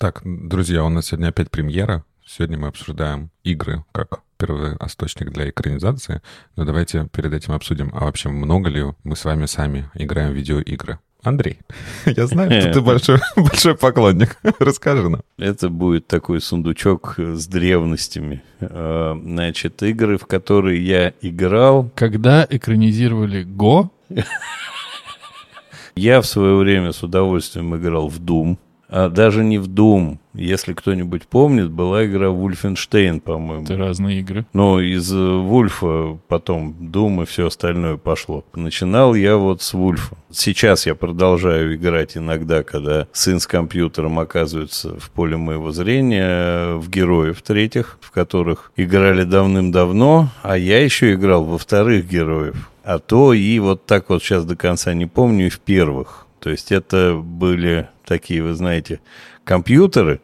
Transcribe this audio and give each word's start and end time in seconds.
Так, 0.00 0.22
друзья, 0.24 0.82
у 0.82 0.88
нас 0.88 1.08
сегодня 1.08 1.28
опять 1.28 1.50
премьера. 1.50 2.06
Сегодня 2.26 2.56
мы 2.56 2.68
обсуждаем 2.68 3.28
игры 3.44 3.84
как 3.92 4.22
первый 4.38 4.76
источник 4.76 5.30
для 5.30 5.50
экранизации. 5.50 6.22
Но 6.56 6.64
давайте 6.64 7.06
перед 7.12 7.34
этим 7.34 7.52
обсудим, 7.52 7.90
а 7.92 8.06
вообще 8.06 8.30
много 8.30 8.70
ли 8.70 8.82
мы 9.04 9.14
с 9.14 9.26
вами 9.26 9.44
сами 9.44 9.90
играем 9.92 10.30
в 10.32 10.36
видеоигры? 10.36 11.00
Андрей, 11.22 11.58
я 12.06 12.26
знаю, 12.26 12.50
что 12.62 12.72
ты 12.72 12.80
большой, 12.80 13.18
большой 13.36 13.76
поклонник. 13.76 14.38
Расскажи 14.58 15.06
нам. 15.06 15.20
Это 15.36 15.68
будет 15.68 16.06
такой 16.06 16.40
сундучок 16.40 17.16
с 17.18 17.46
древностями. 17.46 18.42
А, 18.62 19.20
значит, 19.22 19.82
игры, 19.82 20.16
в 20.16 20.24
которые 20.24 20.82
я 20.82 21.12
играл. 21.20 21.90
Когда 21.94 22.46
экранизировали 22.48 23.42
Го? 23.42 23.92
Я 25.94 26.22
в 26.22 26.26
свое 26.26 26.56
время 26.56 26.92
с 26.92 27.02
удовольствием 27.02 27.76
играл 27.76 28.08
в 28.08 28.18
Doom 28.18 28.56
а 28.56 28.56
даже 28.90 29.44
не 29.44 29.58
в 29.58 29.68
Doom. 29.68 30.18
Если 30.34 30.74
кто-нибудь 30.74 31.26
помнит, 31.26 31.70
была 31.70 32.06
игра 32.06 32.28
Wolfenstein, 32.28 33.20
по-моему. 33.20 33.64
Это 33.64 33.76
разные 33.76 34.20
игры. 34.20 34.46
Но 34.52 34.80
из 34.80 35.12
Вульфа 35.12 36.18
потом 36.28 36.74
Doom 36.80 37.22
и 37.22 37.26
все 37.26 37.48
остальное 37.48 37.96
пошло. 37.96 38.44
Начинал 38.54 39.14
я 39.14 39.36
вот 39.36 39.62
с 39.62 39.72
Вульфа. 39.72 40.16
Сейчас 40.30 40.86
я 40.86 40.94
продолжаю 40.94 41.74
играть 41.74 42.16
иногда, 42.16 42.62
когда 42.62 43.08
сын 43.12 43.40
с 43.40 43.46
компьютером 43.46 44.18
оказывается 44.20 44.98
в 44.98 45.10
поле 45.10 45.36
моего 45.36 45.72
зрения, 45.72 46.74
в 46.76 46.88
героев 46.88 47.42
третьих, 47.42 47.98
в 48.00 48.12
которых 48.12 48.72
играли 48.76 49.24
давным-давно, 49.24 50.28
а 50.42 50.56
я 50.56 50.82
еще 50.82 51.14
играл 51.14 51.44
во 51.44 51.58
вторых 51.58 52.08
героев. 52.08 52.70
А 52.84 52.98
то 52.98 53.32
и 53.32 53.58
вот 53.58 53.86
так 53.86 54.08
вот 54.08 54.22
сейчас 54.22 54.44
до 54.44 54.56
конца 54.56 54.94
не 54.94 55.06
помню, 55.06 55.46
и 55.46 55.50
в 55.50 55.58
первых. 55.58 56.26
То 56.40 56.50
есть 56.50 56.72
это 56.72 57.20
были 57.22 57.88
такие, 58.10 58.42
вы 58.42 58.54
знаете, 58.54 59.00
компьютеры, 59.44 60.20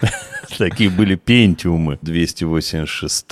Такие 0.58 0.90
были 0.90 1.16
пентиумы 1.16 1.98
286, 2.02 3.26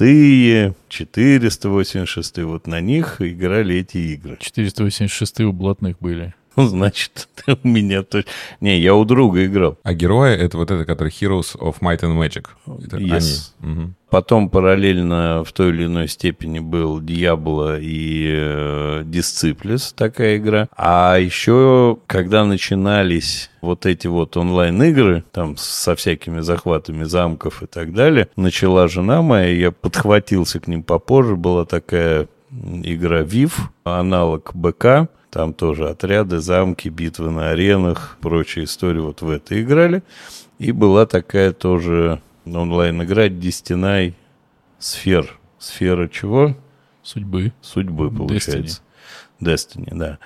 486, 0.88 2.38
вот 2.38 2.66
на 2.66 2.80
них 2.80 3.20
играли 3.20 3.76
эти 3.76 3.98
игры. 3.98 4.36
486 4.40 5.40
у 5.40 5.52
блатных 5.52 5.98
были. 6.00 6.34
Значит, 6.68 7.28
у 7.46 7.68
меня 7.68 8.02
то... 8.02 8.24
Не, 8.60 8.78
я 8.78 8.94
у 8.94 9.04
друга 9.04 9.44
играл. 9.44 9.78
А 9.82 9.94
герои— 9.94 10.34
это 10.36 10.56
вот 10.56 10.70
это, 10.70 10.84
который 10.84 11.08
Heroes 11.08 11.56
of 11.58 11.80
Might 11.80 12.00
and 12.00 12.18
Magic. 12.18 12.46
Это 12.84 12.96
yes. 12.98 13.52
они. 13.60 13.72
Угу. 13.72 13.94
Потом 14.10 14.48
параллельно 14.48 15.42
в 15.42 15.52
той 15.52 15.70
или 15.70 15.86
иной 15.86 16.06
степени 16.06 16.60
был 16.60 17.00
Diablo 17.00 17.80
и 17.80 18.28
э, 18.32 19.02
Disciples, 19.04 19.92
такая 19.96 20.36
игра. 20.36 20.68
А 20.76 21.16
еще, 21.18 21.98
когда 22.06 22.44
начинались 22.44 23.50
вот 23.60 23.86
эти 23.86 24.06
вот 24.06 24.36
онлайн-игры, 24.36 25.24
там 25.32 25.56
со 25.56 25.96
всякими 25.96 26.40
захватами 26.40 27.02
замков 27.02 27.64
и 27.64 27.66
так 27.66 27.92
далее, 27.92 28.28
начала 28.36 28.86
жена 28.86 29.20
моя, 29.20 29.48
я 29.48 29.72
подхватился 29.72 30.60
к 30.60 30.68
ним 30.68 30.84
попозже, 30.84 31.34
была 31.34 31.64
такая 31.64 32.28
игра 32.84 33.22
VIV, 33.22 33.52
аналог 33.82 34.52
БК, 34.54 35.08
там 35.34 35.52
тоже 35.52 35.88
отряды, 35.88 36.38
замки, 36.38 36.88
битвы 36.88 37.28
на 37.32 37.50
аренах, 37.50 38.18
прочие 38.20 38.66
истории 38.66 39.00
вот 39.00 39.20
в 39.20 39.28
это 39.28 39.60
играли. 39.60 40.04
И 40.60 40.70
была 40.70 41.06
такая 41.06 41.52
тоже 41.52 42.22
онлайн-игра 42.46 43.26
Destiny 43.26 44.14
Сфер. 44.78 45.36
Сфера 45.58 46.08
чего? 46.08 46.56
Судьбы. 47.02 47.52
Судьбы, 47.62 48.12
получается. 48.12 48.80
Destiny, 49.40 49.88
Destiny 49.90 49.98
да. 49.98 50.18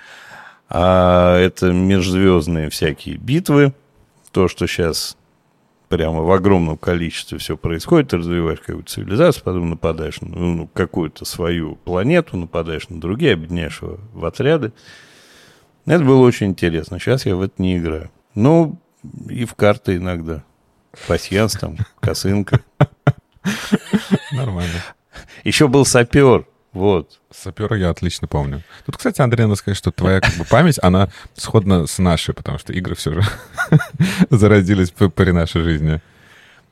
А 0.68 1.38
это 1.38 1.72
межзвездные 1.72 2.68
всякие 2.68 3.16
битвы. 3.16 3.72
То, 4.30 4.46
что 4.46 4.66
сейчас 4.66 5.16
прямо 5.88 6.22
в 6.22 6.30
огромном 6.30 6.76
количестве 6.76 7.38
все 7.38 7.56
происходит, 7.56 8.10
ты 8.10 8.18
развиваешь 8.18 8.60
какую-то 8.60 8.92
цивилизацию, 8.92 9.44
потом 9.44 9.70
нападаешь 9.70 10.20
на 10.20 10.28
ну, 10.28 10.66
какую-то 10.68 11.24
свою 11.24 11.76
планету, 11.76 12.36
нападаешь 12.36 12.88
на 12.88 13.00
другие, 13.00 13.34
объединяешь 13.34 13.82
его 13.82 13.98
в 14.12 14.24
отряды. 14.24 14.72
Это 15.86 16.04
было 16.04 16.24
очень 16.26 16.48
интересно. 16.48 16.98
Сейчас 16.98 17.24
я 17.24 17.34
в 17.34 17.40
это 17.40 17.54
не 17.58 17.78
играю. 17.78 18.10
Ну, 18.34 18.78
и 19.28 19.44
в 19.44 19.54
карты 19.54 19.96
иногда. 19.96 20.44
Пасьянс 21.06 21.54
там, 21.54 21.78
косынка. 22.00 22.60
Нормально. 24.32 24.84
Еще 25.44 25.68
был 25.68 25.84
сапер. 25.84 26.46
Вот. 26.72 27.20
Сапера 27.30 27.76
я 27.76 27.90
отлично 27.90 28.28
помню. 28.28 28.62
Тут, 28.86 28.96
кстати, 28.96 29.20
Андрей, 29.20 29.44
надо 29.44 29.56
сказать, 29.56 29.78
что 29.78 29.90
твоя 29.90 30.20
как 30.20 30.34
бы, 30.34 30.44
память, 30.44 30.78
она 30.82 31.08
сходна 31.34 31.86
с 31.86 31.98
нашей, 31.98 32.34
потому 32.34 32.58
что 32.58 32.72
игры 32.72 32.94
все 32.94 33.14
же 33.14 33.22
зародились 34.30 34.90
при 34.90 35.30
нашей 35.30 35.62
жизни. 35.62 36.00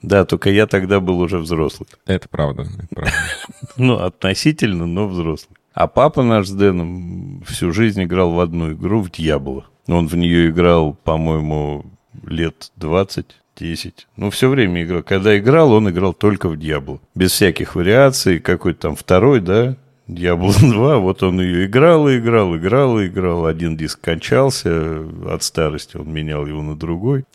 Да, 0.03 0.25
только 0.25 0.51
я 0.51 0.67
тогда 0.67 1.01
был 1.01 1.19
уже 1.21 1.39
взрослый. 1.39 1.89
Это 2.07 2.29
правда. 2.29 2.63
Это 2.63 2.95
правда. 2.95 3.13
ну, 3.77 3.97
относительно, 3.97 4.87
но 4.87 5.09
взрослый. 5.09 5.57
А 5.73 5.87
папа 5.89 6.23
наш 6.23 6.49
с 6.49 6.53
Дэном 6.53 7.43
всю 7.47 7.73
жизнь 7.73 8.03
играл 8.03 8.33
в 8.33 8.41
одну 8.41 8.73
игру, 8.73 9.03
в 9.03 9.11
Дьявола. 9.11 9.67
Он 9.89 10.09
в 10.09 10.17
нее 10.17 10.51
играл, 10.51 10.95
по-моему, 10.95 11.87
лет 12.25 12.71
20 12.77 13.27
10. 13.59 14.07
Ну, 14.17 14.31
все 14.31 14.49
время 14.49 14.85
играл. 14.85 15.03
Когда 15.03 15.37
играл, 15.39 15.73
он 15.73 15.89
играл 15.89 16.13
только 16.13 16.49
в 16.49 16.59
Дьявол. 16.59 17.01
Без 17.15 17.33
всяких 17.33 17.75
вариаций. 17.75 18.39
Какой-то 18.39 18.81
там 18.81 18.97
второй, 18.97 19.41
да, 19.41 19.77
Дьявол 20.09 20.53
2, 20.53 20.99
вот 20.99 21.23
он 21.25 21.41
ее 21.41 21.67
играл 21.67 22.09
и 22.09 22.19
играл, 22.19 22.57
играл 22.57 23.01
и 23.01 23.09
играл. 23.09 23.45
Один 23.47 23.77
диск 23.77 24.01
кончался 24.01 25.05
от 25.29 25.43
старости, 25.43 25.97
он 25.97 26.13
менял 26.13 26.47
его 26.47 26.63
на 26.63 26.77
другой. 26.77 27.25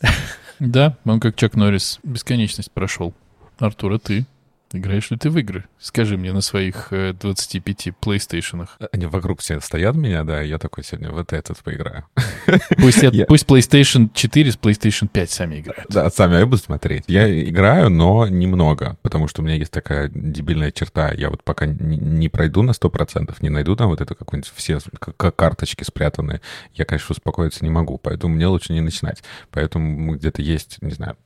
Да, 0.58 0.96
он 1.04 1.18
как 1.18 1.34
Чак 1.34 1.56
Норрис 1.56 1.98
бесконечность 2.04 2.70
прошел. 2.70 3.12
Артур, 3.58 3.94
а 3.94 3.98
ты? 3.98 4.26
Играешь 4.72 5.10
ли 5.10 5.18
ты 5.18 5.30
в 5.30 5.38
игры? 5.38 5.64
Скажи 5.78 6.16
мне 6.16 6.32
на 6.32 6.40
своих 6.40 6.88
25 6.90 7.86
э, 7.86 7.90
PlayStation. 8.00 8.68
Они 8.92 9.06
вокруг 9.06 9.40
все 9.40 9.60
стоят 9.60 9.96
меня, 9.96 10.24
да, 10.24 10.40
я 10.40 10.58
такой 10.58 10.84
сегодня 10.84 11.10
вот 11.10 11.32
этот 11.32 11.58
поиграю. 11.58 12.04
Пусть, 12.78 13.02
я... 13.02 13.26
пусть 13.26 13.46
PlayStation 13.46 14.10
4 14.12 14.52
с 14.52 14.56
PlayStation 14.56 15.08
5 15.08 15.30
сами 15.30 15.60
играют. 15.60 15.86
Да, 15.88 16.10
сами 16.10 16.34
я 16.34 16.46
буду 16.46 16.58
смотреть. 16.58 17.04
Я 17.06 17.48
играю, 17.48 17.90
но 17.90 18.26
немного, 18.26 18.96
потому 19.02 19.28
что 19.28 19.42
у 19.42 19.44
меня 19.44 19.56
есть 19.56 19.70
такая 19.70 20.10
дебильная 20.12 20.72
черта. 20.72 21.12
Я 21.12 21.30
вот 21.30 21.44
пока 21.44 21.66
не, 21.66 21.96
не 21.96 22.28
пройду 22.28 22.62
на 22.62 22.72
100%, 22.72 23.34
не 23.40 23.50
найду 23.50 23.76
там 23.76 23.88
вот 23.88 24.00
это 24.00 24.14
какой-нибудь 24.14 24.52
все 24.54 24.78
как 24.98 25.36
карточки 25.36 25.84
спрятанные, 25.84 26.40
я, 26.74 26.84
конечно, 26.84 27.12
успокоиться 27.12 27.64
не 27.64 27.70
могу, 27.70 27.98
поэтому 27.98 28.34
мне 28.34 28.46
лучше 28.46 28.72
не 28.72 28.80
начинать. 28.80 29.22
Поэтому 29.50 30.14
где-то 30.16 30.42
есть, 30.42 30.78
не 30.80 30.92
знаю, 30.92 31.16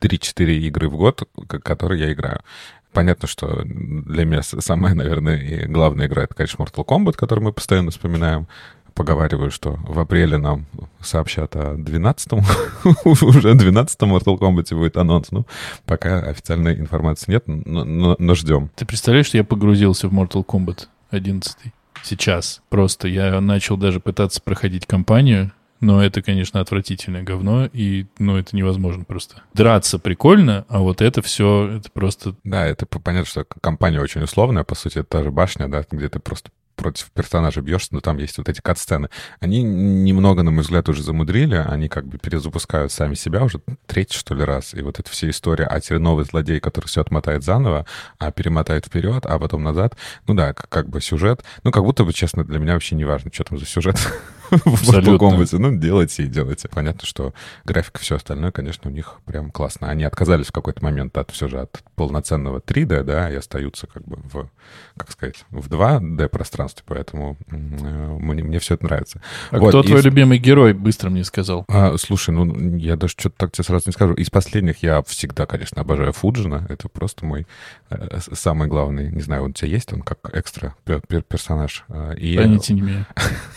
3-4 0.00 0.52
игры 0.58 0.88
в 0.88 0.96
год, 0.96 1.28
которые 1.48 2.00
я 2.00 2.12
играю. 2.12 2.40
Понятно, 2.94 3.26
что 3.26 3.62
для 3.64 4.24
меня 4.24 4.42
самая, 4.42 4.94
наверное, 4.94 5.66
главная 5.66 6.06
игра— 6.06 6.22
это, 6.24 6.34
конечно, 6.34 6.62
Mortal 6.62 6.86
Kombat, 6.86 7.14
который 7.14 7.40
мы 7.40 7.52
постоянно 7.52 7.90
вспоминаем. 7.90 8.46
Поговариваю, 8.94 9.50
что 9.50 9.72
в 9.88 9.98
апреле 9.98 10.38
нам 10.38 10.66
сообщат 11.00 11.56
о 11.56 11.74
12-м, 11.74 12.44
уже 13.04 13.54
12-м 13.54 14.16
Mortal 14.16 14.38
Kombat 14.38 14.72
будет 14.76 14.96
анонс. 14.96 15.32
Ну, 15.32 15.44
пока 15.84 16.20
официальной 16.20 16.78
информации 16.78 17.32
нет, 17.32 17.42
но 17.46 18.34
ждем. 18.36 18.70
Ты 18.76 18.86
представляешь, 18.86 19.26
что 19.26 19.38
я 19.38 19.44
погрузился 19.44 20.06
в 20.06 20.14
Mortal 20.14 20.46
Kombat 20.46 20.86
11 21.10 21.56
сейчас? 22.04 22.62
Просто 22.68 23.08
я 23.08 23.40
начал 23.40 23.76
даже 23.76 23.98
пытаться 23.98 24.40
проходить 24.40 24.86
кампанию, 24.86 25.50
но 25.84 26.02
это, 26.02 26.22
конечно, 26.22 26.60
отвратительное 26.60 27.22
говно, 27.22 27.68
и, 27.72 28.06
ну, 28.18 28.36
это 28.36 28.56
невозможно 28.56 29.04
просто. 29.04 29.42
Драться 29.52 29.98
прикольно, 29.98 30.64
а 30.68 30.80
вот 30.80 31.02
это 31.02 31.20
все, 31.20 31.76
это 31.78 31.90
просто... 31.90 32.34
Да, 32.42 32.66
это 32.66 32.86
понятно, 32.86 33.26
что 33.26 33.44
компания 33.60 34.00
очень 34.00 34.22
условная, 34.22 34.64
по 34.64 34.74
сути, 34.74 34.98
это 34.98 35.08
та 35.08 35.22
же 35.22 35.30
башня, 35.30 35.68
да, 35.68 35.84
где 35.90 36.08
ты 36.08 36.20
просто 36.20 36.50
против 36.74 37.10
персонажа 37.12 37.60
бьешься, 37.60 37.90
но 37.92 38.00
там 38.00 38.18
есть 38.18 38.38
вот 38.38 38.48
эти 38.48 38.60
кат-сцены. 38.60 39.08
Они 39.40 39.62
немного, 39.62 40.42
на 40.42 40.50
мой 40.50 40.62
взгляд, 40.62 40.88
уже 40.88 41.02
замудрили, 41.02 41.54
они 41.54 41.88
как 41.88 42.06
бы 42.06 42.18
перезапускают 42.18 42.90
сами 42.90 43.14
себя 43.14 43.44
уже 43.44 43.60
третий, 43.86 44.18
что 44.18 44.34
ли, 44.34 44.42
раз. 44.42 44.74
И 44.74 44.82
вот 44.82 44.98
эта 44.98 45.10
вся 45.10 45.30
история, 45.30 45.66
а 45.66 45.80
теперь 45.80 45.98
новый 45.98 46.24
злодей, 46.24 46.60
который 46.60 46.86
все 46.86 47.00
отмотает 47.00 47.44
заново, 47.44 47.86
а 48.18 48.32
перемотает 48.32 48.86
вперед, 48.86 49.24
а 49.26 49.38
потом 49.38 49.62
назад. 49.62 49.96
Ну 50.26 50.34
да, 50.34 50.52
как 50.52 50.88
бы 50.88 51.00
сюжет. 51.00 51.44
Ну, 51.62 51.70
как 51.70 51.84
будто 51.84 52.04
бы, 52.04 52.12
честно, 52.12 52.44
для 52.44 52.58
меня 52.58 52.72
вообще 52.72 52.96
не 52.96 53.04
важно, 53.04 53.30
что 53.32 53.44
там 53.44 53.58
за 53.58 53.66
сюжет. 53.66 53.96
в 54.58 54.88
Mortal 54.88 55.18
Kombat. 55.18 55.58
Ну, 55.58 55.76
делайте 55.76 56.24
и 56.24 56.26
делайте. 56.26 56.68
Понятно, 56.68 57.06
что 57.06 57.34
графика, 57.64 58.00
все 58.00 58.16
остальное, 58.16 58.52
конечно, 58.52 58.90
у 58.90 58.92
них 58.92 59.20
прям 59.24 59.50
классно. 59.50 59.88
Они 59.88 60.04
отказались 60.04 60.46
в 60.46 60.52
какой-то 60.52 60.82
момент 60.82 61.16
от 61.18 61.30
все 61.30 61.48
же 61.48 61.60
от 61.60 61.82
полноценного 61.96 62.58
3D, 62.58 63.02
да, 63.02 63.30
и 63.30 63.36
остаются 63.36 63.86
как 63.86 64.04
бы 64.04 64.16
в, 64.16 64.48
как 64.96 65.10
сказать, 65.10 65.44
в 65.50 65.68
2D 65.68 66.28
пространстве, 66.28 66.84
поэтому 66.86 67.36
мне, 67.48 68.42
мне 68.42 68.58
все 68.58 68.74
это 68.74 68.84
нравится. 68.84 69.20
А 69.50 69.58
вот, 69.58 69.68
кто 69.68 69.80
из... 69.80 69.86
твой 69.86 70.02
любимый 70.02 70.38
герой, 70.38 70.72
быстро 70.72 71.10
мне 71.10 71.24
сказал? 71.24 71.64
А, 71.68 71.96
слушай, 71.98 72.30
ну, 72.30 72.76
я 72.76 72.96
даже 72.96 73.14
что-то 73.16 73.36
так 73.38 73.52
тебе 73.52 73.64
сразу 73.64 73.84
не 73.86 73.92
скажу. 73.92 74.14
Из 74.14 74.30
последних 74.30 74.82
я 74.82 75.02
всегда, 75.02 75.46
конечно, 75.46 75.80
обожаю 75.80 76.12
Фуджина. 76.12 76.66
Это 76.68 76.88
просто 76.88 77.24
мой 77.24 77.46
э, 77.90 78.18
самый 78.32 78.68
главный, 78.68 79.10
не 79.10 79.20
знаю, 79.20 79.44
он 79.44 79.50
у 79.50 79.52
тебя 79.52 79.68
есть, 79.68 79.92
он 79.92 80.02
как 80.02 80.18
экстра 80.32 80.74
персонаж. 81.28 81.84
А, 81.88 82.12
и... 82.12 82.36
Понятия 82.36 82.74
не 82.74 82.80
имею. 82.80 83.06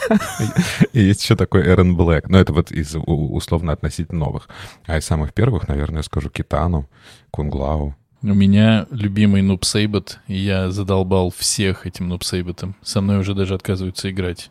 И 0.93 1.01
есть 1.01 1.23
еще 1.23 1.35
такой 1.35 1.61
Эрен 1.61 1.95
Блэк. 1.95 2.27
Но 2.29 2.39
это 2.39 2.53
вот 2.53 2.71
из 2.71 2.95
условно 2.95 3.73
относительно 3.73 4.25
новых. 4.25 4.49
А 4.85 4.97
из 4.97 5.05
самых 5.05 5.33
первых, 5.33 5.67
наверное, 5.67 6.01
скажу 6.01 6.29
Китану, 6.29 6.89
Кунглау. 7.31 7.95
У 8.23 8.33
меня 8.33 8.87
любимый 8.89 9.41
Нуб 9.41 9.63
Сейбот, 9.63 10.19
и 10.27 10.35
я 10.35 10.71
задолбал 10.71 11.29
всех 11.29 11.85
этим 11.85 12.09
Нуб 12.09 12.23
Сейботом. 12.23 12.75
Со 12.81 12.99
мной 12.99 13.19
уже 13.19 13.35
даже 13.35 13.53
отказываются 13.53 14.09
играть. 14.09 14.49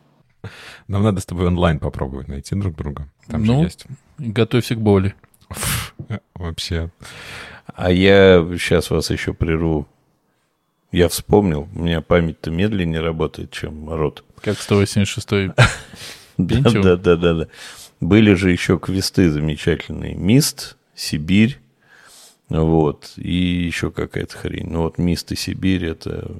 Нам 0.87 1.03
надо 1.03 1.21
с 1.21 1.27
тобой 1.27 1.49
онлайн 1.49 1.81
попробовать 1.81 2.29
найти 2.29 2.55
друг 2.55 2.77
друга. 2.77 3.09
Там 3.27 3.45
ну, 3.45 3.59
же 3.61 3.65
есть. 3.65 3.87
готовься 4.19 4.77
к 4.77 4.81
боли. 4.81 5.15
Вообще. 6.35 6.91
А 7.67 7.91
я 7.91 8.47
сейчас 8.53 8.91
вас 8.91 9.11
еще 9.11 9.35
прерву. 9.35 9.89
Я 10.93 11.09
вспомнил, 11.09 11.69
у 11.75 11.83
меня 11.83 12.01
память-то 12.01 12.51
медленнее 12.51 13.01
работает, 13.01 13.51
чем 13.51 13.89
рот. 13.93 14.25
Как 14.41 14.57
186-й 14.57 15.53
да, 16.63 16.71
да, 16.71 16.97
да, 16.97 17.17
да, 17.17 17.35
да. 17.35 17.49
Были 18.01 18.35
же 18.35 18.51
еще 18.51 18.79
квесты 18.79 19.31
замечательные. 19.31 20.15
Мист, 20.15 20.77
Сибирь, 20.95 21.59
вот, 22.49 23.13
и 23.17 23.35
еще 23.35 23.91
какая-то 23.91 24.37
хрень. 24.37 24.69
Ну 24.69 24.83
вот 24.83 24.99
Мист 24.99 25.33
и 25.33 25.37
Сибирь, 25.37 25.85
это 25.87 26.31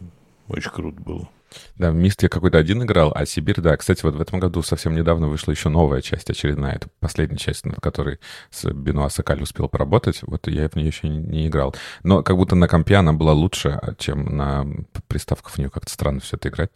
очень 0.49 0.71
круто 0.71 1.01
было. 1.01 1.29
Да, 1.77 1.91
Мист 1.91 2.23
я 2.23 2.29
какой-то 2.29 2.59
один 2.59 2.83
играл, 2.83 3.13
а 3.15 3.27
Сибирь, 3.27 3.61
да. 3.61 3.77
Кстати, 3.77 4.03
вот 4.03 4.15
в 4.15 4.21
этом 4.21 4.39
году 4.39 4.63
совсем 4.63 4.95
недавно 4.95 5.29
вышла 5.29 5.53
еще 5.53 5.69
новая 5.69 6.03
часть 6.03 6.29
очередная. 6.31 6.75
Это 6.75 6.89
последняя 7.01 7.39
часть, 7.39 7.65
над 7.65 7.81
которой 7.81 8.19
с 8.51 8.71
Бенуа 8.71 9.09
Сакаль 9.09 9.43
успел 9.43 9.69
поработать. 9.69 10.21
Вот 10.23 10.49
я 10.49 10.69
в 10.69 10.77
нее 10.77 10.89
еще 10.89 11.09
не 11.09 11.47
играл. 11.47 11.75
Но 12.03 12.23
как 12.23 12.37
будто 12.37 12.57
на 12.57 12.69
компе 12.69 12.97
она 12.97 13.13
была 13.13 13.33
лучше, 13.33 13.81
чем 13.99 14.37
на 14.37 14.67
приставках 15.09 15.53
в 15.53 15.59
нее 15.59 15.71
как-то 15.71 15.91
странно 15.91 16.21
все 16.21 16.37
это 16.37 16.49
играть. 16.49 16.73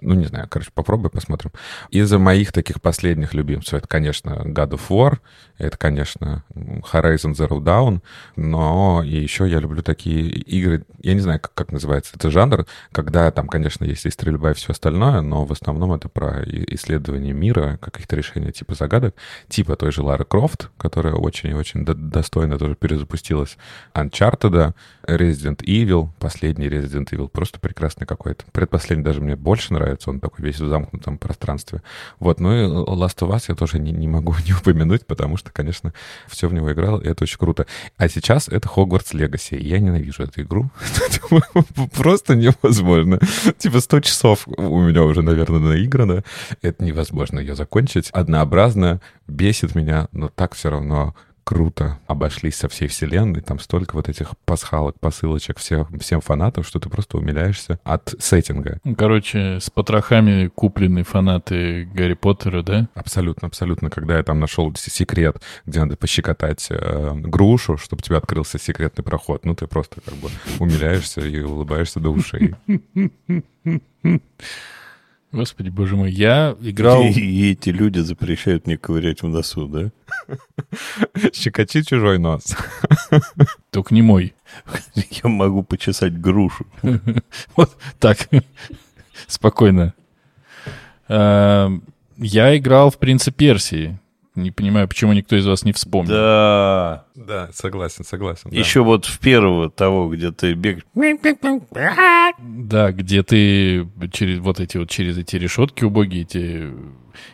Ну, 0.00 0.14
не 0.14 0.26
знаю, 0.26 0.46
короче, 0.48 0.70
попробуй, 0.74 1.10
посмотрим. 1.10 1.52
Из 1.90 2.10
моих 2.12 2.52
таких 2.52 2.80
последних 2.80 3.34
любимцев, 3.34 3.74
это, 3.74 3.88
конечно, 3.88 4.30
God 4.44 4.70
of 4.70 4.80
War, 4.88 5.18
это, 5.58 5.76
конечно, 5.76 6.44
Horizon 6.54 7.34
Zero 7.34 7.60
Dawn, 7.60 8.00
но 8.36 9.02
и 9.04 9.14
еще 9.16 9.48
я 9.48 9.60
люблю 9.60 9.82
такие 9.82 10.28
игры, 10.28 10.84
я 11.00 11.14
не 11.14 11.20
знаю, 11.20 11.40
как, 11.40 11.54
как 11.54 11.72
называется 11.72 12.12
это 12.16 12.30
жанр, 12.30 12.66
когда 12.90 13.30
там, 13.30 13.46
конечно, 13.48 13.84
есть 13.84 14.06
и 14.06 14.10
стрельба 14.10 14.52
и 14.52 14.54
все 14.54 14.72
остальное, 14.72 15.20
но 15.20 15.44
в 15.44 15.52
основном 15.52 15.92
это 15.92 16.08
про 16.08 16.42
исследование 16.44 17.32
мира, 17.32 17.78
каких-то 17.80 18.16
решения 18.16 18.52
типа 18.52 18.74
загадок, 18.74 19.14
типа 19.48 19.76
той 19.76 19.92
же 19.92 20.02
Лары 20.02 20.24
Крофт, 20.24 20.70
которая 20.78 21.14
очень 21.14 21.50
и 21.50 21.54
очень 21.54 21.84
достойно 21.84 22.58
тоже 22.58 22.74
перезапустилась, 22.74 23.56
Uncharted, 23.94 24.74
Resident 25.06 25.58
Evil, 25.58 26.10
последний 26.18 26.66
Resident 26.66 27.10
Evil, 27.10 27.28
просто 27.28 27.58
прекрасный 27.60 28.06
какой-то. 28.06 28.44
Предпоследний 28.52 29.04
даже 29.04 29.20
мне 29.20 29.36
больше 29.36 29.72
нравится, 29.72 30.10
он 30.10 30.20
такой 30.20 30.44
весь 30.44 30.60
в 30.60 30.68
замкнутом 30.68 31.18
пространстве. 31.18 31.82
Вот, 32.18 32.40
ну 32.40 32.52
и 32.52 32.66
Last 32.66 33.18
of 33.18 33.30
Us 33.30 33.44
я 33.48 33.54
тоже 33.54 33.78
не, 33.78 33.92
не 33.92 34.08
могу 34.08 34.34
не 34.46 34.52
упомянуть, 34.52 35.06
потому 35.06 35.36
что, 35.36 35.50
конечно, 35.50 35.92
все 36.28 36.48
в 36.48 36.54
него 36.54 36.72
играл, 36.72 36.98
и 37.00 37.08
это 37.08 37.24
очень 37.24 37.38
круто. 37.38 37.66
А 37.96 38.08
сейчас 38.08 38.48
это 38.48 38.68
Hogwarts 38.68 39.12
Legacy. 39.14 39.58
Я 39.58 39.78
ненавижу 39.78 40.22
эту 40.22 40.42
игру. 40.42 40.70
Просто 41.94 42.34
невозможно. 42.34 43.18
Типа 43.58 43.80
100 43.80 44.00
часов 44.00 44.46
у 44.46 44.80
меня 44.82 45.02
уже, 45.02 45.22
наверное, 45.22 45.60
наиграно. 45.60 46.24
Это 46.62 46.84
невозможно 46.84 47.38
ее 47.38 47.54
закончить. 47.54 48.10
Однообразно, 48.10 49.00
бесит 49.26 49.74
меня, 49.74 50.08
но 50.12 50.28
так 50.28 50.54
все 50.54 50.70
равно 50.70 51.14
круто 51.44 51.98
обошлись 52.06 52.56
со 52.56 52.68
всей 52.68 52.88
вселенной. 52.88 53.40
Там 53.40 53.58
столько 53.58 53.94
вот 53.94 54.08
этих 54.08 54.36
пасхалок, 54.44 54.98
посылочек 55.00 55.58
всех, 55.58 55.88
всем 56.00 56.20
фанатам, 56.20 56.64
что 56.64 56.78
ты 56.78 56.88
просто 56.88 57.18
умиляешься 57.18 57.78
от 57.84 58.14
сеттинга. 58.18 58.78
Короче, 58.96 59.58
с 59.60 59.70
потрохами 59.70 60.48
куплены 60.48 61.02
фанаты 61.02 61.84
Гарри 61.92 62.14
Поттера, 62.14 62.62
да? 62.62 62.88
Абсолютно, 62.94 63.48
абсолютно. 63.48 63.90
Когда 63.90 64.16
я 64.16 64.22
там 64.22 64.40
нашел 64.40 64.72
секрет, 64.76 65.42
где 65.66 65.80
надо 65.80 65.96
пощекотать 65.96 66.66
э, 66.70 67.12
грушу, 67.14 67.76
чтобы 67.76 68.00
у 68.00 68.02
тебя 68.02 68.18
открылся 68.18 68.58
секретный 68.58 69.04
проход, 69.04 69.44
ну 69.44 69.54
ты 69.54 69.66
просто 69.66 70.00
как 70.00 70.14
бы 70.14 70.28
умиляешься 70.58 71.20
и 71.20 71.40
улыбаешься 71.40 72.00
до 72.00 72.10
ушей. 72.10 72.54
Господи, 75.32 75.70
боже 75.70 75.96
мой, 75.96 76.12
я 76.12 76.54
играл... 76.60 77.02
И, 77.04 77.12
и 77.12 77.52
эти 77.52 77.70
люди 77.70 78.00
запрещают 78.00 78.66
мне 78.66 78.76
ковырять 78.76 79.22
в 79.22 79.28
носу, 79.28 79.66
да? 79.66 79.90
Щекочи 81.32 81.82
чужой 81.82 82.18
нос. 82.18 82.54
Только 83.70 83.94
не 83.94 84.02
мой. 84.02 84.34
Я 84.94 85.30
могу 85.30 85.62
почесать 85.62 86.20
грушу. 86.20 86.66
Вот 87.56 87.74
так. 87.98 88.28
Спокойно. 89.26 89.94
Эм, 91.08 91.82
я 92.18 92.56
играл 92.56 92.90
в 92.90 92.98
«Принца 92.98 93.32
Персии». 93.32 93.98
Не 94.34 94.50
понимаю, 94.50 94.88
почему 94.88 95.12
никто 95.12 95.36
из 95.36 95.46
вас 95.46 95.62
не 95.64 95.72
вспомнил. 95.72 96.14
Да. 96.14 97.04
Да, 97.14 97.50
согласен, 97.52 98.04
согласен. 98.04 98.48
Да. 98.50 98.56
Еще 98.56 98.82
вот 98.82 99.04
в 99.04 99.18
первого 99.18 99.70
того, 99.70 100.08
где 100.08 100.32
ты 100.32 100.54
бегаешь. 100.54 100.84
Да, 102.38 102.92
где 102.92 103.22
ты 103.22 103.86
через 104.10 104.38
вот 104.38 104.58
эти 104.58 104.78
вот 104.78 104.88
через 104.88 105.18
эти 105.18 105.36
решетки 105.36 105.84
убогие 105.84 106.22
эти. 106.22 106.70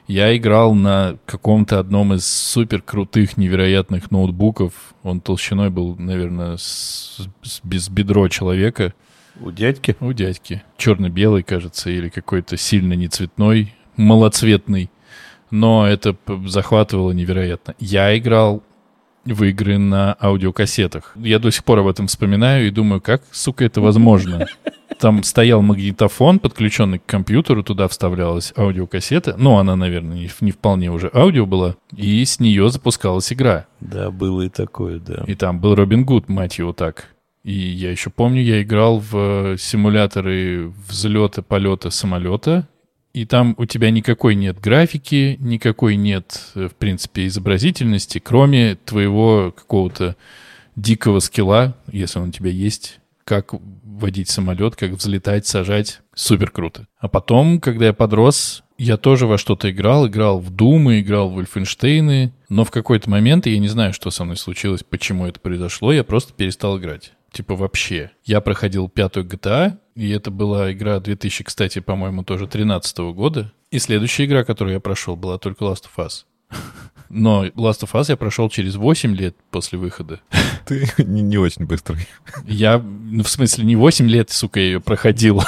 Я 0.08 0.36
играл 0.36 0.74
на 0.74 1.18
каком-то 1.24 1.78
одном 1.78 2.14
из 2.14 2.26
супер 2.26 2.82
крутых, 2.82 3.36
невероятных 3.36 4.10
ноутбуков. 4.10 4.72
Он 5.04 5.20
толщиной 5.20 5.70
был, 5.70 5.94
наверное, 5.96 6.56
с, 6.56 7.28
с 7.42 7.60
без 7.62 7.88
бедро 7.88 8.28
человека. 8.28 8.92
У 9.40 9.52
дядьки? 9.52 9.94
У 10.00 10.12
дядьки. 10.12 10.64
Черно-белый, 10.76 11.44
кажется, 11.44 11.90
или 11.90 12.08
какой-то 12.08 12.56
сильно 12.56 12.94
не 12.94 13.06
цветной, 13.06 13.72
малоцветный 13.96 14.90
но 15.50 15.86
это 15.86 16.16
захватывало 16.46 17.12
невероятно. 17.12 17.74
Я 17.78 18.16
играл 18.16 18.62
в 19.24 19.44
игры 19.44 19.78
на 19.78 20.16
аудиокассетах. 20.20 21.12
Я 21.16 21.38
до 21.38 21.50
сих 21.50 21.64
пор 21.64 21.80
об 21.80 21.86
этом 21.86 22.06
вспоминаю 22.06 22.66
и 22.66 22.70
думаю, 22.70 23.00
как, 23.00 23.22
сука, 23.30 23.64
это 23.64 23.80
возможно? 23.80 24.46
Там 24.98 25.22
стоял 25.22 25.62
магнитофон, 25.62 26.40
подключенный 26.40 26.98
к 26.98 27.06
компьютеру, 27.06 27.62
туда 27.62 27.86
вставлялась 27.86 28.52
аудиокассета. 28.56 29.36
Ну, 29.38 29.56
она, 29.58 29.76
наверное, 29.76 30.16
не, 30.16 30.30
не 30.40 30.50
вполне 30.50 30.90
уже 30.90 31.10
аудио 31.14 31.46
была. 31.46 31.76
И 31.94 32.24
с 32.24 32.40
нее 32.40 32.68
запускалась 32.70 33.32
игра. 33.32 33.66
Да, 33.80 34.10
было 34.10 34.42
и 34.42 34.48
такое, 34.48 34.98
да. 34.98 35.22
И 35.26 35.34
там 35.36 35.60
был 35.60 35.76
Робин 35.76 36.04
Гуд, 36.04 36.28
мать 36.28 36.58
его 36.58 36.72
так. 36.72 37.10
И 37.44 37.52
я 37.52 37.92
еще 37.92 38.10
помню, 38.10 38.42
я 38.42 38.60
играл 38.62 38.98
в 38.98 39.56
симуляторы 39.56 40.72
взлета, 40.88 41.42
полета 41.42 41.90
самолета 41.90 42.66
и 43.18 43.24
там 43.24 43.56
у 43.58 43.66
тебя 43.66 43.90
никакой 43.90 44.36
нет 44.36 44.60
графики, 44.60 45.36
никакой 45.40 45.96
нет, 45.96 46.40
э, 46.54 46.68
в 46.68 46.76
принципе, 46.76 47.26
изобразительности, 47.26 48.20
кроме 48.20 48.76
твоего 48.76 49.52
какого-то 49.56 50.14
дикого 50.76 51.18
скилла, 51.18 51.76
если 51.90 52.20
он 52.20 52.28
у 52.28 52.32
тебя 52.32 52.50
есть, 52.50 53.00
как 53.24 53.54
водить 53.82 54.30
самолет, 54.30 54.76
как 54.76 54.92
взлетать, 54.92 55.48
сажать. 55.48 56.00
Супер 56.14 56.52
круто. 56.52 56.86
А 57.00 57.08
потом, 57.08 57.60
когда 57.60 57.86
я 57.86 57.92
подрос, 57.92 58.62
я 58.78 58.96
тоже 58.96 59.26
во 59.26 59.36
что-то 59.36 59.68
играл, 59.68 60.06
играл 60.06 60.38
в 60.38 60.50
Думы, 60.50 61.00
играл 61.00 61.28
в 61.28 61.34
Вольфенштейны, 61.34 62.32
но 62.48 62.64
в 62.64 62.70
какой-то 62.70 63.10
момент, 63.10 63.46
я 63.46 63.58
не 63.58 63.66
знаю, 63.66 63.92
что 63.92 64.12
со 64.12 64.22
мной 64.22 64.36
случилось, 64.36 64.84
почему 64.88 65.26
это 65.26 65.40
произошло, 65.40 65.92
я 65.92 66.04
просто 66.04 66.32
перестал 66.32 66.78
играть. 66.78 67.12
Типа 67.32 67.56
вообще. 67.56 68.10
Я 68.24 68.40
проходил 68.40 68.88
пятую 68.88 69.26
GTA, 69.26 69.78
и 69.94 70.10
это 70.10 70.30
была 70.30 70.72
игра 70.72 70.98
2000, 70.98 71.44
кстати, 71.44 71.80
по-моему, 71.80 72.24
тоже 72.24 72.46
13 72.46 72.98
года. 73.14 73.52
И 73.70 73.78
следующая 73.78 74.24
игра, 74.24 74.44
которую 74.44 74.74
я 74.74 74.80
прошел, 74.80 75.14
была 75.14 75.38
только 75.38 75.64
Last 75.64 75.84
of 75.84 76.06
Us. 76.06 76.24
Но 77.10 77.46
Last 77.46 77.82
of 77.82 77.92
Us 77.92 78.06
я 78.08 78.16
прошел 78.16 78.48
через 78.48 78.76
8 78.76 79.14
лет 79.14 79.36
после 79.50 79.78
выхода. 79.78 80.20
Ты 80.66 80.88
не, 80.98 81.22
не 81.22 81.38
очень 81.38 81.66
быстрый. 81.66 82.06
Я, 82.46 82.78
ну, 82.78 83.22
в 83.22 83.28
смысле, 83.28 83.64
не 83.64 83.76
8 83.76 84.08
лет, 84.08 84.30
сука, 84.30 84.60
я 84.60 84.66
ее 84.66 84.80
проходил, 84.80 85.42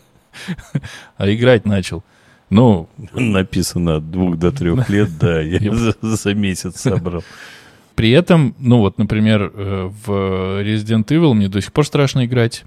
а 1.16 1.30
играть 1.30 1.64
начал. 1.64 2.04
Ну, 2.50 2.88
написано 3.12 3.96
от 3.96 4.10
двух 4.10 4.38
до 4.38 4.50
трех 4.52 4.88
лет, 4.88 5.18
да, 5.18 5.40
я 5.40 5.72
за 6.00 6.34
месяц 6.34 6.80
собрал. 6.80 7.22
При 7.98 8.10
этом, 8.10 8.54
ну 8.60 8.78
вот, 8.78 8.96
например, 8.98 9.50
э, 9.52 9.90
в 10.06 10.62
Resident 10.62 11.06
Evil 11.06 11.34
мне 11.34 11.48
до 11.48 11.60
сих 11.60 11.72
пор 11.72 11.84
страшно 11.84 12.26
играть. 12.26 12.62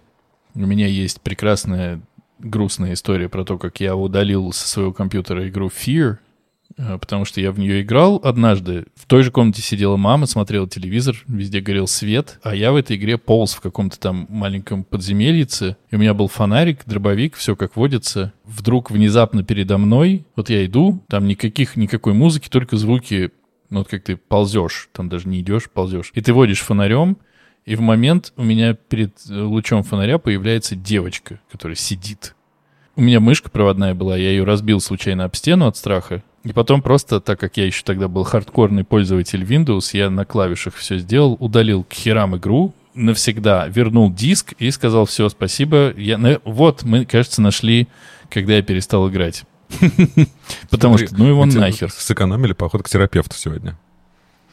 У 0.55 0.65
меня 0.65 0.87
есть 0.87 1.21
прекрасная 1.21 2.01
грустная 2.39 2.91
история 2.91 3.29
про 3.29 3.45
то, 3.45 3.57
как 3.57 3.79
я 3.79 3.95
удалил 3.95 4.51
со 4.51 4.67
своего 4.67 4.91
компьютера 4.91 5.47
игру 5.47 5.69
Fear, 5.69 6.17
э, 6.77 6.97
потому 6.97 7.23
что 7.23 7.39
я 7.39 7.53
в 7.53 7.59
нее 7.59 7.81
играл 7.81 8.19
однажды. 8.21 8.87
В 8.93 9.05
той 9.05 9.23
же 9.23 9.31
комнате 9.31 9.61
сидела 9.61 9.95
мама, 9.95 10.25
смотрела 10.25 10.67
телевизор, 10.67 11.15
везде 11.29 11.61
горел 11.61 11.87
свет, 11.87 12.37
а 12.43 12.53
я 12.53 12.73
в 12.73 12.75
этой 12.75 12.97
игре 12.97 13.17
полз 13.17 13.53
в 13.53 13.61
каком-то 13.61 13.97
там 13.97 14.27
маленьком 14.27 14.83
подземельице, 14.83 15.77
и 15.91 15.95
у 15.95 15.97
меня 15.97 16.13
был 16.13 16.27
фонарик, 16.27 16.81
дробовик, 16.85 17.35
все 17.35 17.55
как 17.55 17.77
водится. 17.77 18.33
Вдруг 18.43 18.91
внезапно 18.91 19.45
передо 19.45 19.77
мной, 19.77 20.25
вот 20.35 20.49
я 20.49 20.65
иду, 20.65 21.01
там 21.07 21.25
никаких, 21.25 21.77
никакой 21.77 22.11
музыки, 22.11 22.49
только 22.49 22.75
звуки 22.75 23.31
ну, 23.71 23.79
вот 23.79 23.87
как 23.87 24.03
ты 24.03 24.17
ползешь, 24.17 24.89
там 24.91 25.09
даже 25.09 25.27
не 25.27 25.39
идешь, 25.39 25.69
ползешь. 25.69 26.11
И 26.13 26.21
ты 26.21 26.33
водишь 26.33 26.59
фонарем, 26.59 27.17
и 27.65 27.75
в 27.75 27.81
момент 27.81 28.33
у 28.35 28.43
меня 28.43 28.73
перед 28.73 29.13
э, 29.29 29.41
лучом 29.41 29.83
фонаря 29.83 30.17
появляется 30.17 30.75
девочка, 30.75 31.39
которая 31.51 31.75
сидит. 31.75 32.35
У 32.95 33.01
меня 33.01 33.19
мышка 33.19 33.49
проводная 33.49 33.95
была, 33.95 34.17
я 34.17 34.29
ее 34.29 34.43
разбил 34.43 34.81
случайно 34.81 35.23
об 35.23 35.35
стену 35.35 35.67
от 35.67 35.77
страха. 35.77 36.21
И 36.43 36.51
потом 36.53 36.81
просто, 36.81 37.21
так 37.21 37.39
как 37.39 37.55
я 37.57 37.65
еще 37.65 37.83
тогда 37.83 38.07
был 38.07 38.23
хардкорный 38.23 38.83
пользователь 38.83 39.43
Windows, 39.43 39.91
я 39.93 40.09
на 40.09 40.25
клавишах 40.25 40.75
все 40.75 40.97
сделал, 40.97 41.37
удалил 41.39 41.83
к 41.83 41.93
херам 41.93 42.35
игру, 42.35 42.73
навсегда 42.93 43.67
вернул 43.67 44.11
диск 44.11 44.53
и 44.59 44.69
сказал, 44.71 45.05
все, 45.05 45.29
спасибо. 45.29 45.93
Я, 45.95 46.41
вот, 46.43 46.83
мы, 46.83 47.05
кажется, 47.05 47.41
нашли, 47.41 47.87
когда 48.29 48.55
я 48.55 48.63
перестал 48.63 49.07
играть. 49.09 49.43
Потому 50.69 50.97
что, 50.97 51.15
ну 51.17 51.27
его 51.27 51.45
нахер. 51.45 51.91
Сэкономили 51.91 52.53
поход 52.53 52.83
к 52.83 52.89
терапевту 52.89 53.35
сегодня. 53.35 53.77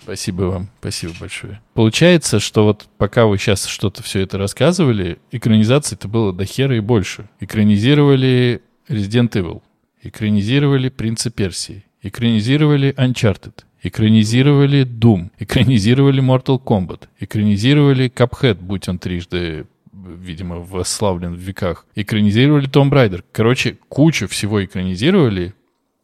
Спасибо 0.08 0.44
вам, 0.44 0.68
спасибо 0.80 1.12
большое. 1.20 1.60
Получается, 1.74 2.40
что 2.40 2.64
вот 2.64 2.88
пока 2.96 3.26
вы 3.26 3.36
сейчас 3.36 3.66
что-то 3.66 4.02
все 4.02 4.20
это 4.20 4.38
рассказывали, 4.38 5.18
экранизаций-то 5.32 6.08
было 6.08 6.32
до 6.32 6.46
хера 6.46 6.74
и 6.76 6.80
больше. 6.80 7.28
Экранизировали 7.40 8.62
Resident 8.88 9.32
Evil, 9.32 9.60
экранизировали 10.02 10.88
Принца 10.88 11.30
Персии, 11.30 11.84
экранизировали 12.00 12.94
Uncharted, 12.96 13.64
экранизировали 13.82 14.86
Doom, 14.86 15.30
экранизировали 15.38 16.22
Mortal 16.22 16.58
Kombat, 16.62 17.08
экранизировали 17.20 18.10
Cuphead, 18.10 18.54
будь 18.62 18.88
он 18.88 18.98
трижды 18.98 19.66
видимо, 20.06 20.56
восславлен 20.56 21.34
в 21.34 21.38
веках. 21.38 21.86
Экранизировали 21.94 22.66
Том 22.66 22.90
Брайдер. 22.90 23.24
Короче, 23.32 23.78
кучу 23.88 24.28
всего 24.28 24.64
экранизировали 24.64 25.54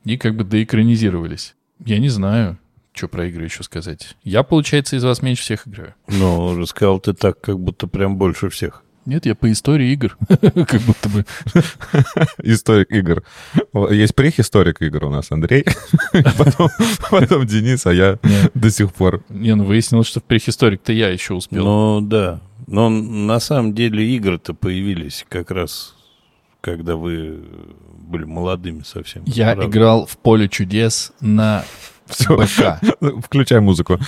и 0.05 0.17
как 0.17 0.37
бы 0.37 0.45
доэкранизировались. 0.45 1.55
Я 1.85 1.99
не 1.99 2.09
знаю, 2.09 2.59
что 2.93 3.09
про 3.09 3.27
игры 3.27 3.45
еще 3.45 3.63
сказать. 3.63 4.17
Я, 4.23 4.43
получается, 4.43 4.97
из 4.97 5.05
вас 5.05 5.23
меньше 5.23 5.43
всех 5.43 5.67
играю. 5.67 5.95
Ну, 6.09 6.57
рассказал 6.59 7.01
ты 7.01 7.13
так, 7.13 7.41
как 7.41 7.59
будто 7.59 7.87
прям 7.87 8.17
больше 8.17 8.49
всех. 8.49 8.85
Нет, 9.07 9.27
я 9.27 9.35
по 9.35 9.53
истории 9.53 9.93
игр. 9.93 10.17
Как 10.29 10.81
будто 10.81 11.09
бы. 11.11 11.27
Историк 12.43 12.91
игр. 12.91 13.23
Есть 13.91 14.15
прихисторик 14.15 14.81
игр 14.81 15.05
у 15.05 15.11
нас, 15.11 15.31
Андрей. 15.31 15.67
Потом, 17.11 17.47
Денис, 17.47 17.85
а 17.85 17.93
я 17.93 18.19
до 18.55 18.71
сих 18.71 18.95
пор. 18.95 19.23
Не, 19.29 19.55
ну 19.57 19.65
выяснилось, 19.65 20.07
что 20.07 20.21
в 20.21 20.25
прихисторик-то 20.25 20.93
я 20.93 21.11
еще 21.11 21.35
успел. 21.35 21.65
Ну 21.65 22.01
да. 22.01 22.41
Но 22.67 22.89
на 22.89 23.41
самом 23.41 23.75
деле 23.75 24.05
игры-то 24.17 24.55
появились 24.55 25.25
как 25.29 25.51
раз, 25.51 25.95
когда 26.61 26.97
вы 26.97 27.45
были 27.99 28.25
молодыми 28.25 28.83
совсем. 28.83 29.23
Я 29.27 29.53
правда. 29.53 29.71
играл 29.71 30.07
в 30.07 30.17
поле 30.19 30.49
чудес 30.49 31.13
на. 31.21 31.65
БК. 32.29 32.81
Включай 33.23 33.61
музыку. 33.61 33.99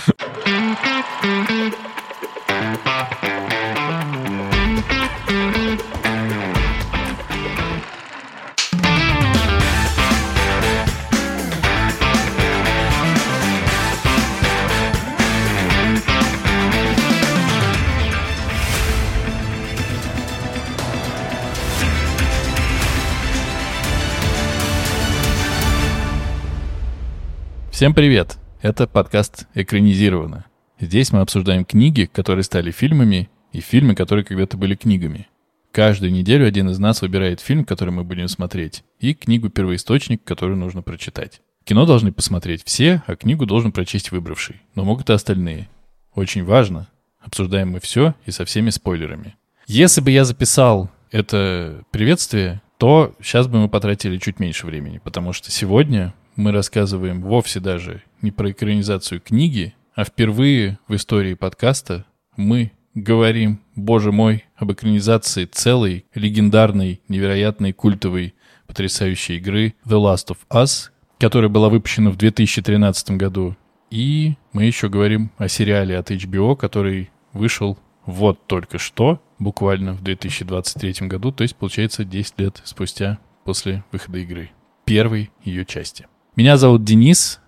Всем 27.77 27.93
привет! 27.93 28.39
Это 28.63 28.87
подкаст 28.87 29.49
«Экранизировано». 29.53 30.47
Здесь 30.81 31.13
мы 31.13 31.21
обсуждаем 31.21 31.67
книги, 31.67 32.09
которые 32.11 32.43
стали 32.43 32.71
фильмами, 32.71 33.29
и 33.53 33.61
фильмы, 33.61 33.95
которые 33.95 34.25
когда-то 34.25 34.57
были 34.57 34.75
книгами. 34.75 35.29
Каждую 35.73 36.11
неделю 36.11 36.47
один 36.47 36.71
из 36.71 36.79
нас 36.79 37.03
выбирает 37.03 37.41
фильм, 37.41 37.67
который 37.67 37.91
мы 37.91 38.03
будем 38.03 38.29
смотреть, 38.29 38.83
и 38.99 39.13
книгу-первоисточник, 39.13 40.25
которую 40.25 40.57
нужно 40.57 40.81
прочитать. 40.81 41.43
Кино 41.65 41.85
должны 41.85 42.13
посмотреть 42.13 42.63
все, 42.65 43.03
а 43.07 43.15
книгу 43.15 43.45
должен 43.45 43.73
прочесть 43.73 44.11
выбравший, 44.11 44.63
но 44.75 44.83
могут 44.83 45.11
и 45.11 45.13
остальные. 45.13 45.69
Очень 46.15 46.45
важно, 46.45 46.89
обсуждаем 47.21 47.73
мы 47.73 47.81
все 47.81 48.15
и 48.25 48.31
со 48.31 48.47
всеми 48.47 48.71
спойлерами. 48.71 49.37
Если 49.67 50.01
бы 50.01 50.11
я 50.11 50.25
записал 50.25 50.91
это 51.11 51.85
приветствие, 51.91 52.63
то 52.79 53.15
сейчас 53.21 53.49
бы 53.49 53.61
мы 53.61 53.69
потратили 53.69 54.17
чуть 54.17 54.41
меньше 54.41 54.65
времени, 54.65 54.97
потому 54.97 55.35
что 55.35 55.51
сегодня 55.51 56.15
мы 56.37 56.53
рассказываем 56.53 57.23
вовсе 57.23 57.61
даже 57.61 58.03
не 58.23 58.31
про 58.31 58.51
экранизацию 58.51 59.21
книги, 59.21 59.75
а 59.95 60.05
впервые 60.05 60.79
в 60.87 60.95
истории 60.95 61.35
подкаста 61.35 62.05
мы 62.37 62.73
говорим, 62.95 63.61
боже 63.75 64.13
мой, 64.13 64.45
об 64.57 64.73
экранизации 64.73 65.47
целой, 65.47 66.07
легендарной, 66.15 67.01
невероятной, 67.09 67.73
культовой, 67.73 68.35
потрясающей 68.67 69.37
игры 69.39 69.75
The 69.85 69.99
Last 69.99 70.29
of 70.29 70.39
Us, 70.51 70.91
которая 71.19 71.49
была 71.49 71.69
выпущена 71.69 72.11
в 72.11 72.17
2013 72.17 73.13
году. 73.13 73.57
И 73.91 74.35
мы 74.53 74.65
еще 74.65 74.89
говорим 74.89 75.31
о 75.39 75.49
сериале 75.49 75.97
от 75.97 76.11
HBO, 76.11 76.57
который 76.57 77.11
вышел 77.33 77.79
вот 78.05 78.47
только 78.47 78.79
что, 78.79 79.23
буквально 79.39 79.93
в 79.93 80.03
2023 80.03 81.07
году, 81.09 81.33
то 81.33 81.43
есть 81.43 81.57
получается 81.57 82.05
10 82.05 82.39
лет 82.39 82.63
спустя 82.65 83.19
после 83.45 83.85
выхода 83.93 84.19
игры, 84.19 84.51
первой 84.85 85.31
ее 85.45 85.65
части. 85.65 86.07
Меня 86.37 86.59
зовут 86.59 86.85
Денис, 86.85 87.41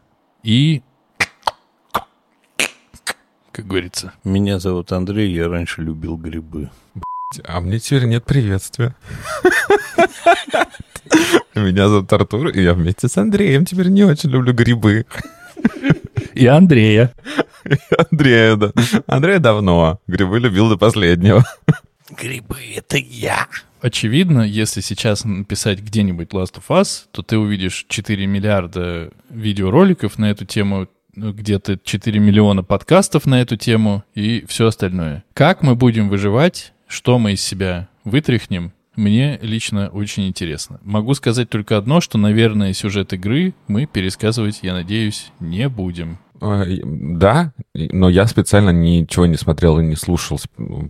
и... 0.42 0.80
Как 3.52 3.66
говорится. 3.66 4.14
Меня 4.24 4.58
зовут 4.58 4.92
Андрей, 4.92 5.30
я 5.30 5.46
раньше 5.46 5.82
любил 5.82 6.16
грибы. 6.16 6.70
А 7.44 7.60
мне 7.60 7.80
теперь 7.80 8.06
нет 8.06 8.24
приветствия. 8.24 8.96
Меня 11.54 11.88
зовут 11.88 12.10
Артур, 12.14 12.48
и 12.48 12.62
я 12.62 12.72
вместе 12.72 13.08
с 13.08 13.18
Андреем 13.18 13.66
теперь 13.66 13.88
не 13.88 14.04
очень 14.04 14.30
люблю 14.30 14.54
грибы. 14.54 15.04
И 16.32 16.46
Андрея. 16.46 17.12
И 17.66 17.76
Андрея, 18.10 18.56
да. 18.56 18.72
Андрея 19.06 19.38
давно. 19.38 20.00
Грибы 20.06 20.38
любил 20.38 20.70
до 20.70 20.78
последнего. 20.78 21.44
Грибы— 22.08 22.56
это 22.76 22.96
я. 22.96 23.48
Очевидно, 23.80 24.42
если 24.42 24.80
сейчас 24.80 25.24
написать 25.24 25.80
где-нибудь 25.80 26.30
Last 26.30 26.54
of 26.54 26.64
Us, 26.68 27.04
то 27.12 27.22
ты 27.22 27.38
увидишь 27.38 27.86
4 27.88 28.26
миллиарда 28.26 29.12
видеороликов 29.30 30.18
на 30.18 30.30
эту 30.30 30.44
тему, 30.44 30.88
где-то 31.14 31.78
4 31.82 32.20
миллиона 32.20 32.62
подкастов 32.62 33.26
на 33.26 33.40
эту 33.40 33.56
тему 33.56 34.04
и 34.14 34.44
все 34.48 34.66
остальное. 34.66 35.24
Как 35.34 35.62
мы 35.62 35.74
будем 35.74 36.08
выживать, 36.08 36.72
что 36.86 37.18
мы 37.18 37.32
из 37.32 37.40
себя 37.42 37.88
вытряхнем, 38.04 38.72
мне 38.96 39.38
лично 39.42 39.90
очень 39.90 40.26
интересно. 40.26 40.80
Могу 40.82 41.14
сказать 41.14 41.48
только 41.48 41.76
одно, 41.76 42.00
что, 42.00 42.18
наверное, 42.18 42.72
сюжет 42.72 43.12
игры 43.12 43.54
мы 43.68 43.86
пересказывать, 43.86 44.58
я 44.62 44.72
надеюсь, 44.72 45.30
не 45.38 45.68
будем. 45.68 46.18
А, 46.40 46.64
да, 46.66 47.52
но 47.74 48.08
я 48.08 48.26
специально 48.26 48.70
ничего 48.70 49.26
не 49.26 49.36
смотрел 49.36 49.78
и 49.78 49.84
не 49.84 49.96
слушал, 49.96 50.40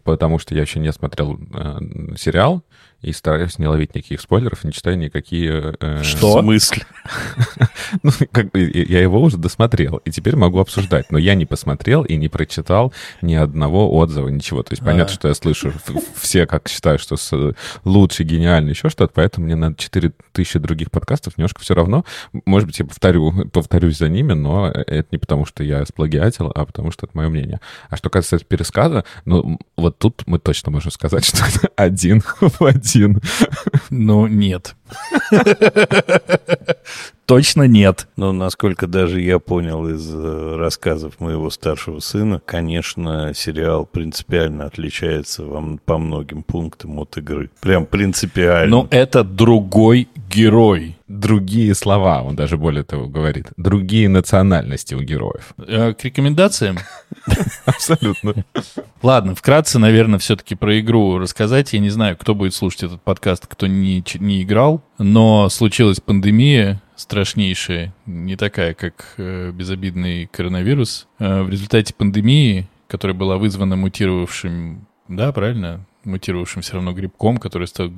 потому 0.05 0.39
что 0.39 0.55
я 0.55 0.63
еще 0.63 0.79
не 0.79 0.93
смотрел 0.93 1.39
э, 1.55 1.79
сериал 2.17 2.63
и 3.01 3.13
стараюсь 3.13 3.59
не 3.61 3.69
ловить 3.69 3.95
никаких 3.95 4.21
спойлеров, 4.21 4.65
не 4.65 4.73
читаю 4.73 4.99
никакие... 4.99 5.77
Э, 5.81 6.03
Что? 6.03 6.39
В 6.39 6.43
смысле? 6.43 6.85
ну, 8.03 8.11
как 8.33 8.51
бы 8.51 8.61
я 8.61 9.01
его 9.01 9.23
уже 9.23 9.37
досмотрел, 9.37 9.99
и 9.99 10.11
теперь 10.11 10.35
могу 10.35 10.59
обсуждать. 10.59 11.13
Но 11.13 11.19
я 11.19 11.37
не 11.37 11.47
посмотрел 11.47 12.03
и 12.03 12.17
не 12.17 12.29
прочитал 12.29 12.93
ни 13.23 13.35
одного 13.35 13.97
отзыва, 13.97 14.29
ничего. 14.29 14.65
То 14.65 14.73
есть 14.73 14.83
понятно, 14.83 15.13
а. 15.13 15.15
что 15.15 15.29
я 15.29 15.35
слышу 15.35 15.73
все, 16.17 16.47
как 16.47 16.69
считаю, 16.69 16.99
что 16.99 17.17
лучше, 17.85 18.25
гениально, 18.25 18.71
еще 18.71 18.89
что-то, 18.89 19.13
поэтому 19.15 19.47
мне 19.47 19.55
надо 19.55 19.77
4000 19.77 20.59
других 20.59 20.91
подкастов, 20.91 21.39
немножко 21.39 21.61
все 21.61 21.75
равно. 21.75 22.05
Может 22.47 22.67
быть, 22.67 22.81
я 22.81 22.85
повторю, 22.85 23.49
повторюсь 23.51 23.99
за 23.99 24.09
ними, 24.09 24.33
но 24.33 24.69
это 24.71 25.07
не 25.13 25.19
потому, 25.19 25.38
что 25.47 25.63
я 25.63 25.85
сплагиатил, 25.87 26.53
а 26.55 26.65
потому 26.65 26.91
что 26.91 27.07
это 27.07 27.17
мое 27.17 27.29
мнение. 27.29 27.61
А 27.89 27.97
что 27.97 28.11
касается 28.11 28.47
пересказа, 28.47 29.05
ну, 29.25 29.59
вот 29.77 29.99
тут 29.99 30.23
мы 30.27 30.39
точно 30.39 30.71
можем 30.71 30.91
сказать, 30.91 31.25
что 31.27 31.39
это 31.45 31.71
один 31.77 32.23
в 32.41 32.63
один. 32.63 33.21
Ну, 33.91 34.27
нет. 34.27 34.75
Точно 37.27 37.65
нет. 37.65 38.09
Но 38.17 38.33
насколько 38.33 38.87
даже 38.87 39.21
я 39.21 39.39
понял 39.39 39.87
из 39.87 40.11
э, 40.15 40.57
рассказов 40.57 41.21
моего 41.21 41.51
старшего 41.51 42.01
сына, 42.01 42.41
конечно, 42.43 43.35
сериал 43.35 43.85
принципиально 43.85 44.65
отличается 44.65 45.45
вам 45.45 45.77
по 45.77 45.99
многим 45.99 46.43
пунктам 46.43 46.99
от 46.99 47.19
игры. 47.19 47.51
Прям 47.61 47.85
принципиально. 47.85 48.71
Но 48.71 48.89
это 48.91 49.25
другой 49.25 50.09
герой. 50.31 50.98
Другие 51.09 51.75
слова, 51.75 52.23
он 52.23 52.37
даже 52.37 52.59
более 52.59 52.85
того 52.85 53.07
говорит. 53.07 53.47
Другие 53.57 54.11
национальности 54.11 54.95
у 54.95 55.01
героев. 55.01 55.55
Э, 55.57 55.95
к 55.95 56.05
рекомендациям? 56.05 56.77
Абсолютно. 57.65 58.45
Ладно, 59.03 59.35
вкратце, 59.35 59.79
наверное, 59.79 60.19
все-таки 60.19 60.55
про 60.55 60.79
игру 60.81 61.19
рассказать. 61.19 61.73
Я 61.73 61.79
не 61.79 61.89
знаю, 61.89 62.17
кто 62.19 62.35
будет 62.35 62.53
слушать 62.53 62.83
этот 62.83 63.01
подкаст, 63.01 63.47
кто 63.47 63.67
не, 63.67 64.05
не 64.21 64.43
играл, 64.43 64.83
но 64.99 65.49
случилась 65.49 65.99
пандемия, 65.99 66.83
страшнейшая, 66.95 67.95
не 68.05 68.37
такая, 68.37 68.75
как 68.75 69.15
э, 69.17 69.51
безобидный 69.51 70.27
коронавирус. 70.27 71.07
Э, 71.19 71.41
в 71.41 71.49
результате 71.49 71.95
пандемии, 71.95 72.69
которая 72.87 73.17
была 73.17 73.39
вызвана 73.39 73.77
мутировавшим, 73.77 74.87
да, 75.09 75.33
правильно, 75.33 75.87
мутировавшим 76.05 76.61
все 76.61 76.75
равно 76.75 76.93
грибком, 76.93 77.39
который 77.39 77.67
стал 77.67 77.91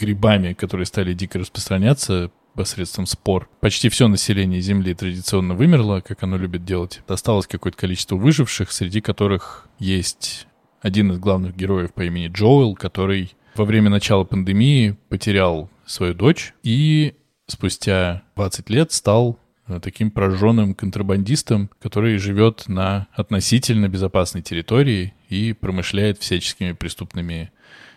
грибами, 0.00 0.52
которые 0.52 0.86
стали 0.86 1.12
дико 1.12 1.38
распространяться 1.38 2.32
посредством 2.56 3.06
спор. 3.06 3.48
Почти 3.60 3.88
все 3.88 4.08
население 4.08 4.60
Земли 4.60 4.94
традиционно 4.94 5.54
вымерло, 5.54 6.00
как 6.00 6.22
оно 6.22 6.36
любит 6.36 6.64
делать. 6.64 7.02
Осталось 7.06 7.46
какое-то 7.46 7.78
количество 7.78 8.16
выживших, 8.16 8.72
среди 8.72 9.00
которых 9.00 9.68
есть 9.78 10.48
один 10.80 11.12
из 11.12 11.18
главных 11.18 11.56
героев 11.56 11.92
по 11.92 12.02
имени 12.02 12.28
Джоэл, 12.28 12.74
который 12.74 13.32
во 13.54 13.64
время 13.64 13.90
начала 13.90 14.24
пандемии 14.24 14.96
потерял 15.08 15.70
свою 15.84 16.14
дочь 16.14 16.54
и 16.62 17.14
спустя 17.46 18.22
20 18.36 18.70
лет 18.70 18.92
стал 18.92 19.38
э, 19.66 19.80
таким 19.82 20.10
прожженным 20.10 20.74
контрабандистом, 20.74 21.70
который 21.80 22.18
живет 22.18 22.64
на 22.68 23.06
относительно 23.14 23.88
безопасной 23.88 24.42
территории 24.42 25.14
и 25.28 25.52
промышляет 25.52 26.18
всяческими 26.18 26.72
преступными 26.72 27.50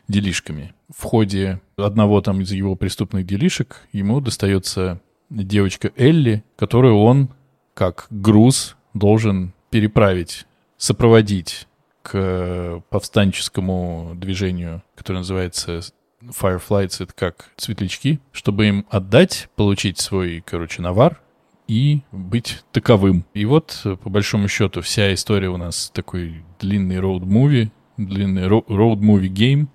делишками. 0.09 0.73
В 0.93 1.03
ходе 1.03 1.61
одного 1.77 2.19
там 2.19 2.41
из 2.41 2.51
его 2.51 2.75
преступных 2.75 3.25
делишек 3.25 3.87
ему 3.93 4.19
достается 4.19 4.99
девочка 5.29 5.91
Элли, 5.95 6.43
которую 6.57 6.97
он 6.97 7.29
как 7.73 8.07
груз 8.09 8.75
должен 8.93 9.53
переправить, 9.69 10.45
сопроводить 10.77 11.67
к 12.01 12.81
повстанческому 12.89 14.13
движению, 14.15 14.83
которое 14.95 15.19
называется 15.19 15.81
Fireflies, 16.21 17.03
это 17.03 17.13
как 17.13 17.51
светлячки, 17.55 18.19
чтобы 18.31 18.67
им 18.67 18.85
отдать, 18.89 19.47
получить 19.55 19.99
свой, 19.99 20.43
короче, 20.45 20.81
навар 20.81 21.21
и 21.67 22.01
быть 22.11 22.63
таковым. 22.71 23.25
И 23.35 23.45
вот, 23.45 23.85
по 24.03 24.09
большому 24.09 24.47
счету, 24.47 24.81
вся 24.81 25.13
история 25.13 25.49
у 25.49 25.57
нас 25.57 25.91
такой 25.93 26.43
длинный 26.59 26.97
роуд-муви, 26.97 27.69
длинный 28.05 28.47
роуд-муви 28.47 29.27
game, 29.27 29.69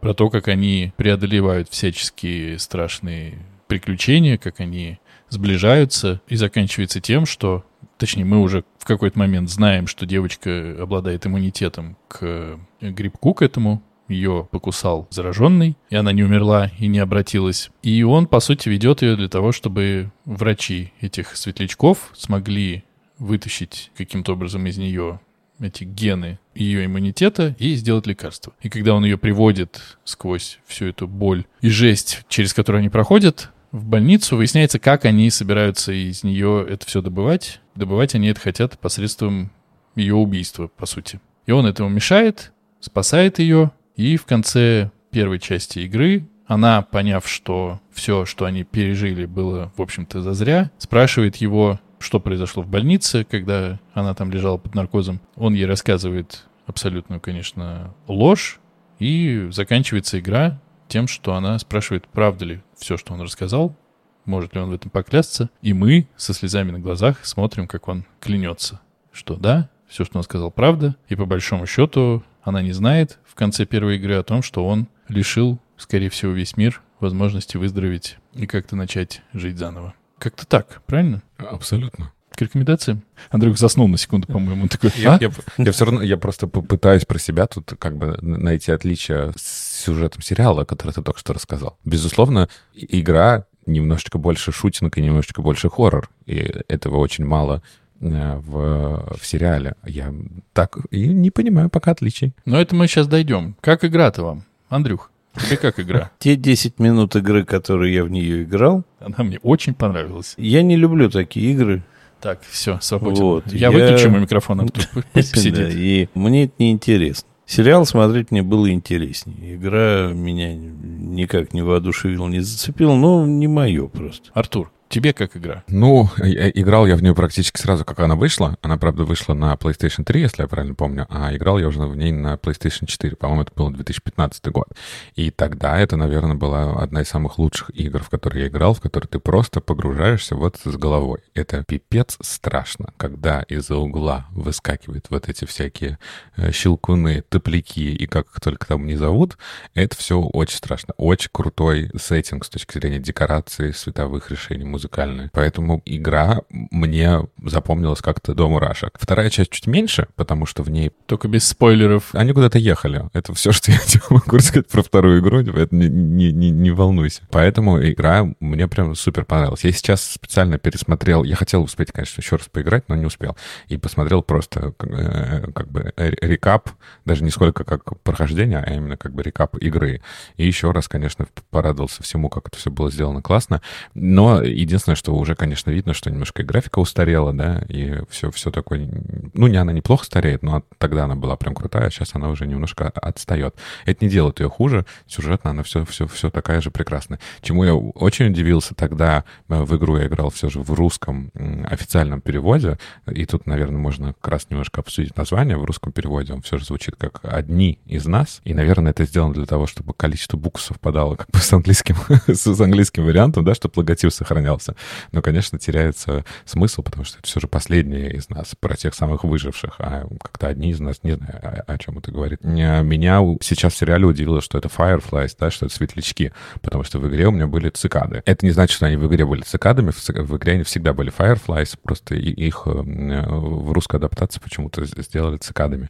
про 0.00 0.14
то, 0.14 0.30
как 0.30 0.48
они 0.48 0.92
преодолевают 0.96 1.68
всяческие 1.68 2.58
страшные 2.58 3.38
приключения, 3.66 4.38
как 4.38 4.60
они 4.60 4.98
сближаются, 5.28 6.20
и 6.28 6.36
заканчивается 6.36 7.00
тем, 7.00 7.26
что, 7.26 7.64
точнее, 7.98 8.24
мы 8.24 8.40
уже 8.40 8.64
в 8.78 8.84
какой-то 8.84 9.18
момент 9.18 9.50
знаем, 9.50 9.86
что 9.86 10.06
девочка 10.06 10.76
обладает 10.80 11.26
иммунитетом 11.26 11.96
к 12.08 12.58
грибку 12.80 13.34
к 13.34 13.42
этому, 13.42 13.82
ее 14.08 14.46
покусал 14.52 15.08
зараженный, 15.10 15.76
и 15.90 15.96
она 15.96 16.12
не 16.12 16.22
умерла 16.22 16.70
и 16.78 16.86
не 16.86 17.00
обратилась. 17.00 17.70
И 17.82 18.04
он, 18.04 18.28
по 18.28 18.38
сути, 18.38 18.68
ведет 18.68 19.02
ее 19.02 19.16
для 19.16 19.28
того, 19.28 19.50
чтобы 19.50 20.12
врачи 20.24 20.92
этих 21.00 21.36
светлячков 21.36 22.10
смогли 22.14 22.84
вытащить 23.18 23.90
каким-то 23.96 24.34
образом 24.34 24.64
из 24.66 24.78
нее 24.78 25.20
эти 25.60 25.84
гены 25.84 26.38
ее 26.54 26.84
иммунитета 26.86 27.54
и 27.58 27.74
сделать 27.74 28.06
лекарство. 28.06 28.52
И 28.60 28.68
когда 28.68 28.94
он 28.94 29.04
ее 29.04 29.18
приводит 29.18 29.80
сквозь 30.04 30.58
всю 30.66 30.86
эту 30.86 31.06
боль 31.08 31.44
и 31.60 31.68
жесть, 31.68 32.24
через 32.28 32.54
которую 32.54 32.80
они 32.80 32.88
проходят, 32.88 33.50
в 33.72 33.84
больницу, 33.84 34.36
выясняется, 34.36 34.78
как 34.78 35.04
они 35.04 35.28
собираются 35.30 35.92
из 35.92 36.22
нее 36.22 36.64
это 36.68 36.86
все 36.86 37.02
добывать. 37.02 37.60
Добывать 37.74 38.14
они 38.14 38.28
это 38.28 38.40
хотят 38.40 38.78
посредством 38.78 39.50
ее 39.94 40.14
убийства, 40.14 40.68
по 40.68 40.86
сути. 40.86 41.20
И 41.46 41.52
он 41.52 41.66
этому 41.66 41.88
мешает, 41.88 42.52
спасает 42.80 43.38
ее, 43.38 43.72
и 43.96 44.16
в 44.16 44.24
конце 44.24 44.90
первой 45.10 45.38
части 45.38 45.80
игры 45.80 46.28
она, 46.46 46.82
поняв, 46.82 47.28
что 47.28 47.80
все, 47.92 48.24
что 48.24 48.44
они 48.44 48.62
пережили, 48.62 49.26
было, 49.26 49.72
в 49.76 49.82
общем-то, 49.82 50.22
зазря, 50.22 50.70
спрашивает 50.78 51.36
его, 51.36 51.80
что 51.98 52.20
произошло 52.20 52.62
в 52.62 52.68
больнице, 52.68 53.24
когда 53.24 53.78
она 53.94 54.14
там 54.14 54.30
лежала 54.30 54.58
под 54.58 54.74
наркозом. 54.74 55.20
Он 55.36 55.54
ей 55.54 55.66
рассказывает 55.66 56.46
абсолютную, 56.66 57.20
конечно, 57.20 57.94
ложь, 58.06 58.60
и 58.98 59.48
заканчивается 59.50 60.18
игра 60.18 60.60
тем, 60.88 61.08
что 61.08 61.34
она 61.34 61.58
спрашивает, 61.58 62.06
правда 62.08 62.44
ли 62.44 62.62
все, 62.76 62.96
что 62.96 63.14
он 63.14 63.20
рассказал, 63.20 63.76
может 64.24 64.54
ли 64.54 64.60
он 64.60 64.70
в 64.70 64.74
этом 64.74 64.90
поклясться, 64.90 65.50
и 65.62 65.72
мы 65.72 66.08
со 66.16 66.32
слезами 66.32 66.70
на 66.70 66.78
глазах 66.78 67.24
смотрим, 67.24 67.66
как 67.66 67.88
он 67.88 68.04
клянется, 68.20 68.80
что 69.12 69.36
да, 69.36 69.70
все, 69.88 70.04
что 70.04 70.18
он 70.18 70.24
сказал, 70.24 70.50
правда, 70.50 70.96
и 71.08 71.14
по 71.14 71.26
большому 71.26 71.66
счету 71.66 72.22
она 72.42 72.62
не 72.62 72.72
знает 72.72 73.18
в 73.24 73.34
конце 73.34 73.66
первой 73.66 73.96
игры 73.96 74.14
о 74.14 74.22
том, 74.22 74.42
что 74.42 74.66
он 74.66 74.88
лишил, 75.08 75.58
скорее 75.76 76.10
всего, 76.10 76.32
весь 76.32 76.56
мир 76.56 76.82
возможности 77.00 77.56
выздороветь 77.56 78.18
и 78.32 78.46
как-то 78.46 78.76
начать 78.76 79.22
жить 79.32 79.58
заново. 79.58 79.94
Как-то 80.18 80.46
так, 80.46 80.82
правильно? 80.86 81.22
Абсолютно. 81.38 82.12
К 82.30 82.42
рекомендациям. 82.42 83.02
Андрюх 83.30 83.58
заснул 83.58 83.88
на 83.88 83.96
секунду, 83.96 84.26
по-моему. 84.26 84.68
Такой, 84.68 84.92
я, 84.96 85.14
а? 85.14 85.18
я, 85.20 85.30
я 85.56 85.72
все 85.72 85.84
равно, 85.86 86.02
я 86.02 86.16
просто 86.18 86.46
попытаюсь 86.46 87.06
про 87.06 87.18
себя 87.18 87.46
тут 87.46 87.72
как 87.78 87.96
бы 87.96 88.18
найти 88.20 88.72
отличия 88.72 89.32
с 89.36 89.84
сюжетом 89.84 90.22
сериала, 90.22 90.64
который 90.64 90.92
ты 90.92 91.02
только 91.02 91.18
что 91.18 91.32
рассказал. 91.32 91.78
Безусловно, 91.84 92.48
игра 92.74 93.46
немножечко 93.66 94.18
больше 94.18 94.52
шутинг 94.52 94.96
и 94.98 95.02
немножечко 95.02 95.42
больше 95.42 95.68
хоррор. 95.68 96.10
И 96.26 96.54
этого 96.68 96.98
очень 96.98 97.24
мало 97.24 97.62
э, 98.00 98.36
в, 98.36 99.16
в 99.18 99.26
сериале. 99.26 99.74
Я 99.84 100.14
так 100.52 100.78
и 100.90 101.08
не 101.08 101.30
понимаю 101.30 101.68
пока 101.68 101.92
отличий. 101.92 102.34
Но 102.44 102.60
это 102.60 102.74
мы 102.74 102.86
сейчас 102.86 103.06
дойдем. 103.06 103.56
Как 103.60 103.84
игра-то 103.84 104.22
вам, 104.22 104.44
Андрюх? 104.68 105.10
Тебе 105.36 105.56
как 105.56 105.80
игра? 105.80 106.10
Те 106.18 106.36
10 106.36 106.78
минут 106.78 107.16
игры, 107.16 107.44
которые 107.44 107.94
я 107.94 108.04
в 108.04 108.10
нее 108.10 108.42
играл... 108.42 108.84
Она 109.00 109.24
мне 109.24 109.38
очень 109.42 109.74
понравилась. 109.74 110.34
Я 110.36 110.62
не 110.62 110.76
люблю 110.76 111.10
такие 111.10 111.52
игры. 111.52 111.82
Так, 112.20 112.40
все, 112.48 112.78
свободен. 112.80 113.22
Вот, 113.22 113.52
я, 113.52 113.68
я 113.68 113.70
выключу 113.70 114.10
мой 114.10 114.20
микрофон, 114.20 114.62
а. 114.62 114.64
Да, 115.14 115.68
и 115.70 116.08
мне 116.14 116.44
это 116.44 116.54
не 116.58 116.72
интересно. 116.72 117.28
Сериал 117.46 117.86
смотреть 117.86 118.32
мне 118.32 118.42
было 118.42 118.70
интереснее. 118.70 119.54
Игра 119.54 120.10
меня 120.12 120.54
никак 120.56 121.54
не 121.54 121.62
воодушевила, 121.62 122.26
не 122.26 122.40
зацепила, 122.40 122.96
но 122.96 123.24
не 123.24 123.46
мое 123.46 123.86
просто. 123.86 124.30
Артур, 124.34 124.72
Тебе 124.88 125.12
как 125.12 125.36
игра? 125.36 125.64
Ну, 125.66 126.08
играл 126.18 126.86
я 126.86 126.96
в 126.96 127.02
нее 127.02 127.14
практически 127.14 127.60
сразу, 127.60 127.84
как 127.84 127.98
она 127.98 128.14
вышла. 128.14 128.56
Она, 128.62 128.78
правда, 128.78 129.04
вышла 129.04 129.34
на 129.34 129.52
PlayStation 129.54 130.04
3, 130.04 130.20
если 130.20 130.42
я 130.42 130.48
правильно 130.48 130.74
помню, 130.74 131.06
а 131.10 131.34
играл 131.34 131.58
я 131.58 131.66
уже 131.66 131.80
в 131.80 131.96
ней 131.96 132.12
на 132.12 132.34
PlayStation 132.34 132.86
4. 132.86 133.16
По-моему, 133.16 133.42
это 133.42 133.52
был 133.54 133.70
2015 133.70 134.46
год. 134.46 134.68
И 135.16 135.30
тогда 135.30 135.78
это, 135.78 135.96
наверное, 135.96 136.36
была 136.36 136.80
одна 136.80 137.02
из 137.02 137.08
самых 137.08 137.38
лучших 137.38 137.70
игр, 137.70 138.02
в 138.02 138.08
которые 138.10 138.42
я 138.42 138.48
играл, 138.48 138.74
в 138.74 138.80
которые 138.80 139.08
ты 139.08 139.18
просто 139.18 139.60
погружаешься 139.60 140.36
вот 140.36 140.56
с 140.62 140.76
головой. 140.76 141.18
Это 141.34 141.64
пипец 141.64 142.16
страшно, 142.20 142.92
когда 142.96 143.42
из-за 143.42 143.76
угла 143.76 144.26
выскакивают 144.30 145.06
вот 145.10 145.28
эти 145.28 145.44
всякие 145.46 145.98
э, 146.36 146.52
щелкуны, 146.52 147.22
топляки 147.28 147.92
и 147.92 148.06
как 148.06 148.28
их 148.28 148.40
только 148.40 148.66
там 148.66 148.86
не 148.86 148.94
зовут. 148.94 149.36
Это 149.74 149.96
все 149.96 150.20
очень 150.20 150.56
страшно. 150.56 150.94
Очень 150.96 151.30
крутой 151.32 151.90
сеттинг 151.98 152.44
с 152.44 152.48
точки 152.48 152.78
зрения 152.78 153.00
декорации, 153.00 153.72
световых 153.72 154.30
решений, 154.30 154.75
музыкальная. 154.76 155.30
Поэтому 155.32 155.80
игра 155.86 156.42
мне 156.50 157.26
запомнилась 157.42 158.02
как-то 158.02 158.34
до 158.34 158.48
мурашек. 158.48 158.90
Вторая 159.00 159.30
часть 159.30 159.50
чуть 159.50 159.66
меньше, 159.66 160.08
потому 160.16 160.44
что 160.44 160.62
в 160.62 160.70
ней... 160.70 160.92
Только 161.06 161.28
без 161.28 161.48
спойлеров. 161.48 162.10
Они 162.12 162.32
куда-то 162.32 162.58
ехали. 162.58 163.08
Это 163.14 163.32
все, 163.32 163.52
что 163.52 163.72
я 163.72 163.78
тебе 163.86 164.02
могу 164.10 164.36
рассказать 164.36 164.68
про 164.68 164.82
вторую 164.82 165.20
игру. 165.20 165.38
Это 165.40 165.74
не, 165.74 165.88
не, 165.88 166.30
не, 166.30 166.50
не 166.50 166.70
волнуйся. 166.70 167.22
Поэтому 167.30 167.82
игра 167.82 168.28
мне 168.40 168.68
прям 168.68 168.94
супер 168.94 169.24
понравилась. 169.24 169.64
Я 169.64 169.72
сейчас 169.72 170.04
специально 170.04 170.58
пересмотрел... 170.58 171.24
Я 171.24 171.36
хотел 171.36 171.62
успеть, 171.62 171.92
конечно, 171.92 172.20
еще 172.20 172.36
раз 172.36 172.48
поиграть, 172.48 172.84
но 172.88 172.96
не 172.96 173.06
успел. 173.06 173.34
И 173.68 173.78
посмотрел 173.78 174.22
просто 174.22 174.74
э, 174.78 175.50
как 175.54 175.70
бы 175.70 175.92
рекап, 175.96 176.68
даже 177.06 177.24
не 177.24 177.30
сколько 177.30 177.64
как 177.64 177.98
прохождение, 178.02 178.58
а 178.58 178.74
именно 178.74 178.98
как 178.98 179.14
бы 179.14 179.22
рекап 179.22 179.56
игры. 179.56 180.02
И 180.36 180.46
еще 180.46 180.70
раз, 180.72 180.86
конечно, 180.86 181.26
порадовался 181.50 182.02
всему, 182.02 182.28
как 182.28 182.48
это 182.48 182.58
все 182.58 182.70
было 182.70 182.90
сделано 182.90 183.22
классно. 183.22 183.62
Но 183.94 184.42
Единственное, 184.66 184.96
что 184.96 185.14
уже, 185.14 185.36
конечно, 185.36 185.70
видно, 185.70 185.94
что 185.94 186.10
немножко 186.10 186.42
и 186.42 186.44
графика 186.44 186.80
устарела, 186.80 187.32
да, 187.32 187.62
и 187.68 188.00
все, 188.10 188.32
все 188.32 188.50
такое... 188.50 188.88
Ну, 189.32 189.46
не 189.46 189.58
она 189.58 189.72
неплохо 189.72 190.04
стареет, 190.04 190.42
но 190.42 190.64
тогда 190.78 191.04
она 191.04 191.14
была 191.14 191.36
прям 191.36 191.54
крутая, 191.54 191.86
а 191.86 191.90
сейчас 191.90 192.16
она 192.16 192.30
уже 192.30 192.48
немножко 192.48 192.88
отстает. 192.88 193.54
Это 193.84 194.04
не 194.04 194.10
делает 194.10 194.40
ее 194.40 194.48
хуже, 194.48 194.84
сюжетно 195.06 195.50
она 195.50 195.62
все, 195.62 195.84
все, 195.84 196.08
все 196.08 196.30
такая 196.30 196.60
же 196.60 196.72
прекрасная. 196.72 197.20
Чему 197.42 197.62
я 197.62 197.76
очень 197.76 198.26
удивился 198.26 198.74
тогда, 198.74 199.22
э, 199.48 199.62
в 199.62 199.76
игру 199.76 199.98
я 199.98 200.08
играл 200.08 200.30
все 200.30 200.48
же 200.48 200.58
в 200.58 200.72
русском 200.72 201.30
официальном 201.70 202.20
переводе, 202.20 202.76
и 203.06 203.24
тут, 203.24 203.46
наверное, 203.46 203.78
можно 203.78 204.14
как 204.14 204.32
раз 204.32 204.48
немножко 204.50 204.80
обсудить 204.80 205.16
название. 205.16 205.56
В 205.56 205.64
русском 205.64 205.92
переводе 205.92 206.32
он 206.32 206.42
все 206.42 206.58
же 206.58 206.64
звучит 206.64 206.96
как 206.96 207.20
«одни 207.22 207.78
из 207.86 208.06
нас», 208.06 208.40
и, 208.42 208.52
наверное, 208.52 208.90
это 208.90 209.04
сделано 209.04 209.34
для 209.34 209.46
того, 209.46 209.68
чтобы 209.68 209.94
количество 209.94 210.36
букв 210.36 210.60
совпадало 210.60 211.14
как 211.14 211.30
бы 211.30 211.38
с 211.38 211.52
английским, 211.52 211.94
с 212.26 212.60
английским 212.60 213.04
вариантом, 213.04 213.44
да, 213.44 213.54
чтобы 213.54 213.74
логотип 213.76 214.12
сохранялся 214.12 214.55
сохранялся. 214.58 214.76
Но, 215.12 215.22
конечно, 215.22 215.58
теряется 215.58 216.24
смысл, 216.44 216.82
потому 216.82 217.04
что 217.04 217.18
это 217.18 217.26
все 217.26 217.40
же 217.40 217.48
последние 217.48 218.12
из 218.12 218.28
нас, 218.28 218.54
про 218.58 218.76
тех 218.76 218.94
самых 218.94 219.24
выживших, 219.24 219.74
а 219.78 220.06
как-то 220.22 220.48
одни 220.48 220.70
из 220.70 220.80
нас, 220.80 221.02
не 221.02 221.12
знаю, 221.12 221.40
о, 221.42 221.72
о 221.74 221.78
чем 221.78 221.98
это 221.98 222.10
говорит. 222.10 222.44
Меня 222.44 223.20
сейчас 223.40 223.74
в 223.74 223.76
сериале 223.76 224.06
удивило, 224.06 224.40
что 224.40 224.58
это 224.58 224.68
Fireflies, 224.68 225.36
да, 225.38 225.50
что 225.50 225.66
это 225.66 225.74
светлячки, 225.74 226.32
потому 226.62 226.84
что 226.84 226.98
в 226.98 227.08
игре 227.08 227.26
у 227.26 227.30
меня 227.30 227.46
были 227.46 227.70
цикады. 227.70 228.22
Это 228.24 228.44
не 228.44 228.52
значит, 228.52 228.76
что 228.76 228.86
они 228.86 228.96
в 228.96 229.06
игре 229.06 229.24
были 229.24 229.42
цикадами, 229.42 229.90
в 229.90 230.36
игре 230.36 230.54
они 230.54 230.62
всегда 230.62 230.92
были 230.92 231.12
Fireflies, 231.12 231.78
просто 231.82 232.14
их 232.14 232.62
э, 232.66 232.70
в 232.70 233.72
русской 233.72 233.96
адаптации 233.96 234.40
почему-то 234.40 234.84
сделали 234.84 235.36
цикадами. 235.36 235.88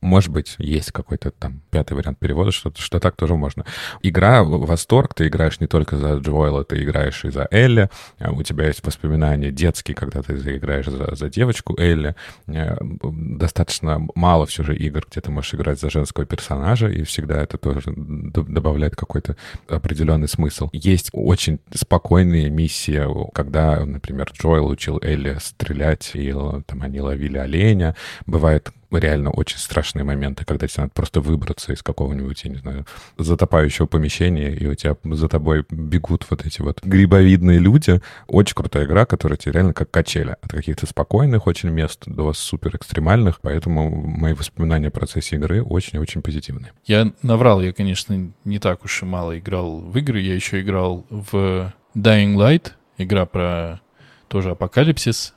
может 0.00 0.30
быть, 0.30 0.54
есть 0.58 0.92
какой-то 0.92 1.30
там 1.30 1.62
пятый 1.70 1.94
вариант 1.94 2.18
перевода, 2.18 2.52
что, 2.52 2.72
что 2.76 3.00
так 3.00 3.16
тоже 3.16 3.34
можно. 3.34 3.64
Игра 4.02 4.42
«Восторг», 4.44 5.14
ты 5.14 5.26
играешь 5.26 5.60
не 5.60 5.66
только 5.66 5.96
за 5.96 6.14
Джоэла, 6.14 6.64
ты 6.64 6.82
играешь 6.82 7.24
и 7.24 7.30
за 7.30 7.48
Элли. 7.76 7.90
А 8.18 8.32
у 8.32 8.42
тебя 8.42 8.66
есть 8.66 8.84
воспоминания 8.84 9.50
детские, 9.50 9.94
когда 9.94 10.22
ты 10.22 10.34
играешь 10.34 10.86
за, 10.86 11.14
за 11.14 11.28
девочку 11.28 11.76
Элли. 11.78 12.14
Э, 12.46 12.76
достаточно 13.02 14.06
мало 14.14 14.46
все 14.46 14.62
же 14.62 14.76
игр, 14.76 15.04
где 15.10 15.20
ты 15.20 15.30
можешь 15.30 15.54
играть 15.54 15.80
за 15.80 15.90
женского 15.90 16.26
персонажа, 16.26 16.88
и 16.88 17.02
всегда 17.02 17.42
это 17.42 17.58
тоже 17.58 17.92
добавляет 17.96 18.96
какой-то 18.96 19.36
определенный 19.68 20.28
смысл. 20.28 20.68
Есть 20.72 21.10
очень 21.12 21.58
спокойные 21.72 22.50
миссии, 22.50 23.02
когда, 23.32 23.84
например, 23.84 24.30
Джоэл 24.32 24.68
учил 24.68 24.98
Элли 25.02 25.38
стрелять, 25.40 26.10
и 26.14 26.32
там 26.66 26.82
они 26.82 27.00
ловили 27.00 27.38
оленя. 27.38 27.94
Бывает 28.26 28.72
реально 28.90 29.30
очень 29.30 29.58
страшные 29.58 30.04
моменты, 30.04 30.44
когда 30.44 30.66
тебе 30.66 30.84
надо 30.84 30.92
просто 30.94 31.20
выбраться 31.20 31.72
из 31.72 31.82
какого-нибудь, 31.82 32.44
я 32.44 32.50
не 32.50 32.56
знаю, 32.56 32.86
затопающего 33.18 33.86
помещения, 33.86 34.54
и 34.54 34.66
у 34.66 34.74
тебя 34.74 34.96
за 35.04 35.28
тобой 35.28 35.64
бегут 35.70 36.26
вот 36.30 36.44
эти 36.46 36.60
вот 36.62 36.82
грибовидные 36.82 37.58
люди. 37.58 38.00
Очень 38.26 38.54
крутая 38.54 38.84
игра, 38.84 39.06
которая 39.06 39.36
тебе 39.36 39.52
реально 39.52 39.74
как 39.74 39.90
качели. 39.90 40.36
От 40.40 40.50
каких-то 40.50 40.86
спокойных 40.86 41.46
очень 41.46 41.70
мест 41.70 42.02
до 42.06 42.32
супер 42.32 42.76
экстремальных, 42.76 43.40
поэтому 43.40 43.90
мои 43.90 44.32
воспоминания 44.32 44.88
о 44.88 44.90
процессе 44.90 45.36
игры 45.36 45.62
очень-очень 45.62 46.22
позитивные. 46.22 46.72
Я 46.84 47.12
наврал, 47.22 47.60
я, 47.60 47.72
конечно, 47.72 48.32
не 48.44 48.58
так 48.58 48.84
уж 48.84 49.02
и 49.02 49.06
мало 49.06 49.38
играл 49.38 49.80
в 49.80 49.96
игры, 49.98 50.20
я 50.20 50.34
еще 50.34 50.60
играл 50.60 51.06
в 51.10 51.72
Dying 51.94 52.34
Light, 52.34 52.72
игра 52.98 53.26
про 53.26 53.80
тоже 54.28 54.50
апокалипсис, 54.50 55.34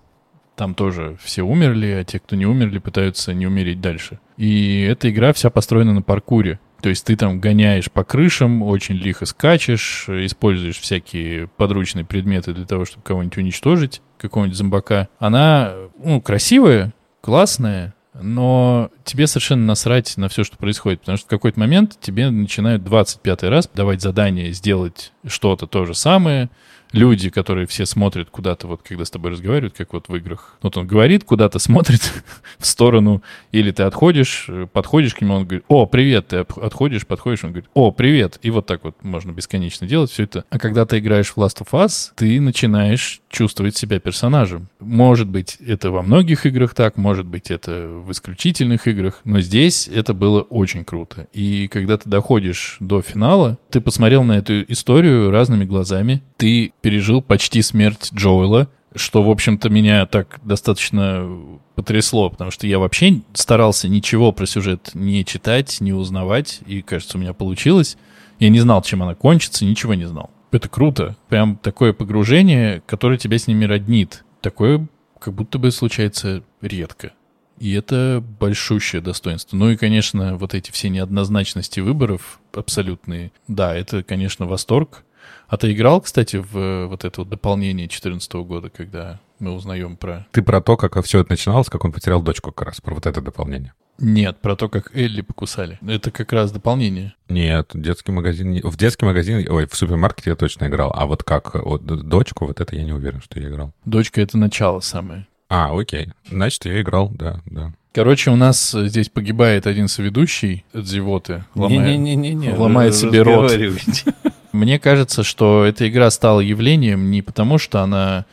там 0.60 0.76
тоже 0.76 1.16
все 1.24 1.42
умерли, 1.44 1.88
а 1.88 2.04
те, 2.04 2.20
кто 2.20 2.36
не 2.36 2.46
умерли, 2.46 2.80
пытаются 2.80 3.34
не 3.34 3.48
умереть 3.48 3.80
дальше. 3.80 4.20
И 4.36 4.82
эта 4.82 5.10
игра 5.10 5.32
вся 5.32 5.50
построена 5.50 5.94
на 5.94 6.02
паркуре. 6.02 6.60
То 6.82 6.90
есть 6.90 7.06
ты 7.06 7.16
там 7.16 7.40
гоняешь 7.40 7.90
по 7.90 8.04
крышам, 8.04 8.62
очень 8.62 8.96
лихо 8.96 9.26
скачешь, 9.26 10.10
используешь 10.10 10.78
всякие 10.78 11.48
подручные 11.48 12.04
предметы 12.04 12.52
для 12.54 12.66
того, 12.66 12.84
чтобы 12.84 13.04
кого-нибудь 13.04 13.38
уничтожить, 13.38 14.02
какого-нибудь 14.18 14.58
зомбака. 14.58 15.08
Она, 15.18 15.76
ну, 15.98 16.20
красивая, 16.20 16.94
классная, 17.22 17.94
но 18.22 18.92
тебе 19.06 19.28
совершенно 19.28 19.66
насрать 19.66 20.18
на 20.18 20.28
все, 20.28 20.44
что 20.44 20.58
происходит, 20.58 21.00
потому 21.00 21.18
что 21.18 21.28
в 21.28 21.30
какой-то 21.30 21.58
момент 21.58 21.98
тебе 22.02 22.30
начинают 22.30 22.84
25 22.84 23.44
раз 23.44 23.70
давать 23.74 24.02
задание 24.02 24.52
сделать 24.52 25.14
что-то 25.26 25.68
то 25.68 25.86
же 25.86 25.94
самое, 25.94 26.50
люди, 26.92 27.30
которые 27.30 27.68
все 27.68 27.86
смотрят 27.86 28.30
куда-то, 28.30 28.68
вот 28.68 28.82
когда 28.84 29.06
с 29.06 29.12
тобой 29.12 29.32
разговаривают, 29.32 29.76
как 29.78 29.94
вот 29.94 30.08
в 30.08 30.16
играх. 30.16 30.58
Вот 30.62 30.78
он 30.78 30.88
говорит, 30.88 31.24
куда-то 31.24 31.60
смотрит 31.60 32.02
в 32.58 32.66
сторону, 32.66 33.22
или 33.52 33.72
ты 33.72 33.84
отходишь, 33.84 34.50
подходишь 34.74 35.14
к 35.14 35.22
нему, 35.22 35.36
он 35.36 35.44
говорит, 35.46 35.64
о, 35.68 35.86
привет, 35.86 36.28
ты 36.30 36.38
отходишь, 36.38 37.06
подходишь, 37.06 37.44
он 37.44 37.52
говорит, 37.52 37.70
о, 37.74 37.92
привет. 37.92 38.40
И 38.42 38.50
вот 38.50 38.66
так 38.66 38.84
вот 38.84 38.96
можно 39.04 39.32
бесконечно 39.32 39.88
делать 39.88 40.12
все 40.12 40.24
это. 40.24 40.46
А 40.50 40.60
когда 40.60 40.86
ты 40.86 41.00
играешь 41.00 41.30
в 41.30 41.38
Last 41.38 41.60
of 41.60 41.70
Us, 41.72 42.12
ты 42.16 42.40
начинаешь 42.42 43.22
чувствовать 43.30 43.78
себя 43.78 44.00
персонажем. 44.00 44.68
Может 44.80 45.28
быть, 45.28 45.58
это 45.66 45.92
во 45.92 46.02
многих 46.02 46.46
играх 46.46 46.74
так, 46.74 46.98
может 46.98 47.26
быть, 47.26 47.52
это 47.52 47.88
в 47.88 48.12
исключительных 48.12 48.88
играх, 48.88 49.22
но 49.24 49.40
здесь 49.42 49.88
это 49.88 50.14
было 50.14 50.42
очень 50.42 50.84
круто. 50.84 51.28
И 51.34 51.68
когда 51.68 51.98
ты 51.98 52.10
доходишь 52.10 52.78
до 52.80 53.02
финала, 53.02 53.58
ты 53.70 53.82
посмотрел 53.82 54.24
на 54.24 54.34
эту 54.34 54.64
историю 54.64 55.32
разными 55.32 55.66
глазами, 55.66 56.24
ты 56.38 56.74
пережил 56.82 57.22
почти 57.22 57.62
смерть 57.62 58.10
Джоэла, 58.14 58.70
что, 58.96 59.24
в 59.24 59.30
общем-то, 59.30 59.70
меня 59.70 60.06
так 60.06 60.40
достаточно 60.44 61.30
потрясло, 61.76 62.30
потому 62.30 62.52
что 62.52 62.68
я 62.68 62.80
вообще 62.80 63.22
старался 63.34 63.88
ничего 63.88 64.32
про 64.32 64.46
сюжет 64.46 64.92
не 64.94 65.24
читать, 65.26 65.80
не 65.80 65.94
узнавать, 65.94 66.62
и, 66.66 66.82
кажется, 66.82 67.18
у 67.18 67.22
меня 67.22 67.34
получилось. 67.34 67.98
Я 68.40 68.50
не 68.50 68.60
знал, 68.60 68.82
чем 68.82 69.04
она 69.04 69.16
кончится, 69.16 69.66
ничего 69.66 69.94
не 69.94 70.06
знал. 70.06 70.32
Это 70.52 70.68
круто. 70.70 71.16
Прям 71.28 71.58
такое 71.58 71.94
погружение, 71.94 72.82
которое 72.88 73.18
тебя 73.18 73.38
с 73.38 73.48
ними 73.48 73.66
роднит. 73.66 74.24
Такое 74.42 74.88
как 75.20 75.34
будто 75.34 75.60
бы 75.60 75.72
случается 75.72 76.44
редко. 76.62 77.12
И 77.60 77.74
это 77.74 78.24
большущее 78.40 79.02
достоинство. 79.02 79.58
Ну 79.58 79.70
и, 79.70 79.76
конечно, 79.76 80.38
вот 80.38 80.54
эти 80.54 80.72
все 80.72 80.90
неоднозначности 80.90 81.82
выборов 81.82 82.40
абсолютные. 82.54 83.34
Да, 83.50 83.76
это, 83.76 84.02
конечно, 84.02 84.46
восторг. 84.46 85.04
А 85.48 85.58
ты 85.58 85.72
играл, 85.72 86.02
кстати, 86.02 86.38
в 86.38 86.58
э, 86.58 86.86
вот 86.86 87.06
это 87.06 87.22
вот 87.22 87.30
дополнение 87.30 87.88
2014 87.88 88.34
года, 88.34 88.70
когда 88.70 89.20
мы 89.40 89.52
узнаем 89.54 89.98
про... 89.98 90.28
Ты 90.32 90.42
про 90.42 90.62
то, 90.62 90.78
как 90.78 91.04
все 91.04 91.22
это 91.22 91.32
начиналось, 91.32 91.70
как 91.70 91.86
он 91.86 91.92
потерял 91.92 92.22
дочку 92.22 92.52
как 92.52 92.68
раз, 92.68 92.82
про 92.82 92.94
вот 92.94 93.06
это 93.06 93.22
дополнение. 93.22 93.74
Нет, 93.98 94.38
про 94.40 94.56
то, 94.56 94.70
как 94.70 94.96
Элли 94.96 95.22
покусали. 95.22 95.78
Это 95.86 96.12
как 96.12 96.32
раз 96.32 96.52
дополнение. 96.52 97.14
Нет, 97.28 97.72
детский 97.74 98.12
магазин... 98.12 98.62
В 98.64 98.78
детский 98.78 99.06
магазин, 99.06 99.46
ой, 99.50 99.68
в 99.68 99.76
супермаркете 99.76 100.32
я 100.32 100.36
точно 100.36 100.68
играл, 100.68 100.94
а 100.96 101.06
вот 101.06 101.24
как 101.24 101.56
вот, 101.56 101.86
дочку, 101.86 102.46
вот 102.46 102.62
это 102.62 102.76
я 102.76 102.84
не 102.84 102.94
уверен, 102.94 103.22
что 103.22 103.40
я 103.40 103.50
играл. 103.50 103.74
Дочка— 103.86 104.22
это 104.24 104.38
начало 104.38 104.80
самое. 104.80 105.28
А, 105.50 105.78
окей. 105.78 106.10
Значит, 106.30 106.66
я 106.66 106.80
играл, 106.80 107.10
да, 107.10 107.42
да. 107.46 107.74
Короче, 107.92 108.30
у 108.30 108.36
нас 108.36 108.72
здесь 108.72 109.10
погибает 109.10 109.66
один 109.66 109.88
соведущий 109.88 110.64
от 110.74 110.86
зевоты. 110.86 111.44
Ломает, 111.56 111.82
не, 111.82 111.98
не, 111.98 112.16
не, 112.16 112.34
не, 112.36 112.54
ломает 112.54 112.94
себе 112.94 113.24
рот. 113.24 113.52
Мне 114.52 114.80
кажется, 114.80 115.24
что 115.24 115.64
эта 115.64 115.88
игра 115.88 116.10
стала 116.10 116.40
явлением 116.40 117.12
не 117.12 117.22
потому, 117.22 117.58
что 117.58 117.82
она 117.82 118.26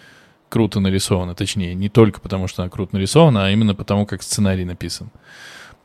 круто 0.49 0.81
нарисована, 0.81 1.35
точнее, 1.35 1.75
не 1.75 1.89
только 1.89 2.21
потому, 2.21 2.49
что 2.49 2.63
она 2.63 2.71
круто 2.71 2.95
нарисована, 2.95 3.47
а 3.47 3.51
именно 3.51 3.75
потому, 3.75 4.07
как 4.07 4.23
сценарий 4.23 4.65
написан. 4.65 5.11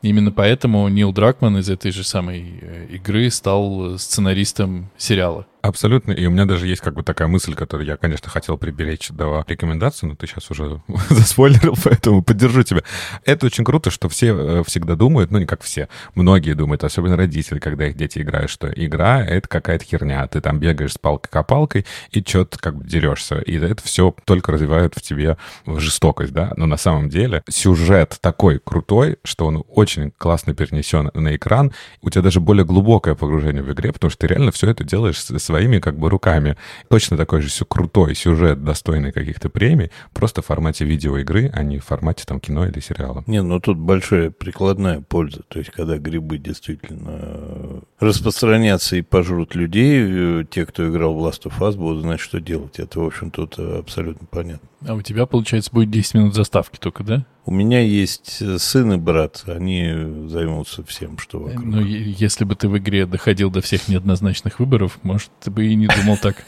Именно 0.01 0.31
поэтому 0.31 0.87
Нил 0.87 1.11
Дракман 1.11 1.57
из 1.57 1.69
этой 1.69 1.91
же 1.91 2.03
самой 2.03 2.59
э, 2.61 2.87
игры 2.91 3.29
стал 3.29 3.97
сценаристом 3.99 4.89
сериала. 4.97 5.45
Абсолютно. 5.61 6.11
И 6.11 6.25
у 6.25 6.31
меня 6.31 6.45
даже 6.45 6.65
есть 6.65 6.81
как 6.81 6.95
бы 6.95 7.03
такая 7.03 7.27
мысль, 7.27 7.53
которую 7.53 7.85
я, 7.85 7.95
конечно, 7.95 8.29
хотел 8.29 8.57
приберечь 8.57 9.09
до 9.09 9.45
рекомендации, 9.47 10.07
но 10.07 10.15
ты 10.15 10.25
сейчас 10.25 10.49
уже 10.49 10.81
заспойлерил, 11.09 11.75
поэтому 11.83 12.23
поддержу 12.23 12.63
тебя. 12.63 12.81
Это 13.25 13.45
очень 13.45 13.63
круто, 13.63 13.91
что 13.91 14.09
все 14.09 14.33
э, 14.35 14.63
всегда 14.65 14.95
думают, 14.95 15.29
ну 15.29 15.37
не 15.37 15.45
как 15.45 15.61
все, 15.61 15.87
многие 16.15 16.53
думают, 16.53 16.83
особенно 16.83 17.15
родители, 17.15 17.59
когда 17.59 17.87
их 17.87 17.95
дети 17.95 18.19
играют, 18.19 18.49
что 18.49 18.71
игра— 18.73 19.23
это 19.25 19.47
какая-то 19.47 19.85
херня. 19.85 20.25
Ты 20.27 20.41
там 20.41 20.59
бегаешь 20.59 20.93
с 20.93 20.97
палкой-копалкой 20.97 21.85
и 22.11 22.23
что-то 22.25 22.57
как 22.57 22.77
бы 22.77 22.83
дерешься. 22.83 23.39
И 23.39 23.57
это 23.57 23.83
все 23.83 24.15
только 24.25 24.51
развивает 24.51 24.95
в 24.95 25.01
тебе 25.01 25.37
жестокость, 25.67 26.33
да? 26.33 26.53
Но 26.57 26.65
на 26.65 26.77
самом 26.77 27.09
деле 27.09 27.43
сюжет 27.49 28.17
такой 28.21 28.59
крутой, 28.59 29.17
что 29.23 29.45
он 29.45 29.63
очень 29.69 30.11
классно 30.17 30.55
перенесен 30.55 31.11
на 31.13 31.35
экран. 31.35 31.71
У 32.01 32.09
тебя 32.09 32.23
даже 32.23 32.39
более 32.39 32.65
глубокое 32.65 33.13
погружение 33.13 33.61
в 33.61 33.71
игре, 33.71 33.91
потому 33.91 34.09
что 34.09 34.21
ты 34.21 34.27
реально 34.27 34.51
все 34.51 34.69
это 34.69 34.83
делаешь 34.83 35.21
с 35.21 35.50
своими 35.51 35.79
как 35.79 35.97
бы 35.97 36.09
руками. 36.09 36.55
Точно 36.89 37.17
такой 37.17 37.41
же 37.41 37.49
все 37.49 37.65
крутой 37.65 38.15
сюжет, 38.15 38.63
достойный 38.63 39.11
каких-то 39.11 39.49
премий, 39.49 39.91
просто 40.13 40.41
в 40.41 40.45
формате 40.45 40.85
видеоигры, 40.85 41.51
а 41.53 41.61
не 41.61 41.79
в 41.79 41.85
формате 41.85 42.23
там 42.25 42.39
кино 42.39 42.65
или 42.65 42.79
сериала. 42.79 43.23
Не, 43.27 43.41
ну 43.41 43.59
тут 43.59 43.77
большая 43.77 44.31
прикладная 44.31 45.01
польза. 45.01 45.41
То 45.49 45.59
есть, 45.59 45.71
когда 45.71 45.97
грибы 45.97 46.37
действительно 46.37 47.81
распространятся 47.99 48.95
и 48.95 49.01
пожрут 49.01 49.53
людей, 49.55 50.45
те, 50.45 50.65
кто 50.65 50.89
играл 50.89 51.15
в 51.15 51.25
Last 51.25 51.43
of 51.43 51.59
Us, 51.59 51.75
будут 51.75 52.03
знать, 52.03 52.21
что 52.21 52.39
делать. 52.39 52.79
Это, 52.79 53.01
в 53.01 53.05
общем, 53.05 53.29
тут 53.29 53.59
абсолютно 53.59 54.25
понятно. 54.31 54.69
А 54.87 54.95
у 54.95 55.01
тебя, 55.01 55.25
получается, 55.25 55.69
будет 55.73 55.91
10 55.91 56.13
минут 56.15 56.33
заставки 56.33 56.77
только, 56.79 57.03
да? 57.03 57.25
У 57.45 57.51
меня 57.51 57.79
есть 57.79 58.41
сын 58.61 58.93
и 58.93 58.97
брат, 58.97 59.43
они 59.47 60.27
займутся 60.27 60.83
всем, 60.83 61.17
что 61.17 61.39
вокруг. 61.39 61.65
Ну, 61.65 61.81
если 61.81 62.45
бы 62.45 62.55
ты 62.55 62.69
в 62.69 62.77
игре 62.77 63.05
доходил 63.05 63.49
до 63.49 63.61
всех 63.61 63.87
неоднозначных 63.87 64.59
выборов, 64.59 64.99
может, 65.01 65.31
ты 65.39 65.49
бы 65.49 65.65
и 65.65 65.75
не 65.75 65.87
думал 65.87 66.17
так. 66.17 66.45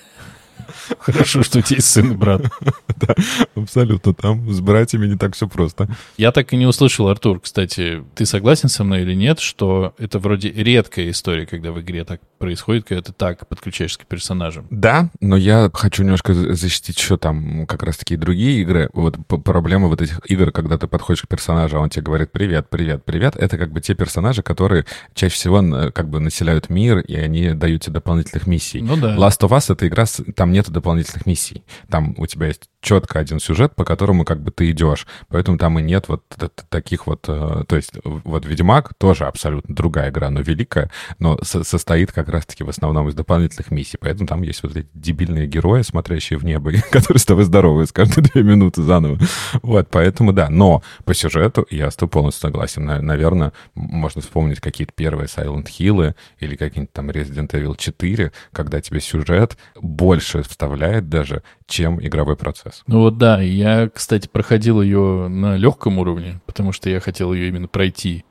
Хорошо, 1.00 1.44
что 1.44 1.60
у 1.60 1.62
тебя 1.62 1.78
есть 1.78 1.90
сын 1.90 2.12
и 2.12 2.16
брат. 2.16 2.42
Да, 2.96 3.16
абсолютно. 3.56 4.14
Там 4.14 4.50
с 4.50 4.62
братьями 4.62 5.08
не 5.08 5.18
так 5.18 5.36
все 5.36 5.48
просто. 5.48 5.90
Я 6.16 6.32
так 6.32 6.54
и 6.54 6.56
не 6.56 6.66
услышал, 6.66 7.10
Артур, 7.10 7.42
кстати, 7.42 8.02
ты 8.16 8.26
согласен 8.26 8.70
со 8.70 8.86
мной 8.86 9.02
или 9.02 9.14
нет, 9.14 9.40
что 9.40 9.94
это 9.98 10.20
вроде 10.20 10.50
редкая 10.50 11.10
история, 11.10 11.46
когда 11.46 11.72
в 11.72 11.82
игре 11.82 12.06
так 12.06 12.22
происходит, 12.38 12.86
когда 12.88 13.02
ты 13.02 13.12
так 13.12 13.46
подключаешься 13.48 14.00
к 14.00 14.06
персонажам? 14.06 14.68
Да, 14.70 15.10
но 15.20 15.36
я 15.36 15.70
хочу 15.74 16.04
немножко 16.04 16.34
защитить 16.34 16.98
еще 16.98 17.18
там 17.18 17.66
как 17.68 17.84
раз-таки 17.84 18.16
другие 18.16 18.62
игры. 18.62 18.90
Вот 18.94 19.18
проблема 19.28 19.88
вот 19.88 20.02
этих 20.02 20.20
игр, 20.30 20.52
когда 20.52 20.78
ты 20.78 20.88
подходишь 20.88 21.24
к 21.24 21.28
персонажу, 21.28 21.78
а 21.78 21.80
он 21.82 21.90
тебе 21.90 22.04
говорит 22.04 22.32
«Привет, 22.32 22.70
привет, 22.70 23.04
привет», 23.04 23.36
это 23.36 23.58
как 23.58 23.72
бы 23.72 23.82
те 23.82 23.96
персонажи, 23.96 24.44
которые 24.44 24.86
чаще 25.14 25.36
всего 25.36 25.92
как 25.92 26.10
бы 26.10 26.20
населяют 26.20 26.70
мир, 26.70 27.00
и 27.00 27.16
они 27.16 27.50
дают 27.50 27.82
тебе 27.82 27.96
дополнительных 27.96 28.48
миссий. 28.48 28.82
Ну 28.82 28.96
да. 28.96 29.16
Last 29.16 29.40
of 29.42 29.50
Us— 29.50 29.66
это 29.74 29.88
игра, 29.88 30.06
там 30.44 30.52
нету 30.52 30.74
дополнительных 30.74 31.26
миссий. 31.26 31.64
Там 31.90 32.16
у 32.18 32.28
тебя 32.28 32.48
есть 32.48 32.70
четко 32.84 33.20
один 33.20 33.40
сюжет, 33.40 33.76
по 33.76 33.86
которому 33.86 34.26
как 34.26 34.42
бы 34.42 34.52
ты 34.52 34.70
идешь. 34.70 35.08
Поэтому 35.30 35.58
там 35.58 35.80
и 35.80 35.82
нет 35.82 36.08
вот 36.10 36.24
таких 36.70 37.08
вот... 37.08 37.26
Э, 37.28 37.64
то 37.68 37.76
есть 37.76 37.94
вот 38.04 38.46
«Ведьмак» 38.46 38.94
тоже 38.96 39.26
абсолютно 39.26 39.74
другая 39.74 40.12
игра, 40.12 40.30
но 40.30 40.42
великая, 40.42 40.92
но 41.18 41.40
со 41.42 41.64
состоит 41.64 42.12
как 42.12 42.30
раз-таки 42.30 42.64
в 42.64 42.70
основном 42.70 43.08
из 43.10 43.16
дополнительных 43.16 43.72
миссий. 43.72 43.98
Поэтому 44.00 44.28
там 44.28 44.42
есть 44.44 44.62
вот 44.64 44.76
эти 44.76 44.88
дебильные 44.94 45.48
герои, 45.48 45.82
смотрящие 45.82 46.38
в 46.38 46.46
небо, 46.46 46.72
которые 46.92 47.20
с 47.20 47.26
тобой 47.26 47.46
здороваются 47.46 47.94
каждые 47.94 48.26
две 48.26 48.44
минуты 48.44 48.84
заново. 48.84 49.18
Вот, 49.62 49.88
поэтому 49.90 50.34
да. 50.34 50.50
Но 50.50 50.84
по 51.06 51.14
сюжету 51.14 51.66
я 51.70 51.90
с 51.90 51.96
тобой 51.96 52.12
полностью 52.12 52.42
согласен. 52.42 52.86
Наверное, 52.86 53.54
можно 53.76 54.22
вспомнить 54.22 54.60
какие-то 54.60 54.94
первые 54.94 55.28
Silent 55.28 55.68
Hill 55.68 56.16
или 56.40 56.56
какие-нибудь 56.56 56.94
там 56.94 57.10
Resident 57.10 57.50
Evil 57.52 57.76
4, 57.78 58.32
когда 58.52 58.82
тебе 58.82 59.00
сюжет 59.00 59.58
больше 59.76 60.44
вставляет 60.44 61.10
даже, 61.10 61.44
чем 61.66 62.06
игровой 62.06 62.36
процесс. 62.36 62.73
Ну 62.88 63.00
вот 63.02 63.18
да, 63.18 63.42
я, 63.42 63.90
кстати, 63.90 64.28
проходил 64.28 64.82
ее 64.82 65.28
на 65.28 65.58
легком 65.58 66.00
уровне, 66.00 66.42
потому 66.46 66.72
что 66.72 66.90
я 66.90 67.00
хотел 67.00 67.34
ее 67.34 67.48
именно 67.48 67.68
пройти. 67.68 68.26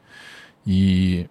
И 0.65 1.29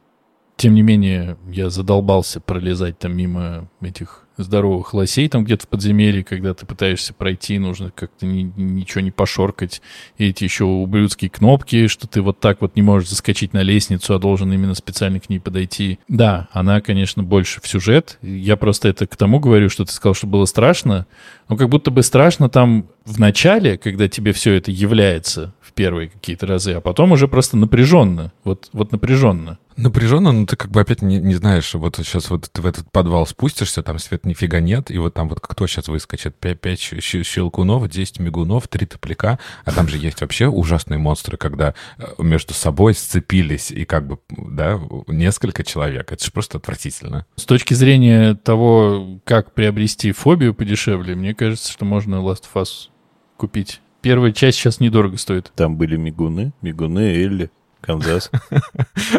тем 0.58 0.76
не 0.76 0.82
менее, 0.82 1.38
я 1.48 1.70
задолбался 1.70 2.40
пролезать 2.40 3.00
там 3.00 3.16
мимо 3.16 3.70
этих 3.82 4.28
здоровых 4.38 4.94
лосей 4.94 5.28
там 5.30 5.44
где-то 5.44 5.66
в 5.66 5.70
подземелье, 5.70 6.24
когда 6.24 6.54
ты 6.54 6.66
пытаешься 6.66 7.14
пройти, 7.14 7.60
нужно 7.60 7.92
как-то 7.92 8.26
ни, 8.26 8.52
ничего 8.56 9.02
не 9.02 9.12
пошоркать. 9.12 9.82
И 10.18 10.28
эти 10.28 10.44
еще 10.44 10.64
ублюдские 10.66 11.30
кнопки, 11.30 11.88
что 11.88 12.08
ты 12.08 12.22
вот 12.22 12.40
так 12.40 12.62
вот 12.62 12.76
не 12.76 12.82
можешь 12.82 13.10
заскочить 13.10 13.54
на 13.54 13.62
лестницу, 13.62 14.14
а 14.14 14.20
должен 14.20 14.52
именно 14.52 14.74
специально 14.74 15.20
к 15.20 15.30
ней 15.30 15.40
подойти. 15.40 16.00
Да, 16.08 16.48
она, 16.52 16.82
конечно, 16.82 17.24
больше 17.24 17.62
в 17.62 17.68
сюжет. 17.68 18.18
Я 18.22 18.58
просто 18.58 18.90
это 18.90 19.08
к 19.08 19.16
тому 19.16 19.40
говорю, 19.40 19.70
что 19.70 19.86
ты 19.86 19.92
сказал, 19.92 20.14
что 20.14 20.28
было 20.28 20.46
страшно. 20.46 21.08
Но 21.50 21.58
как 21.58 21.70
будто 21.70 21.92
бы 21.92 22.04
страшно 22.04 22.50
там 22.50 22.88
в 23.06 23.20
начале, 23.20 23.78
когда 23.78 24.08
тебе 24.08 24.32
все 24.32 24.54
это 24.54 24.72
является 24.72 25.54
в 25.62 25.74
первые 25.74 26.10
какие-то 26.10 26.46
разы, 26.48 26.74
а 26.74 26.82
потом 26.82 27.12
уже 27.12 27.28
просто 27.28 27.58
напряженно. 27.58 28.32
Вот, 28.44 28.70
вот 28.74 28.92
напряженно. 28.92 29.58
Напряженно, 29.82 30.32
но 30.32 30.46
ты 30.46 30.56
как 30.56 30.70
бы 30.70 30.80
опять 30.80 31.02
не, 31.02 31.18
не 31.18 31.34
знаешь, 31.34 31.74
вот 31.74 31.96
сейчас 31.98 32.30
вот 32.30 32.50
ты 32.52 32.62
в 32.62 32.68
этот 32.68 32.92
подвал 32.92 33.26
спустишься, 33.26 33.82
там 33.82 33.98
свет 33.98 34.28
нифига 34.28 34.60
нет, 34.60 34.92
и 34.92 34.98
вот 35.00 35.16
там 35.16 35.28
вот 35.28 35.40
кто 35.40 35.66
сейчас 35.66 35.88
выскочит? 35.88 36.36
5, 36.36 36.62
5 36.62 36.80
щелкунов, 37.26 37.90
10 37.90 38.20
мигунов, 38.20 38.68
3 38.68 38.86
топляка, 38.86 39.40
а 39.66 39.72
там 39.72 39.88
же 39.88 39.98
есть 39.98 40.22
вообще 40.22 40.48
ужасные 40.48 41.00
монстры, 41.00 41.36
когда 41.38 41.74
э, 41.98 42.06
между 42.20 42.54
собой 42.54 42.94
сцепились, 42.94 43.72
и 43.72 43.86
как 43.86 44.06
бы, 44.06 44.20
да, 44.30 44.80
несколько 45.08 45.64
человек. 45.64 46.12
Это 46.12 46.24
же 46.24 46.32
просто 46.32 46.60
отвратительно. 46.60 47.26
С 47.36 47.46
точки 47.46 47.74
зрения 47.74 48.36
того, 48.36 49.20
как 49.26 49.56
приобрести 49.56 50.12
фобию 50.12 50.54
подешевле, 50.54 51.16
мне 51.16 51.34
кажется, 51.34 51.72
что 51.72 51.86
можно 51.86 52.18
Last 52.18 52.44
of 52.54 52.62
Us 52.62 52.90
купить. 53.36 53.82
Первая 54.02 54.32
часть 54.32 54.60
сейчас 54.60 54.80
недорого 54.80 55.18
стоит. 55.18 55.52
Там 55.56 55.78
были 55.78 55.96
мигуны, 55.96 56.54
мигуны 56.62 57.24
Элли. 57.24 57.50
Канзас. 57.82 58.32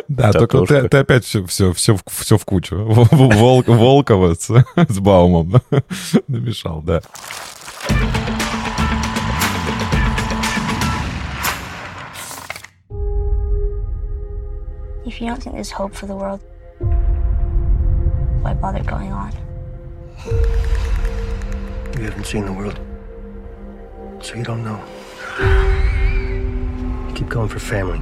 Да, 0.09 0.33
только 0.33 0.65
ты, 0.67 0.89
ты 0.89 0.99
опять 0.99 1.25
все, 1.25 1.45
все, 1.47 1.73
все, 1.73 1.97
все 2.07 2.39
в 2.39 2.45
кучу. 2.45 2.77
Волк, 2.79 3.67
Волкова 3.67 4.35
с, 4.35 4.49
с 4.77 4.99
Баумом 4.99 5.61
намешал, 6.29 6.81
да. 6.83 7.03
If 15.05 15.21
you 15.21 15.27
don't 15.27 15.43
think 15.43 15.57
there's 15.57 15.71
hope 15.71 15.95
for 15.95 16.07
the 16.07 16.15
world, 16.15 16.41
why 18.43 18.55
bother 18.55 18.83
going 18.85 19.13
on? 19.13 19.33
You 21.99 22.05
haven't 22.05 22.25
seen 22.25 22.47
the 22.47 22.53
world, 22.53 22.79
so 24.21 24.37
you 24.37 24.45
don't 24.45 24.63
know. 24.65 24.81
Keep 27.15 27.29
going 27.29 27.49
for 27.49 27.59
family. 27.59 28.01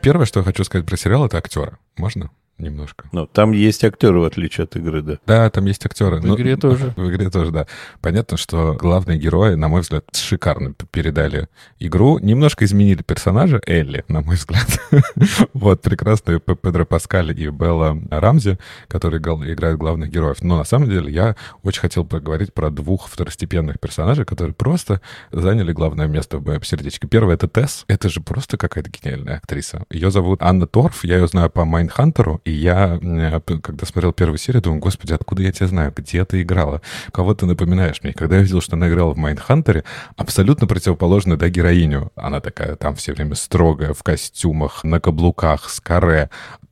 Первое, 0.00 0.26
что 0.26 0.40
я 0.40 0.44
хочу 0.44 0.64
сказать 0.64 0.86
про 0.86 0.96
сериал, 0.96 1.26
это 1.26 1.36
актеры. 1.38 1.76
Можно? 1.96 2.30
Немножко. 2.60 3.08
Но 3.12 3.26
там 3.26 3.52
есть 3.52 3.84
актеры, 3.84 4.20
в 4.20 4.24
отличие 4.24 4.64
от 4.64 4.76
игры, 4.76 5.02
да? 5.02 5.18
Да, 5.26 5.50
там 5.50 5.66
есть 5.66 5.84
актеры. 5.84 6.20
В 6.20 6.24
ну, 6.24 6.36
игре 6.36 6.56
тоже. 6.56 6.92
В 6.96 7.08
игре 7.10 7.30
тоже, 7.30 7.50
да. 7.50 7.66
Понятно, 8.00 8.36
что 8.36 8.74
главные 8.74 9.18
герои, 9.18 9.54
на 9.54 9.68
мой 9.68 9.80
взгляд, 9.80 10.04
шикарно 10.14 10.74
передали 10.90 11.48
игру. 11.78 12.18
Немножко 12.18 12.64
изменили 12.64 13.02
персонажа 13.02 13.60
Элли, 13.66 14.04
на 14.08 14.20
мой 14.20 14.36
взгляд. 14.36 14.66
вот, 15.54 15.82
прекрасные 15.82 16.40
Педро 16.40 16.84
Паскаль 16.84 17.38
и 17.38 17.48
Белла 17.48 17.98
Рамзи, 18.10 18.58
которые 18.88 19.20
играют 19.20 19.78
главных 19.78 20.10
героев. 20.10 20.42
Но 20.42 20.58
на 20.58 20.64
самом 20.64 20.88
деле 20.88 21.12
я 21.12 21.36
очень 21.62 21.80
хотел 21.80 22.04
поговорить 22.04 22.52
про 22.54 22.70
двух 22.70 23.08
второстепенных 23.08 23.80
персонажей, 23.80 24.24
которые 24.24 24.54
просто 24.54 25.00
заняли 25.32 25.72
главное 25.72 26.06
место 26.06 26.38
в 26.38 26.46
моем 26.46 26.62
сердечке. 26.62 27.06
Первый— 27.08 27.34
это 27.36 27.48
Тесс. 27.48 27.84
Это 27.88 28.08
же 28.08 28.20
просто 28.20 28.56
какая-то 28.56 28.90
гениальная 28.90 29.36
актриса. 29.36 29.84
Ее 29.90 30.10
зовут 30.10 30.42
Анна 30.42 30.66
Торф. 30.66 31.04
Я 31.04 31.18
ее 31.18 31.26
знаю 31.26 31.50
по 31.50 31.64
Майндхантеру. 31.64 32.40
И 32.50 32.52
я, 32.52 32.98
э, 33.00 33.40
когда 33.60 33.86
смотрел 33.86 34.12
первую 34.12 34.36
серию, 34.38 34.60
думаю, 34.60 34.80
господи, 34.80 35.12
откуда 35.12 35.42
я 35.42 35.52
тебя 35.52 35.68
знаю? 35.68 35.92
Где 35.96 36.24
ты 36.24 36.42
играла? 36.42 36.82
Кого 37.12 37.32
ты 37.32 37.46
напоминаешь 37.46 38.02
мне? 38.02 38.12
Когда 38.12 38.36
я 38.36 38.42
видел, 38.42 38.60
что 38.60 38.74
она 38.74 38.88
играла 38.88 39.14
в 39.14 39.16
Майндхантере, 39.16 39.84
абсолютно 40.16 40.66
противоположную, 40.66 41.38
да, 41.38 41.48
героиню. 41.48 42.10
Она 42.16 42.40
такая 42.40 42.74
там 42.74 42.96
все 42.96 43.12
время 43.12 43.36
строгая, 43.36 43.94
в 43.94 44.02
костюмах, 44.02 44.82
на 44.82 44.98
каблуках, 44.98 45.70
с 45.70 45.80
каре 45.80 46.28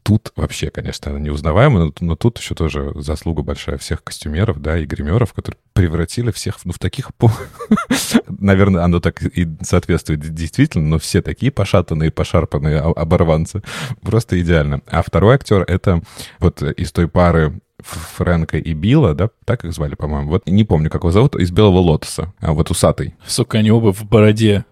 тут 0.08 0.32
вообще, 0.36 0.70
конечно, 0.70 1.10
она 1.10 1.20
неузнаваема, 1.20 1.84
но, 1.84 1.92
но 2.00 2.16
тут 2.16 2.38
еще 2.38 2.54
тоже 2.54 2.92
заслуга 2.94 3.42
большая 3.42 3.76
всех 3.76 4.02
костюмеров, 4.02 4.58
да, 4.62 4.78
и 4.78 4.86
гримеров, 4.86 5.34
которые 5.34 5.58
превратили 5.74 6.30
всех, 6.30 6.56
ну, 6.64 6.72
в 6.72 6.78
таких... 6.78 7.10
Наверное, 8.26 8.84
оно 8.84 9.00
так 9.00 9.22
и 9.22 9.46
соответствует 9.60 10.20
действительно, 10.20 10.88
но 10.88 10.98
все 10.98 11.20
такие 11.20 11.52
пошатанные, 11.52 12.10
пошарпанные 12.10 12.78
оборванцы. 12.78 13.62
Просто 14.00 14.40
идеально. 14.40 14.80
А 14.86 15.02
второй 15.02 15.34
актер— 15.34 15.62
это 15.68 16.02
вот 16.40 16.62
из 16.62 16.92
той 16.92 17.08
пары 17.08 17.60
Фрэнка 17.80 18.58
и 18.58 18.72
Билла, 18.72 19.14
да, 19.14 19.30
так 19.44 19.64
их 19.64 19.72
звали, 19.72 19.94
по-моему. 19.94 20.30
Вот 20.30 20.48
не 20.48 20.64
помню, 20.64 20.90
как 20.90 21.02
его 21.02 21.12
зовут, 21.12 21.36
из 21.36 21.50
Белого 21.50 21.78
Лотоса, 21.78 22.32
а 22.40 22.52
вот 22.52 22.70
усатый. 22.70 23.14
Сука, 23.26 23.58
они 23.58 23.70
оба 23.70 23.92
в 23.92 24.04
бороде. 24.04 24.64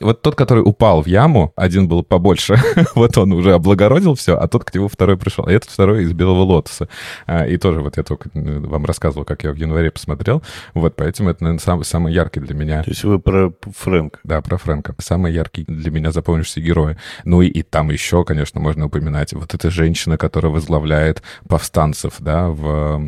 Вот 0.00 0.22
тот, 0.22 0.34
который 0.34 0.60
упал 0.60 1.02
в 1.02 1.06
яму, 1.06 1.52
один 1.56 1.88
был 1.88 2.02
побольше, 2.02 2.56
вот 2.94 3.16
он 3.18 3.32
уже 3.32 3.54
облагородил 3.54 4.14
все, 4.14 4.36
а 4.36 4.48
тот 4.48 4.64
к 4.64 4.74
нему 4.74 4.88
второй 4.88 5.16
пришел. 5.16 5.46
И 5.48 5.52
этот 5.52 5.70
второй 5.70 6.04
из 6.04 6.12
Белого 6.12 6.42
Лотоса. 6.42 6.88
А, 7.26 7.46
и 7.46 7.56
тоже 7.56 7.80
вот 7.80 7.96
я 7.96 8.02
только 8.02 8.30
э, 8.34 8.58
вам 8.60 8.84
рассказывал, 8.84 9.24
как 9.24 9.44
я 9.44 9.52
в 9.52 9.56
январе 9.56 9.90
посмотрел. 9.90 10.42
Вот, 10.74 10.96
поэтому 10.96 11.30
это, 11.30 11.44
наверное, 11.44 11.62
самый, 11.62 11.84
самый 11.84 12.12
яркий 12.12 12.40
для 12.40 12.54
меня. 12.54 12.82
То 12.82 12.90
есть 12.90 13.04
вы 13.04 13.18
про 13.18 13.52
Фрэнка? 13.78 14.20
Да, 14.24 14.40
про 14.40 14.56
Фрэнка. 14.56 14.94
Самый 14.98 15.32
яркий 15.32 15.64
для 15.64 15.90
меня 15.90 16.12
запомнившийся 16.12 16.60
герой. 16.60 16.96
Ну 17.24 17.42
и, 17.42 17.48
и 17.48 17.62
там 17.62 17.90
еще, 17.90 18.24
конечно, 18.24 18.60
можно 18.60 18.86
упоминать 18.86 19.32
вот 19.32 19.54
эта 19.54 19.70
женщина, 19.70 20.18
которая 20.18 20.52
возглавляет 20.52 21.22
повстанцев, 21.48 22.14
да, 22.18 22.48
в, 22.48 22.98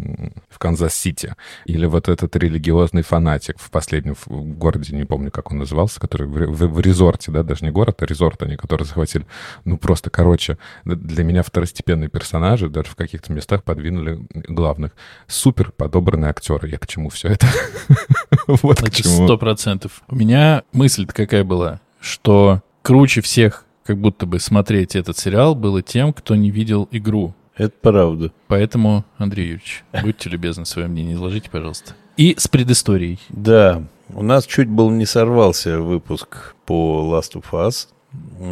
в 0.48 0.58
Канзас-Сити. 0.58 1.34
Или 1.64 1.86
вот 1.86 2.08
этот 2.08 2.36
религиозный 2.36 3.02
фанатик 3.02 3.58
в 3.58 3.70
последнем 3.70 4.14
в 4.26 4.28
городе, 4.56 4.94
не 4.96 5.04
помню, 5.04 5.30
как 5.30 5.50
он 5.50 5.58
назывался, 5.58 6.00
который 6.00 6.26
в, 6.26 6.32
в, 6.32 6.74
в 6.74 6.80
резорте, 6.84 7.30
да, 7.30 7.42
даже 7.42 7.64
не 7.64 7.70
город, 7.70 8.02
а 8.02 8.06
резорт 8.06 8.42
они, 8.42 8.56
которые 8.56 8.86
захватили. 8.86 9.26
Ну, 9.64 9.76
просто, 9.76 10.10
короче, 10.10 10.58
для 10.84 11.24
меня 11.24 11.42
второстепенные 11.42 12.08
персонажи 12.08 12.68
даже 12.68 12.90
в 12.90 12.96
каких-то 12.96 13.32
местах 13.32 13.64
подвинули 13.64 14.26
главных. 14.32 14.92
Супер 15.26 15.72
подобранные 15.72 16.30
актеры. 16.30 16.68
Я 16.68 16.78
к 16.78 16.86
чему 16.86 17.08
все 17.08 17.28
это? 17.28 17.46
Вот 18.46 18.82
к 18.82 18.90
чему. 18.90 19.24
Сто 19.24 19.38
процентов. 19.38 20.02
У 20.08 20.16
меня 20.16 20.64
мысль 20.72 21.06
какая 21.06 21.44
была, 21.44 21.80
что 22.00 22.62
круче 22.82 23.22
всех 23.22 23.64
как 23.84 23.98
будто 23.98 24.26
бы 24.26 24.38
смотреть 24.38 24.96
этот 24.96 25.16
сериал 25.16 25.54
было 25.54 25.82
тем, 25.82 26.12
кто 26.12 26.34
не 26.34 26.50
видел 26.50 26.88
игру. 26.90 27.34
Это 27.56 27.74
правда. 27.80 28.32
Поэтому, 28.48 29.04
Андрей 29.16 29.44
Юрьевич, 29.44 29.84
будьте 30.02 30.28
любезны, 30.28 30.66
свое 30.66 30.88
мнение 30.88 31.14
изложите, 31.14 31.50
пожалуйста. 31.50 31.94
И 32.16 32.34
с 32.36 32.48
предысторией. 32.48 33.18
Да, 33.28 33.84
у 34.08 34.22
нас 34.22 34.46
чуть 34.46 34.68
был 34.68 34.90
не 34.90 35.06
сорвался 35.06 35.80
выпуск 35.80 36.53
по 36.66 37.02
Last 37.12 37.40
of 37.40 37.44
Us, 37.52 37.88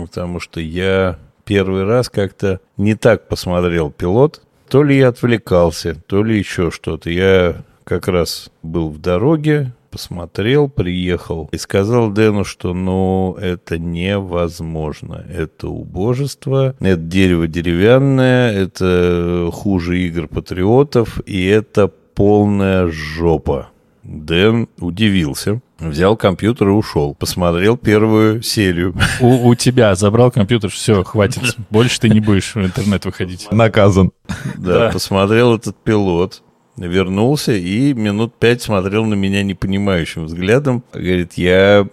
потому 0.06 0.40
что 0.40 0.60
я 0.60 1.18
первый 1.44 1.84
раз 1.84 2.08
как-то 2.08 2.60
не 2.76 2.94
так 2.94 3.28
посмотрел 3.28 3.90
пилот. 3.90 4.42
То 4.68 4.82
ли 4.82 4.96
я 4.96 5.08
отвлекался, 5.08 5.94
то 6.06 6.22
ли 6.22 6.38
еще 6.38 6.70
что-то. 6.70 7.10
Я 7.10 7.56
как 7.84 8.08
раз 8.08 8.50
был 8.62 8.88
в 8.88 8.98
дороге, 8.98 9.72
посмотрел, 9.90 10.68
приехал 10.68 11.48
и 11.52 11.58
сказал 11.58 12.10
Дэну, 12.10 12.44
что 12.44 12.72
ну 12.72 13.36
это 13.38 13.78
невозможно. 13.78 15.24
Это 15.30 15.68
убожество, 15.68 16.74
это 16.80 16.96
дерево 16.96 17.46
деревянное, 17.46 18.50
это 18.50 19.50
хуже 19.52 20.00
игр 20.00 20.26
патриотов, 20.26 21.20
и 21.26 21.44
это 21.44 21.88
полная 21.88 22.88
жопа. 22.88 23.68
Дэн 24.02 24.68
удивился. 24.78 25.60
Взял 25.88 26.16
компьютер 26.16 26.68
и 26.68 26.72
ушел. 26.72 27.14
Посмотрел 27.14 27.76
первую 27.76 28.42
серию. 28.42 28.94
У, 29.20 29.48
у 29.48 29.54
тебя 29.54 29.94
забрал 29.94 30.30
компьютер, 30.30 30.70
все, 30.70 31.02
хватит. 31.02 31.56
Больше 31.70 32.00
ты 32.00 32.08
не 32.08 32.20
будешь 32.20 32.54
в 32.54 32.64
интернет 32.64 33.04
выходить. 33.04 33.48
Наказан. 33.50 34.12
Да, 34.56 34.90
посмотрел 34.90 35.56
этот 35.56 35.76
пилот. 35.76 36.42
Вернулся 36.76 37.52
и 37.52 37.92
минут 37.92 38.34
пять 38.38 38.62
смотрел 38.62 39.04
на 39.04 39.14
меня 39.14 39.42
непонимающим 39.42 40.24
взглядом. 40.24 40.84
Говорит, 40.92 41.34
я 41.34 41.86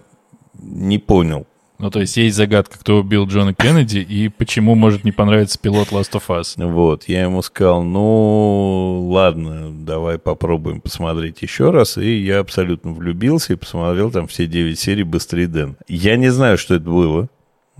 не 0.54 1.00
понял. 1.00 1.46
Ну, 1.80 1.90
то 1.90 2.02
есть 2.02 2.18
есть 2.18 2.36
загадка, 2.36 2.78
кто 2.78 3.00
убил 3.00 3.26
Джона 3.26 3.54
Кеннеди 3.54 4.00
и 4.00 4.28
почему 4.28 4.76
может 4.76 5.06
не 5.06 5.14
понравиться 5.14 5.58
пилот 5.58 5.94
Last 5.94 6.12
of 6.12 6.24
Us. 6.28 6.72
Вот, 6.72 7.06
я 7.08 7.22
ему 7.22 7.42
сказал, 7.42 7.84
ну, 7.84 9.08
ладно, 9.10 9.72
давай 9.72 10.18
попробуем 10.18 10.82
посмотреть 10.82 11.42
еще 11.42 11.72
раз. 11.72 11.98
И 11.98 12.20
я 12.20 12.40
абсолютно 12.40 12.92
влюбился 12.92 13.54
и 13.54 13.56
посмотрел 13.56 14.12
там 14.12 14.28
все 14.28 14.46
9 14.46 14.78
серий 14.78 15.04
«Быстрее 15.04 15.48
Дэн». 15.48 15.78
Я 15.88 16.18
не 16.18 16.30
знаю, 16.30 16.58
что 16.58 16.76
это 16.76 16.84
было. 16.84 17.30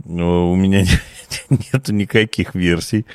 Но 0.06 0.50
у 0.50 0.56
меня 0.56 0.86
нет 1.50 1.90
никаких 1.90 2.56
версий. 2.56 3.06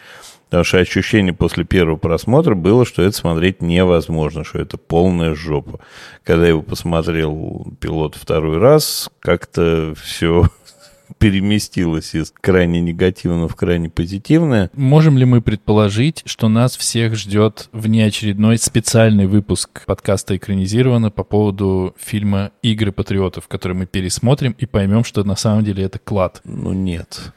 Потому 0.50 0.64
что 0.64 0.78
ощущение 0.78 1.32
после 1.32 1.64
первого 1.64 1.96
просмотра 1.96 2.54
было, 2.54 2.84
что 2.84 3.02
это 3.02 3.16
смотреть 3.16 3.62
невозможно, 3.62 4.44
что 4.44 4.60
это 4.60 4.76
полная 4.76 5.34
жопа. 5.34 5.80
Когда 6.22 6.44
я 6.44 6.50
его 6.50 6.62
посмотрел 6.62 7.66
пилот 7.80 8.14
второй 8.16 8.58
раз, 8.58 9.10
как-то 9.20 9.94
все 9.96 10.44
переместилось 11.18 12.14
из 12.14 12.32
крайне 12.40 12.80
негативного 12.80 13.48
в 13.48 13.56
крайне 13.56 13.88
позитивное. 13.88 14.70
Можем 14.74 15.18
ли 15.18 15.24
мы 15.24 15.40
предположить, 15.40 16.22
что 16.24 16.48
нас 16.48 16.76
всех 16.76 17.16
ждет 17.16 17.68
внеочередной 17.72 18.58
специальный 18.58 19.26
выпуск 19.26 19.84
подкаста 19.86 20.36
«Экранизировано» 20.36 21.10
по 21.10 21.24
поводу 21.24 21.94
фильма 21.98 22.52
«Игры 22.62 22.92
патриотов», 22.92 23.48
который 23.48 23.74
мы 23.74 23.86
пересмотрим 23.86 24.54
и 24.58 24.66
поймем, 24.66 25.04
что 25.04 25.24
на 25.24 25.36
самом 25.36 25.64
деле 25.64 25.84
это 25.84 25.98
клад? 25.98 26.40
Ну, 26.44 26.72
нет. 26.72 27.32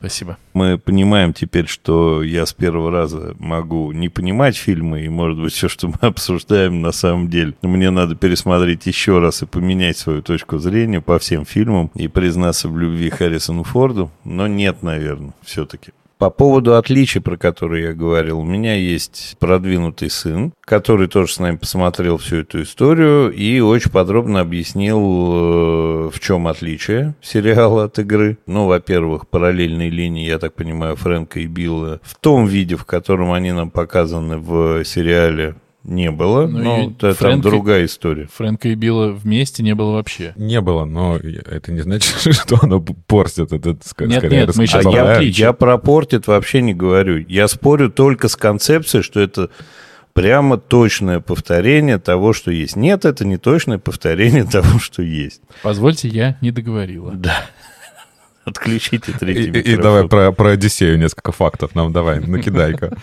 Спасибо. 0.00 0.38
Мы 0.54 0.78
понимаем 0.78 1.34
теперь, 1.34 1.66
что 1.66 2.22
я 2.22 2.46
с 2.46 2.54
первого 2.54 2.90
раза 2.90 3.34
могу 3.38 3.92
не 3.92 4.08
понимать 4.08 4.56
фильмы, 4.56 5.02
и, 5.02 5.10
может 5.10 5.38
быть, 5.38 5.52
все, 5.52 5.68
что 5.68 5.88
мы 5.88 5.94
обсуждаем, 6.00 6.80
на 6.80 6.90
самом 6.90 7.28
деле. 7.28 7.54
Мне 7.60 7.90
надо 7.90 8.14
пересмотреть 8.14 8.86
еще 8.86 9.18
раз 9.18 9.42
и 9.42 9.46
поменять 9.46 9.98
свою 9.98 10.22
точку 10.22 10.56
зрения 10.56 11.02
по 11.02 11.18
всем 11.18 11.44
фильмам 11.44 11.90
и 11.94 12.08
признаться 12.08 12.70
в 12.70 12.78
любви 12.78 13.10
Харрисону 13.10 13.62
Форду, 13.62 14.10
но 14.24 14.46
нет, 14.46 14.82
наверное, 14.82 15.34
все-таки. 15.42 15.92
По 16.20 16.28
поводу 16.28 16.76
отличий, 16.76 17.22
про 17.22 17.38
которые 17.38 17.84
я 17.84 17.92
говорил, 17.94 18.40
у 18.40 18.44
меня 18.44 18.74
есть 18.74 19.36
продвинутый 19.38 20.10
сын, 20.10 20.52
который 20.60 21.08
тоже 21.08 21.32
с 21.32 21.38
нами 21.38 21.56
посмотрел 21.56 22.18
всю 22.18 22.40
эту 22.40 22.60
историю 22.60 23.32
и 23.32 23.58
очень 23.60 23.90
подробно 23.90 24.40
объяснил, 24.40 24.98
э, 24.98 26.10
в 26.12 26.20
чем 26.20 26.46
отличие 26.46 27.14
сериала 27.22 27.84
от 27.84 27.98
игры. 28.00 28.36
Ну, 28.44 28.66
во-первых, 28.66 29.28
параллельные 29.28 29.88
линии, 29.88 30.26
я 30.26 30.38
так 30.38 30.52
понимаю, 30.52 30.94
Фрэнка 30.94 31.40
и 31.40 31.46
Билла 31.46 32.00
в 32.02 32.14
том 32.16 32.44
виде, 32.44 32.76
в 32.76 32.84
котором 32.84 33.32
они 33.32 33.52
нам 33.52 33.70
показаны 33.70 34.36
в 34.36 34.84
сериале, 34.84 35.54
не 35.82 36.10
было, 36.10 36.46
ну, 36.46 36.58
но 36.58 36.90
это 36.90 37.14
Фрэнка, 37.14 37.24
там 37.24 37.40
другая 37.40 37.86
история. 37.86 38.28
Фрэнка 38.34 38.68
и 38.68 38.74
Билла 38.74 39.12
вместе 39.12 39.62
не 39.62 39.74
было 39.74 39.92
вообще. 39.92 40.34
Не 40.36 40.60
было, 40.60 40.84
но 40.84 41.16
это 41.16 41.72
не 41.72 41.80
значит, 41.80 42.16
что 42.34 42.58
оно 42.60 42.80
портит. 42.80 43.52
Это, 43.52 43.70
нет, 43.70 43.82
скорее, 43.84 44.30
нет, 44.30 44.56
мы 44.56 44.66
сейчас 44.66 44.84
а 44.84 44.90
я, 44.90 45.18
я 45.20 45.52
про 45.54 45.78
портит 45.78 46.26
вообще 46.26 46.60
не 46.60 46.74
говорю. 46.74 47.24
Я 47.28 47.48
спорю 47.48 47.90
только 47.90 48.28
с 48.28 48.36
концепцией, 48.36 49.02
что 49.02 49.20
это 49.20 49.48
прямо 50.12 50.58
точное 50.58 51.20
повторение 51.20 51.98
того, 51.98 52.34
что 52.34 52.50
есть. 52.50 52.76
Нет, 52.76 53.06
это 53.06 53.24
не 53.24 53.38
точное 53.38 53.78
повторение 53.78 54.44
того, 54.50 54.78
что 54.78 55.02
есть. 55.02 55.40
Позвольте, 55.62 56.08
я 56.08 56.36
не 56.42 56.50
договорила. 56.50 57.12
Да. 57.12 57.46
Отключите 58.50 59.12
третий 59.12 59.50
и, 59.50 59.72
и 59.72 59.76
давай 59.76 60.08
про, 60.08 60.32
про 60.32 60.50
Одиссею 60.50 60.98
несколько 60.98 61.32
фактов 61.32 61.74
нам 61.74 61.92
давай, 61.92 62.20
накидай-ка. 62.20 62.96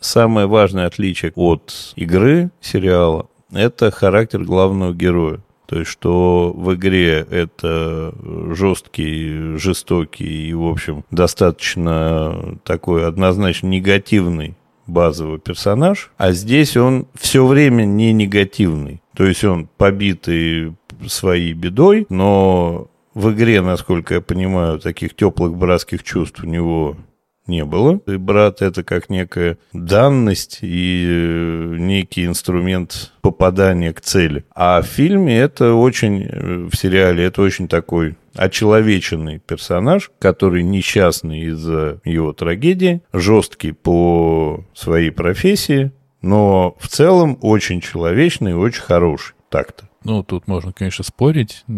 Самое 0.00 0.46
важное 0.46 0.86
отличие 0.86 1.32
от 1.34 1.92
игры 1.96 2.50
сериала— 2.60 3.28
это 3.52 3.90
характер 3.90 4.42
главного 4.42 4.94
героя. 4.94 5.40
То 5.66 5.80
есть, 5.80 5.90
что 5.90 6.52
в 6.56 6.74
игре 6.74 7.26
это 7.28 8.14
жесткий, 8.54 9.56
жестокий 9.58 10.50
и, 10.50 10.54
в 10.54 10.64
общем, 10.64 11.04
достаточно 11.10 12.56
такой 12.64 13.06
однозначно 13.06 13.66
негативный 13.66 14.56
базовый 14.86 15.40
персонаж, 15.40 16.12
а 16.16 16.32
здесь 16.32 16.76
он 16.76 17.06
все 17.18 17.44
время 17.44 17.84
не 17.84 18.12
негативный. 18.12 19.02
То 19.16 19.24
есть 19.24 19.42
он 19.42 19.68
побитый 19.76 20.76
своей 21.08 21.52
бедой, 21.52 22.06
но 22.08 22.88
в 23.16 23.32
игре, 23.32 23.62
насколько 23.62 24.16
я 24.16 24.20
понимаю, 24.20 24.78
таких 24.78 25.16
теплых 25.16 25.56
братских 25.56 26.04
чувств 26.04 26.44
у 26.44 26.46
него 26.46 26.98
не 27.46 27.64
было. 27.64 27.98
И 28.06 28.18
брат 28.18 28.60
это 28.60 28.84
как 28.84 29.08
некая 29.08 29.56
данность 29.72 30.58
и 30.60 31.06
э, 31.08 31.76
некий 31.78 32.26
инструмент 32.26 33.12
попадания 33.22 33.94
к 33.94 34.02
цели. 34.02 34.44
А 34.54 34.82
в 34.82 34.86
фильме 34.86 35.38
это 35.38 35.72
очень, 35.72 36.24
э, 36.24 36.68
в 36.70 36.76
сериале 36.76 37.24
это 37.24 37.40
очень 37.40 37.68
такой 37.68 38.16
очеловеченный 38.34 39.38
персонаж, 39.38 40.10
который 40.18 40.62
несчастный 40.62 41.40
из-за 41.46 42.00
его 42.04 42.34
трагедии, 42.34 43.00
жесткий 43.14 43.72
по 43.72 44.62
своей 44.74 45.10
профессии, 45.10 45.90
но 46.20 46.76
в 46.78 46.88
целом 46.88 47.38
очень 47.40 47.80
человечный 47.80 48.50
и 48.50 48.54
очень 48.54 48.82
хороший 48.82 49.34
так-то. 49.48 49.88
Ну, 50.06 50.22
тут 50.22 50.46
можно, 50.46 50.72
конечно, 50.72 51.02
спорить 51.02 51.64
о 51.66 51.72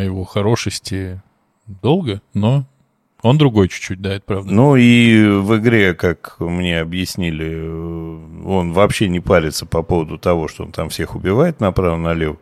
его 0.00 0.24
хорошести 0.24 1.22
долго, 1.66 2.20
но 2.34 2.64
он 3.22 3.38
другой 3.38 3.68
чуть-чуть, 3.68 4.00
да, 4.00 4.14
это 4.14 4.24
правда. 4.26 4.52
Ну 4.52 4.74
и 4.74 5.24
в 5.24 5.56
игре, 5.58 5.94
как 5.94 6.40
мне 6.40 6.80
объяснили, 6.80 7.54
он 8.44 8.72
вообще 8.72 9.08
не 9.08 9.20
парится 9.20 9.64
по 9.64 9.84
поводу 9.84 10.18
того, 10.18 10.48
что 10.48 10.64
он 10.64 10.72
там 10.72 10.88
всех 10.88 11.14
убивает 11.14 11.60
направо-налево. 11.60 12.38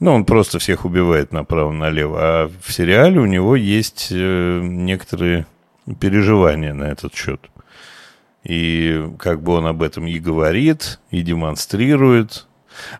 Ну, 0.00 0.14
он 0.14 0.24
просто 0.24 0.58
всех 0.58 0.86
убивает 0.86 1.32
направо-налево. 1.32 2.18
А 2.18 2.50
в 2.62 2.72
сериале 2.72 3.20
у 3.20 3.26
него 3.26 3.56
есть 3.56 4.08
э, 4.10 4.60
некоторые 4.62 5.46
переживания 6.00 6.72
на 6.72 6.84
этот 6.84 7.14
счет. 7.14 7.42
И 8.42 9.06
как 9.18 9.42
бы 9.42 9.52
он 9.52 9.66
об 9.66 9.82
этом 9.82 10.06
и 10.06 10.18
говорит, 10.18 10.98
и 11.10 11.20
демонстрирует. 11.20 12.46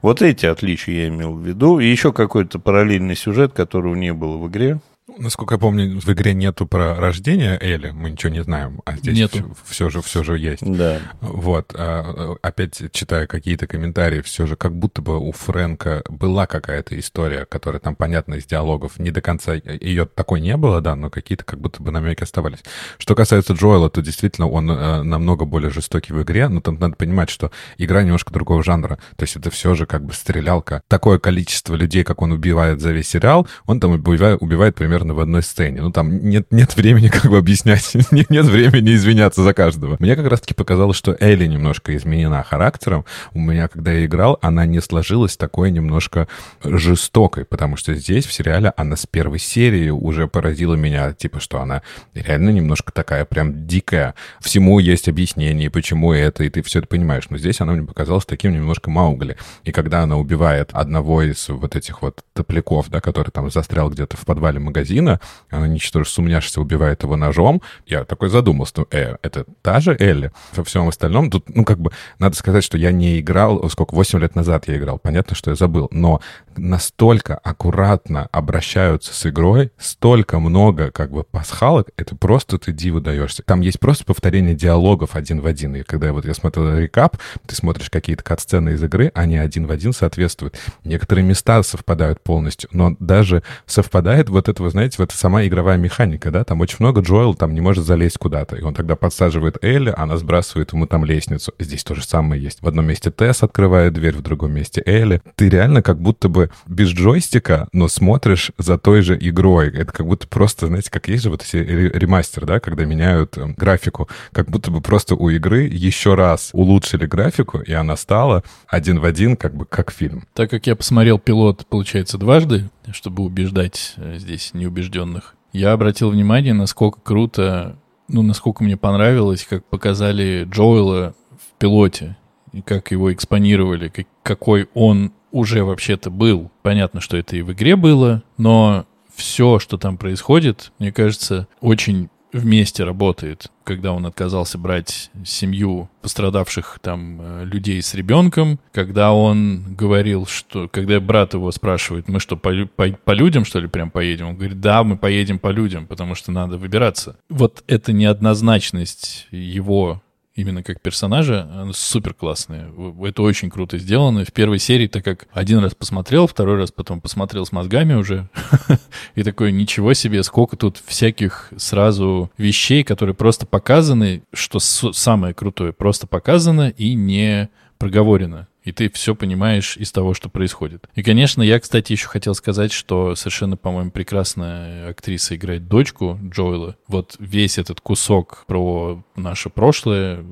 Вот 0.03 0.23
эти 0.23 0.47
отличия 0.47 1.03
я 1.03 1.09
имел 1.09 1.35
в 1.35 1.47
виду. 1.47 1.79
И 1.79 1.87
еще 1.87 2.13
какой-то 2.13 2.59
параллельный 2.59 3.17
сюжет, 3.17 3.53
которого 3.53 3.95
не 3.95 4.13
было 4.13 4.37
в 4.37 4.49
игре. 4.49 4.81
Насколько 5.19 5.55
я 5.55 5.59
помню, 5.59 6.01
в 6.01 6.09
игре 6.09 6.35
нету 6.35 6.67
про 6.67 6.97
рождение 6.97 7.57
Эли, 7.61 7.91
мы 7.91 8.11
ничего 8.11 8.33
не 8.33 8.43
знаем, 8.43 8.81
а 8.85 8.97
здесь 8.97 9.17
нету. 9.17 9.55
Все, 9.65 9.87
все 9.87 9.91
же 9.91 10.03
все 10.03 10.25
же 10.25 10.37
есть. 10.37 10.65
Да. 10.65 10.99
Вот, 11.21 11.73
а, 11.77 12.35
опять 12.43 12.83
читая 12.91 13.29
какие-то 13.29 13.69
комментарии, 13.69 14.21
все 14.21 14.47
же 14.47 14.57
как 14.57 14.75
будто 14.75 15.03
бы 15.03 15.17
у 15.19 15.31
Фрэнка 15.31 16.03
была 16.09 16.49
какая-то 16.49 16.99
история, 16.99 17.47
которая 17.47 17.79
там 17.79 17.95
понятна 17.95 18.35
из 18.35 18.47
диалогов, 18.47 18.99
не 18.99 19.13
до 19.13 19.21
конца 19.21 19.55
ее 19.55 20.07
такой 20.07 20.41
не 20.41 20.57
было, 20.57 20.81
да, 20.81 20.97
но 20.97 21.09
какие-то 21.09 21.45
как 21.45 21.61
будто 21.61 21.85
бы 21.85 21.93
намеки 21.93 22.25
оставались. 22.25 22.65
Что 22.99 23.15
касается 23.15 23.53
Джоэла, 23.53 23.89
то 23.89 24.03
действительно 24.03 24.49
он 24.49 24.69
э, 24.69 25.03
намного 25.03 25.45
более 25.45 25.71
жестокий 25.71 26.15
в 26.15 26.23
игре, 26.23 26.49
но 26.49 26.61
там 26.61 26.81
надо 26.81 26.97
понимать, 26.97 27.31
что 27.31 27.53
игра 27.79 28.03
немножко 28.03 28.33
другого 28.33 28.65
жанра, 28.65 28.99
то 29.15 29.23
есть 29.23 29.37
это 29.37 29.51
все 29.51 29.77
же 29.77 29.87
как 29.87 30.05
бы 30.05 30.13
стрелялка. 30.13 30.83
Такое 30.89 31.21
количество 31.21 31.77
людей, 31.77 32.03
как 32.03 32.23
он 32.23 32.33
убивает 32.33 32.81
за 32.81 32.91
весь 32.91 33.09
сериал, 33.09 33.47
он 33.67 33.79
там 33.79 33.93
убивает, 33.93 34.43
убивает 34.43 34.75
примерно 34.75 34.96
примерно 34.97 35.15
в 35.15 35.21
одной 35.21 35.43
сцене. 35.43 35.83
Ну, 35.83 35.91
там 35.91 36.27
нет, 36.27 36.47
нет 36.51 36.75
времени 36.75 37.09
как 37.09 37.31
бы 37.31 37.37
объяснять, 37.37 37.95
нет, 38.11 38.31
нет 38.31 38.47
времени 38.47 38.95
извиняться 38.95 39.43
за 39.43 39.53
каждого. 39.53 39.97
Мне 39.99 40.17
как 40.17 40.27
раз-таки 40.27 40.55
показалось, 40.55 40.97
что 40.97 41.15
Элли 41.21 41.47
немножко 41.47 41.95
изменена 41.97 42.43
характером. 42.43 43.05
У 43.35 43.41
меня, 43.41 43.69
когда 43.69 43.93
я 43.93 44.07
играл, 44.07 44.39
она 44.41 44.65
не 44.65 44.81
сложилась 44.81 45.37
такой 45.37 45.71
немножко 45.71 46.29
жестокой, 46.65 47.45
потому 47.45 47.77
что 47.77 47.95
здесь, 47.95 48.25
в 48.25 48.33
сериале, 48.33 48.73
она 48.77 48.97
с 48.97 49.07
первой 49.07 49.39
серии 49.39 49.91
уже 49.91 50.29
поразила 50.29 50.75
меня, 50.75 51.13
типа, 51.13 51.41
что 51.41 51.61
она 51.61 51.83
реально 52.15 52.51
немножко 52.51 52.91
такая 52.91 53.27
прям 53.27 53.67
дикая. 53.67 54.15
Всему 54.41 54.79
есть 54.79 55.09
объяснение, 55.09 55.71
почему 55.71 56.15
это, 56.15 56.45
и 56.45 56.49
ты 56.49 56.63
все 56.63 56.79
это 56.79 56.89
понимаешь. 56.89 57.27
Но 57.29 57.37
здесь 57.37 57.61
она 57.61 57.73
мне 57.73 57.87
показалась 57.87 58.25
таким 58.25 58.53
немножко 58.53 58.89
Маугли. 58.89 59.37
И 59.65 59.73
когда 59.73 60.03
она 60.03 60.17
убивает 60.17 60.71
одного 60.73 61.23
из 61.23 61.51
вот 61.51 61.77
этих 61.77 62.01
вот 62.01 62.25
топляков, 62.33 62.89
да, 62.89 63.03
который 63.03 63.31
там 63.31 63.51
застрял 63.51 63.91
где-то 63.91 64.17
в 64.17 64.25
подвале 64.25 64.59
магазина, 64.59 64.86
магазина, 64.87 65.21
она, 65.51 65.69
ничтоже 65.69 66.09
сумняшися, 66.09 66.61
убивает 66.61 67.03
его 67.03 67.17
ножом. 67.17 67.63
Я 67.87 68.05
такой 68.05 68.29
задумался, 68.29 68.85
э, 68.91 69.17
это 69.23 69.45
та 69.63 69.81
же 69.81 69.97
Элли? 69.99 70.31
Во 70.55 70.63
всем 70.65 70.89
остальном 70.89 71.31
тут, 71.31 71.55
ну, 71.55 71.65
как 71.65 71.79
бы, 71.79 71.91
надо 72.19 72.37
сказать, 72.37 72.65
что 72.65 72.79
я 72.79 72.93
не 72.93 73.21
играл, 73.21 73.69
сколько, 73.71 73.95
8 73.95 74.19
лет 74.21 74.35
назад 74.35 74.69
я 74.69 74.77
играл, 74.77 74.99
понятно, 74.99 75.35
что 75.35 75.51
я 75.51 75.57
забыл, 75.57 75.89
но 75.91 76.21
настолько 76.57 77.37
аккуратно 77.37 78.29
обращаются 78.33 79.13
с 79.13 79.27
игрой, 79.27 79.71
столько 79.79 80.39
много, 80.39 80.91
как 80.91 81.11
бы, 81.11 81.25
пасхалок, 81.25 81.89
это 81.97 82.17
просто 82.17 82.59
ты 82.59 82.73
диву 82.73 83.01
даешься. 83.01 83.43
Там 83.43 83.61
есть 83.61 83.81
просто 83.81 84.05
повторение 84.05 84.55
диалогов 84.55 85.17
один 85.17 85.41
в 85.41 85.47
один, 85.47 85.77
и 85.77 85.83
когда 85.83 86.13
вот 86.13 86.25
я 86.25 86.35
смотрел 86.35 86.79
рекап, 86.79 87.17
ты 87.47 87.55
смотришь 87.55 87.91
какие-то 87.91 88.23
кат-сцены 88.23 88.71
из 88.71 88.83
игры, 88.83 89.11
они 89.15 89.37
один 89.37 89.67
в 89.67 89.71
один 89.71 89.93
соответствуют. 89.93 90.57
Некоторые 90.85 91.25
места 91.25 91.63
совпадают 91.63 92.23
полностью, 92.23 92.69
но 92.73 92.97
даже 92.99 93.43
совпадает 93.67 94.29
вот 94.29 94.49
это, 94.49 94.63
вы 94.63 94.71
знаете, 94.77 94.97
вот 94.99 95.11
сама 95.11 95.47
игровая 95.47 95.79
механика, 95.79 96.31
да, 96.31 96.45
там 96.45 96.61
очень 96.61 96.77
много 96.81 97.01
Джоэл 97.01 97.35
там 97.35 97.55
не 97.55 97.63
может 97.63 97.87
залезть 97.87 98.19
куда-то, 98.19 98.57
и 98.57 98.63
он 98.63 98.75
тогда 98.75 98.95
подсаживает 98.95 99.57
Элли, 99.65 99.95
она 99.97 100.19
сбрасывает 100.19 100.75
ему 100.75 100.87
там 100.87 101.03
лестницу. 101.03 101.55
Здесь 101.59 101.83
то 101.83 101.95
же 101.95 102.05
самое 102.05 102.43
есть. 102.43 102.61
В 102.61 102.69
одном 102.69 102.85
месте 102.87 103.11
Тесс 103.11 103.43
открывает 103.43 103.95
дверь, 103.95 104.15
в 104.15 104.21
другом 104.21 104.53
месте 104.53 104.83
Элли. 104.85 105.23
Ты 105.35 105.49
реально 105.49 105.81
как 105.81 105.99
будто 105.99 106.29
бы 106.29 106.51
без 106.67 106.89
джойстика, 106.89 107.69
но 107.73 107.89
смотришь 107.89 108.53
за 108.59 108.77
той 108.77 109.01
же 109.01 109.17
игрой. 109.19 109.71
Это 109.71 109.93
как 109.93 110.07
будто 110.07 110.29
просто, 110.29 110.67
знаете, 110.67 110.91
как 110.91 111.09
есть 111.09 111.23
же 111.23 111.31
вот 111.31 111.43
эти 111.43 111.57
ремастер, 111.57 112.45
да, 112.45 112.61
когда 112.61 112.85
меняют 112.85 113.39
э, 113.39 113.47
графику, 113.57 114.11
как 114.33 114.51
будто 114.51 114.71
бы 114.71 114.83
просто 114.83 115.15
у 115.15 115.31
игры 115.31 115.63
еще 115.63 116.17
раз 116.17 116.51
улучшили 116.53 117.07
графику, 117.07 117.61
и 117.61 117.73
она 117.73 117.97
стала 117.97 118.45
один 118.69 119.01
в 119.01 119.07
один, 119.07 119.39
как 119.39 119.55
бы 119.55 119.65
как 119.65 119.91
фильм. 119.91 120.25
Так 120.35 120.51
как 120.51 120.67
я 120.67 120.77
посмотрел 120.77 121.19
пилот, 121.19 121.67
получается, 121.67 122.19
дважды, 122.19 122.69
чтобы 122.93 123.23
убеждать 123.23 123.95
э, 123.97 124.19
здесь 124.19 124.53
неубежденных, 124.55 125.35
я 125.53 125.73
обратил 125.73 126.11
внимание, 126.11 126.53
насколько 126.53 127.01
круто, 127.01 127.79
ну, 128.09 128.23
насколько 128.23 128.63
мне 128.63 128.77
понравилось, 128.77 129.47
как 129.49 129.65
показали 129.65 130.47
Джоэла 130.51 131.15
в 131.31 131.59
пилоте, 131.59 132.17
и 132.53 132.63
как 132.63 132.91
его 132.91 133.13
экспонировали, 133.13 133.89
как, 133.89 134.07
какой 134.23 134.69
он 134.75 135.13
уже 135.31 135.65
вообще-то 135.65 136.11
был. 136.11 136.51
Понятно, 136.63 137.01
что 137.01 137.17
это 137.17 137.37
и 137.37 137.43
в 137.43 137.53
игре 137.53 137.77
было, 137.77 138.23
но 138.39 138.87
все, 139.15 139.59
что 139.59 139.79
там 139.79 139.97
происходит, 139.97 140.73
мне 140.79 140.93
кажется, 140.93 141.49
очень 141.61 142.11
вместе 142.33 142.85
работает, 142.85 143.51
когда 143.65 143.93
он 143.93 144.07
отказался 144.07 144.59
брать 144.59 145.11
семью 145.25 145.89
пострадавших 146.03 146.79
там 146.83 147.19
э, 147.21 147.45
людей 147.45 147.83
с 147.83 147.95
ребенком, 147.95 148.61
когда 148.73 149.13
он 149.13 149.75
говорил, 149.75 150.27
что, 150.27 150.69
когда 150.69 151.01
брат 151.01 151.35
его 151.35 151.51
спрашивает, 151.51 152.09
мы 152.09 152.21
что, 152.21 152.37
по, 152.37 152.53
по, 152.77 152.89
по 152.89 153.13
людям, 153.13 153.45
что 153.45 153.59
ли, 153.61 153.69
прям 153.69 153.91
поедем? 153.91 154.29
Он 154.29 154.37
говорит, 154.37 154.61
да, 154.61 154.83
мы 154.85 154.97
поедем 154.97 155.39
по 155.39 155.49
людям, 155.49 155.87
потому 155.87 156.15
что 156.15 156.33
надо 156.33 156.59
выбираться. 156.59 157.17
Вот 157.29 157.65
эта 157.67 157.93
неоднозначность 157.93 159.27
его 159.31 160.03
именно 160.37 160.63
как 160.63 160.81
персонажа, 160.81 161.49
супер 161.73 162.15
классные. 162.15 162.71
Это 163.03 163.23
очень 163.23 163.51
круто 163.51 163.79
сделано. 163.79 164.25
В 164.25 164.33
первой 164.33 164.59
серии, 164.59 164.87
так 164.87 165.05
как 165.05 165.27
один 165.33 165.59
раз 165.59 165.75
посмотрел, 165.75 166.27
второй 166.27 166.59
раз 166.59 166.71
потом 166.71 167.01
посмотрел 167.01 167.45
с 167.47 167.53
мозгами 167.53 167.95
уже, 167.95 168.29
и 169.15 169.23
такой, 169.23 169.51
ничего 169.51 169.95
себе, 169.95 170.23
сколько 170.23 170.57
тут 170.57 170.81
всяких 170.85 171.51
сразу 171.57 172.31
вещей, 172.37 172.85
которые 172.85 173.15
просто 173.15 173.47
показаны, 173.47 174.23
что 174.33 174.61
самое 174.61 175.35
крутое, 175.35 175.73
просто 175.73 176.07
показано 176.07 176.69
и 176.69 176.95
не 176.95 177.49
проговорено 177.79 178.49
и 178.67 178.73
ты 178.73 178.91
все 178.91 179.15
понимаешь 179.15 179.77
из 179.77 179.93
того, 179.93 180.13
что 180.13 180.29
происходит. 180.29 180.89
И, 180.97 181.05
конечно, 181.05 181.41
я, 181.41 181.61
кстати, 181.61 181.93
еще 181.93 182.09
хотел 182.09 182.35
сказать, 182.35 182.73
что 182.73 183.15
совершенно, 183.15 183.57
по-моему, 183.57 183.93
прекрасная 183.93 184.91
актриса 184.91 185.37
играет 185.37 185.69
дочку 185.69 186.19
Джоэла. 186.21 186.77
Вот 186.89 187.15
весь 187.21 187.59
этот 187.59 187.81
кусок 187.81 188.45
про 188.49 189.05
наше 189.15 189.51
прошлое 189.51 190.25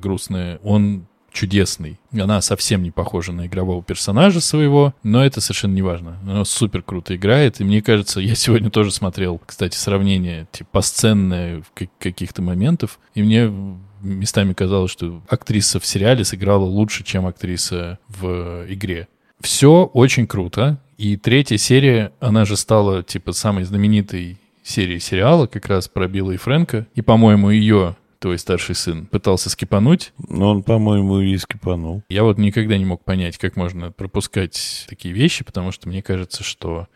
грустное, 0.00 0.60
он 0.62 1.06
чудесный. 1.32 1.98
Она 2.12 2.40
совсем 2.40 2.82
не 2.82 2.92
похожа 2.92 3.32
на 3.32 3.46
игрового 3.46 3.82
персонажа 3.82 4.40
своего, 4.40 4.94
но 5.02 5.24
это 5.24 5.40
совершенно 5.40 5.74
не 5.74 5.82
важно. 5.82 6.18
Она 6.22 6.44
супер 6.44 6.82
круто 6.82 7.16
играет, 7.16 7.60
и 7.60 7.64
мне 7.64 7.82
кажется, 7.82 8.20
я 8.20 8.36
сегодня 8.36 8.70
тоже 8.70 8.92
смотрел, 8.92 9.40
кстати, 9.44 9.76
сравнение 9.76 10.46
типа 10.52 10.82
сценное 10.82 11.64
каких-то 11.98 12.42
моментов, 12.42 13.00
и 13.14 13.22
мне 13.22 13.50
местами 14.02 14.52
казалось, 14.52 14.90
что 14.90 15.22
актриса 15.28 15.80
в 15.80 15.86
сериале 15.86 16.24
сыграла 16.24 16.64
лучше, 16.64 17.04
чем 17.04 17.26
актриса 17.26 17.98
в 18.08 18.64
игре. 18.68 19.08
Все 19.40 19.84
очень 19.84 20.26
круто. 20.26 20.80
И 20.98 21.16
третья 21.16 21.56
серия, 21.56 22.12
она 22.20 22.44
же 22.44 22.56
стала, 22.56 23.02
типа, 23.02 23.32
самой 23.32 23.64
знаменитой 23.64 24.38
серией 24.62 25.00
сериала, 25.00 25.46
как 25.46 25.66
раз 25.66 25.88
про 25.88 26.06
Билла 26.06 26.32
и 26.32 26.36
Фрэнка. 26.36 26.86
И, 26.94 27.02
по-моему, 27.02 27.50
ее 27.50 27.96
твой 28.20 28.38
старший 28.38 28.76
сын 28.76 29.06
пытался 29.06 29.50
скипануть. 29.50 30.12
Но 30.28 30.50
он, 30.50 30.62
по-моему, 30.62 31.18
и 31.20 31.36
скипанул. 31.38 32.04
Я 32.08 32.22
вот 32.22 32.38
никогда 32.38 32.78
не 32.78 32.84
мог 32.84 33.04
понять, 33.04 33.36
как 33.36 33.56
можно 33.56 33.90
пропускать 33.90 34.86
такие 34.88 35.12
вещи, 35.12 35.44
потому 35.44 35.72
что 35.72 35.88
мне 35.88 36.02
кажется, 36.02 36.44
что 36.44 36.86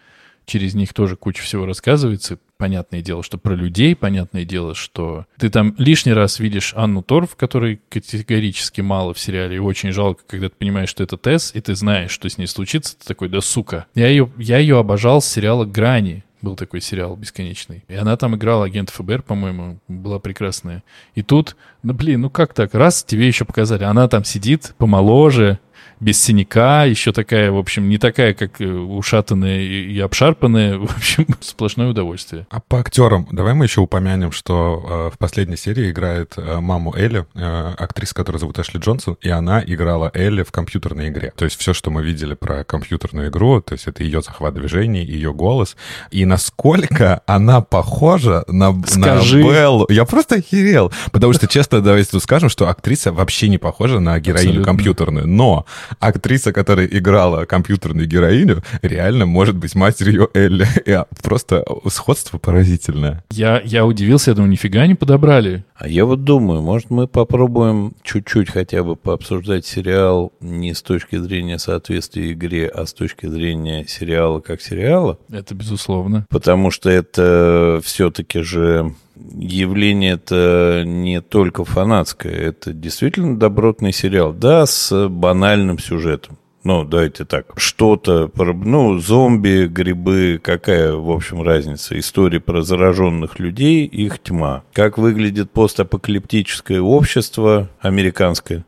через 0.46 0.74
них 0.74 0.94
тоже 0.94 1.16
куча 1.16 1.42
всего 1.42 1.66
рассказывается. 1.66 2.38
Понятное 2.56 3.02
дело, 3.02 3.22
что 3.22 3.36
про 3.36 3.54
людей, 3.54 3.94
понятное 3.94 4.44
дело, 4.44 4.74
что 4.74 5.26
ты 5.38 5.50
там 5.50 5.74
лишний 5.76 6.14
раз 6.14 6.38
видишь 6.38 6.72
Анну 6.74 7.02
Торф, 7.02 7.36
которой 7.36 7.80
категорически 7.90 8.80
мало 8.80 9.12
в 9.12 9.18
сериале, 9.18 9.56
и 9.56 9.60
очень 9.60 9.92
жалко, 9.92 10.22
когда 10.26 10.48
ты 10.48 10.54
понимаешь, 10.56 10.88
что 10.88 11.02
это 11.02 11.18
Тесс, 11.18 11.50
и 11.54 11.60
ты 11.60 11.74
знаешь, 11.74 12.10
что 12.10 12.30
с 12.30 12.38
ней 12.38 12.46
случится, 12.46 12.98
ты 12.98 13.04
такой, 13.04 13.28
да 13.28 13.42
сука. 13.42 13.86
Я 13.94 14.08
ее, 14.08 14.30
я 14.38 14.58
ее 14.58 14.78
обожал 14.78 15.20
с 15.20 15.26
сериала 15.26 15.66
«Грани», 15.66 16.24
был 16.42 16.54
такой 16.54 16.80
сериал 16.80 17.16
бесконечный. 17.16 17.82
И 17.88 17.94
она 17.94 18.16
там 18.16 18.36
играла 18.36 18.66
агент 18.66 18.90
ФБР, 18.90 19.22
по-моему, 19.22 19.80
была 19.88 20.18
прекрасная. 20.18 20.84
И 21.14 21.22
тут, 21.22 21.56
ну 21.82 21.92
блин, 21.92 22.20
ну 22.20 22.30
как 22.30 22.54
так? 22.54 22.74
Раз 22.74 23.02
тебе 23.02 23.26
еще 23.26 23.44
показали, 23.44 23.84
она 23.84 24.06
там 24.06 24.24
сидит 24.24 24.74
помоложе, 24.78 25.58
без 26.00 26.22
синяка, 26.22 26.84
еще 26.84 27.12
такая, 27.12 27.50
в 27.50 27.56
общем, 27.56 27.88
не 27.88 27.98
такая, 27.98 28.34
как 28.34 28.60
э, 28.60 28.66
ушатанная 28.66 29.60
и 29.60 29.98
обшарпанная. 29.98 30.78
В 30.86 30.96
общем, 30.96 31.26
сплошное 31.40 31.88
удовольствие. 31.88 32.46
А 32.50 32.60
по 32.60 32.80
актерам, 32.80 33.26
давай 33.32 33.54
мы 33.54 33.64
еще 33.64 33.80
упомянем, 33.80 34.32
что 34.32 35.08
э, 35.10 35.14
в 35.14 35.18
последней 35.18 35.56
серии 35.56 35.90
играет 35.90 36.34
э, 36.36 36.60
маму 36.60 36.94
Элли, 36.94 37.26
э, 37.34 37.74
актриса, 37.78 38.14
которая 38.14 38.40
зовут 38.40 38.58
Эшли 38.58 38.80
Джонсон, 38.80 39.16
и 39.20 39.28
она 39.28 39.62
играла 39.64 40.10
Элли 40.14 40.42
в 40.42 40.52
компьютерной 40.52 41.08
игре. 41.08 41.32
То 41.36 41.44
есть 41.44 41.58
все, 41.58 41.72
что 41.72 41.90
мы 41.90 42.02
видели 42.02 42.34
про 42.34 42.64
компьютерную 42.64 43.28
игру, 43.30 43.60
то 43.60 43.72
есть 43.72 43.86
это 43.86 44.02
ее 44.04 44.22
захват 44.22 44.54
движений, 44.54 45.04
ее 45.04 45.32
голос. 45.32 45.76
И 46.10 46.24
насколько 46.24 47.22
она 47.26 47.60
похожа 47.60 48.44
на, 48.48 48.74
Скажи. 48.86 49.38
на 49.38 49.50
Беллу. 49.50 49.86
Я 49.88 50.04
просто 50.04 50.36
охерел. 50.36 50.92
Потому 51.12 51.32
что, 51.32 51.46
честно, 51.46 51.80
давайте 51.80 52.10
тут 52.10 52.22
скажем, 52.22 52.48
что 52.48 52.68
актриса 52.68 53.12
вообще 53.12 53.48
не 53.48 53.58
похожа 53.58 54.00
на 54.00 54.18
героиню 54.20 54.48
Абсолютно. 54.48 54.64
компьютерную. 54.64 55.26
Но 55.26 55.66
актриса, 55.98 56.52
которая 56.52 56.86
играла 56.86 57.44
компьютерную 57.44 58.06
героиню, 58.06 58.62
реально 58.82 59.26
может 59.26 59.56
быть 59.56 59.74
матерью 59.74 60.30
Элли. 60.34 60.66
И 60.86 60.96
просто 61.22 61.64
сходство 61.88 62.38
поразительное. 62.38 63.24
Я, 63.30 63.60
я 63.64 63.84
удивился, 63.84 64.30
я 64.30 64.34
думаю, 64.34 64.50
нифига 64.50 64.86
не 64.86 64.94
подобрали. 64.94 65.64
А 65.74 65.88
я 65.88 66.04
вот 66.04 66.24
думаю, 66.24 66.62
может, 66.62 66.90
мы 66.90 67.06
попробуем 67.06 67.94
чуть-чуть 68.02 68.50
хотя 68.50 68.82
бы 68.82 68.96
пообсуждать 68.96 69.66
сериал 69.66 70.32
не 70.40 70.74
с 70.74 70.82
точки 70.82 71.16
зрения 71.16 71.58
соответствия 71.58 72.32
игре, 72.32 72.66
а 72.68 72.86
с 72.86 72.92
точки 72.92 73.26
зрения 73.26 73.84
сериала 73.86 74.40
как 74.40 74.62
сериала? 74.62 75.18
Это 75.30 75.54
безусловно. 75.54 76.26
Потому 76.30 76.70
что 76.70 76.88
это 76.88 77.80
все-таки 77.84 78.40
же 78.40 78.94
явление 79.34 80.12
это 80.14 80.82
не 80.84 81.20
только 81.20 81.64
фанатское, 81.64 82.32
это 82.32 82.72
действительно 82.72 83.38
добротный 83.38 83.92
сериал, 83.92 84.32
да, 84.32 84.66
с 84.66 85.08
банальным 85.08 85.78
сюжетом. 85.78 86.38
Ну, 86.64 86.82
давайте 86.82 87.24
так, 87.24 87.52
что-то, 87.56 88.28
ну, 88.36 88.98
зомби, 88.98 89.66
грибы, 89.66 90.40
какая, 90.42 90.94
в 90.94 91.12
общем, 91.12 91.42
разница? 91.42 91.96
Истории 91.96 92.38
про 92.38 92.62
зараженных 92.62 93.38
людей, 93.38 93.86
их 93.86 94.18
тьма. 94.18 94.64
Как 94.72 94.98
выглядит 94.98 95.52
постапокалиптическое 95.52 96.80
общество 96.80 97.70
американское? 97.80 98.64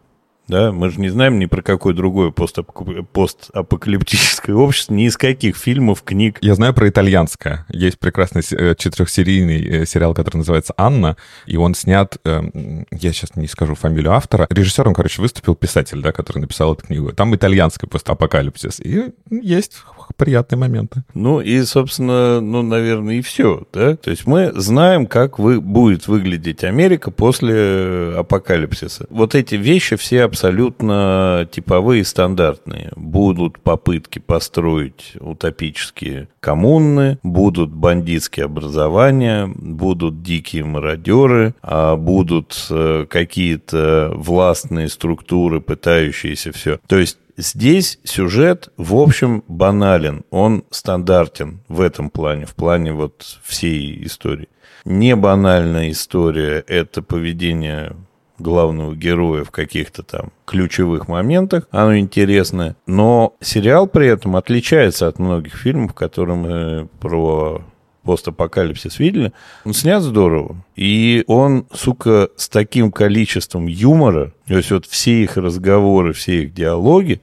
Да, 0.49 0.73
мы 0.73 0.91
же 0.91 0.99
не 0.99 1.11
знаем 1.11 1.39
ни 1.39 1.45
про 1.45 1.61
какое 1.61 1.93
другое 1.93 2.31
постапокалиптическое 2.31 4.57
общество, 4.57 4.95
ни 4.95 5.07
из 5.07 5.19
каких 5.19 5.57
фильмов, 5.57 6.03
книг. 6.03 6.39
Я 6.41 6.55
знаю 6.55 6.73
про 6.73 6.89
итальянское. 6.89 7.67
Есть 7.69 7.99
прекрасный 7.99 8.41
э, 8.51 8.75
четырехсерийный 8.75 9.83
э, 9.83 9.87
сериал, 9.87 10.15
который 10.15 10.39
называется 10.39 10.73
«Анна», 10.79 11.19
и 11.45 11.59
он 11.59 11.75
снят, 11.75 12.17
эм, 12.25 12.87
я 12.91 13.13
сейчас 13.13 13.37
не 13.37 13.47
скажу 13.47 13.75
фамилию 13.75 14.13
автора, 14.13 14.47
режиссером, 14.49 14.95
короче, 14.95 15.21
выступил 15.21 15.55
писатель, 15.55 16.01
да, 16.01 16.13
который 16.13 16.39
написал 16.39 16.73
эту 16.73 16.87
книгу. 16.87 17.13
Там 17.13 17.37
итальянский 17.37 17.87
постапокалипсис, 17.87 18.81
и 18.81 19.13
есть 19.31 19.83
приятные 20.17 20.59
моменты. 20.59 21.05
Ну 21.15 21.41
и, 21.41 21.63
собственно, 21.63 22.41
ну, 22.41 22.63
наверное, 22.63 23.17
и 23.17 23.21
все, 23.21 23.67
да? 23.73 23.97
То 23.97 24.11
есть 24.11 24.27
мы 24.27 24.53
знаем, 24.55 25.07
как 25.07 25.39
вы, 25.39 25.61
будет 25.61 26.09
выглядеть 26.09 26.65
Америка 26.65 27.11
после 27.11 28.15
апокалипсиса. 28.17 29.07
Вот 29.11 29.35
эти 29.35 29.55
вещи 29.55 29.97
все 29.97 30.25
абсолютно 30.25 31.49
типовые, 31.51 32.05
стандартные. 32.05 32.91
Будут 32.97 33.61
попытки 33.61 34.19
построить 34.19 35.15
утопические 35.21 36.29
коммуны, 36.41 37.19
будут 37.23 37.71
бандитские 37.71 38.47
образования, 38.47 39.47
будут 39.47 40.23
дикие 40.23 40.65
мародеры, 40.65 41.55
а 41.63 41.97
будут 41.97 42.67
э, 42.71 43.07
какие-то 43.09 44.13
властные 44.15 44.89
структуры, 44.89 45.61
пытающиеся 45.61 46.53
все. 46.53 46.79
То 46.87 46.99
есть 46.99 47.19
Здесь 47.41 48.01
сюжет, 48.03 48.71
в 48.77 48.97
общем, 48.97 49.45
банален, 49.47 50.25
он 50.31 50.65
стандартен 50.71 51.61
в 51.69 51.81
этом 51.81 52.11
плане, 52.11 52.47
в 52.47 52.57
плане 52.57 52.93
вот 52.93 53.39
всей 53.45 54.05
истории. 54.05 54.49
Не 54.85 55.15
банальная 55.15 55.93
история– 55.93 56.65
это 56.67 57.01
поведение 57.01 57.95
главного 58.41 58.97
героя 58.97 59.45
в 59.45 59.53
каких-то 59.53 60.03
там 60.03 60.33
ключевых 60.47 61.07
моментах, 61.07 61.69
оно 61.71 61.97
интересное, 61.97 62.75
но 62.89 63.37
сериал 63.41 63.87
при 63.87 64.09
этом 64.09 64.35
отличается 64.35 65.07
от 65.07 65.21
многих 65.21 65.55
фильмов, 65.55 65.95
которые 65.95 66.37
мы 66.37 66.89
про 66.99 67.63
постапокалипсис 68.03 68.99
видели, 68.99 69.33
он 69.65 69.75
снят 69.75 70.03
здорово. 70.03 70.57
И 70.77 71.25
он, 71.27 71.67
сука, 71.73 72.31
с 72.37 72.49
таким 72.49 72.91
количеством 72.91 73.67
юмора, 73.67 74.33
то 74.47 74.57
есть 74.57 74.71
вот 74.71 74.87
все 74.87 75.23
их 75.23 75.37
разговоры, 75.37 76.15
все 76.15 76.45
их 76.45 76.55
диалоги, 76.55 77.21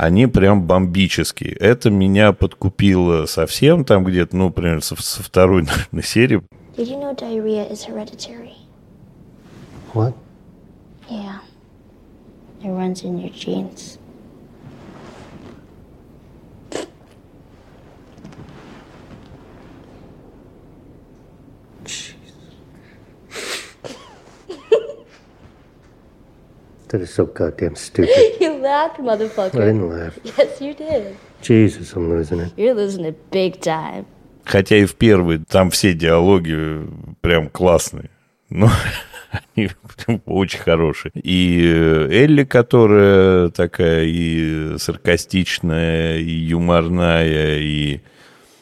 они 0.00 0.26
прям 0.26 0.62
бомбические. 0.62 1.52
Это 1.52 1.90
меня 1.90 2.32
подкупило 2.32 3.26
совсем 3.26 3.84
там 3.84 4.02
где-то, 4.02 4.34
ну, 4.34 4.50
примерно 4.50 4.80
со, 4.80 5.00
со 5.00 5.22
второй, 5.22 5.62
наверное, 5.92 6.02
серии. 6.02 6.42
Did 6.74 6.88
you 6.88 6.98
know 6.98 7.14
diarrhea 7.14 7.70
is 7.70 7.84
hereditary? 7.84 8.54
What? 9.92 10.14
Yeah. 11.10 11.40
It 12.62 12.70
runs 12.70 13.02
in 13.02 13.18
your 13.18 13.30
genes. 13.30 13.98
That 26.90 27.02
is 27.02 27.14
so 27.14 27.26
goddamn 27.26 27.76
stupid. 27.76 28.40
you 28.40 28.56
laughed, 28.56 28.98
motherfucker. 28.98 29.62
I 29.62 29.66
didn't 29.66 29.88
laugh. 29.88 30.18
Yes, 30.24 30.60
you 30.60 30.74
did. 30.74 31.16
Jesus, 31.40 31.92
I'm 31.94 32.10
losing 32.10 32.40
it. 32.40 32.52
You're 32.56 32.74
losing 32.74 33.04
it 33.04 33.30
big 33.30 33.60
time. 33.60 34.06
Хотя 34.44 34.76
и 34.76 34.84
в 34.84 34.96
первый, 34.96 35.38
там 35.38 35.70
все 35.70 35.94
диалоги 35.94 36.84
прям 37.20 37.48
классные. 37.48 38.10
Но 38.48 38.68
они 39.54 39.70
очень 40.26 40.58
хорошие. 40.58 41.12
И 41.14 41.64
Элли, 42.10 42.42
которая 42.42 43.50
такая 43.50 44.04
и 44.06 44.76
саркастичная, 44.78 46.18
и 46.18 46.30
юморная, 46.30 47.58
и 47.58 48.00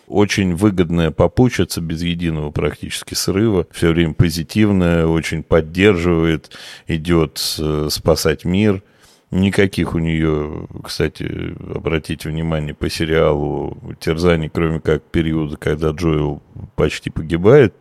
очень 0.08 0.54
выгодная 0.54 1.10
попутчица 1.10 1.80
без 1.80 2.02
единого 2.02 2.50
практически 2.50 3.14
срыва, 3.14 3.66
все 3.70 3.90
время 3.92 4.14
позитивная, 4.14 5.06
очень 5.06 5.42
поддерживает, 5.42 6.50
идет 6.86 7.40
э, 7.58 7.88
спасать 7.90 8.44
мир. 8.44 8.82
Никаких 9.30 9.94
у 9.94 9.98
нее, 9.98 10.66
кстати, 10.82 11.54
обратите 11.74 12.30
внимание, 12.30 12.74
по 12.74 12.88
сериалу 12.88 13.76
терзаний, 14.00 14.48
кроме 14.48 14.80
как 14.80 15.02
периода, 15.02 15.58
когда 15.58 15.90
Джоэл 15.90 16.42
почти 16.76 17.10
погибает. 17.10 17.74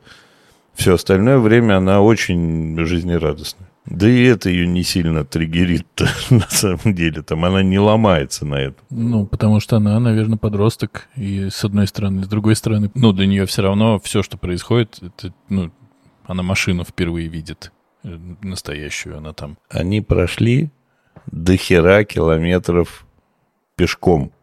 Все 0.73 0.93
остальное 0.93 1.39
время 1.39 1.77
она 1.77 2.01
очень 2.01 2.77
жизнерадостная. 2.85 3.66
Да 3.89 4.09
и 4.09 4.23
это 4.23 4.49
ее 4.49 4.67
не 4.67 4.83
сильно 4.83 5.23
триггерит 5.23 5.87
на 6.29 6.47
самом 6.49 6.93
деле. 6.93 7.21
Там 7.21 7.45
она 7.45 7.63
не 7.63 7.79
ломается 7.79 8.45
на 8.45 8.55
это. 8.55 8.75
Ну, 8.89 9.25
потому 9.25 9.59
что 9.59 9.77
она, 9.77 9.99
наверное, 9.99 10.37
подросток. 10.37 11.07
И 11.15 11.49
с 11.49 11.63
одной 11.63 11.87
стороны, 11.87 12.23
с 12.23 12.27
другой 12.27 12.55
стороны, 12.55 12.91
ну, 12.95 13.13
для 13.13 13.27
нее 13.27 13.45
все 13.45 13.61
равно 13.61 13.99
все, 13.99 14.23
что 14.23 14.37
происходит, 14.37 14.99
это, 15.01 15.33
ну, 15.49 15.71
она 16.25 16.43
машину 16.43 16.83
впервые 16.83 17.27
видит. 17.29 17.71
Э, 18.03 18.17
настоящую 18.41 19.17
она 19.17 19.33
там. 19.33 19.57
Они 19.69 20.01
прошли 20.01 20.69
до 21.27 21.55
хера 21.55 22.03
километров 22.03 23.05
пешком. 23.75 24.33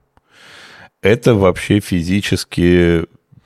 Это 1.02 1.34
вообще 1.34 1.80
физически 1.80 3.04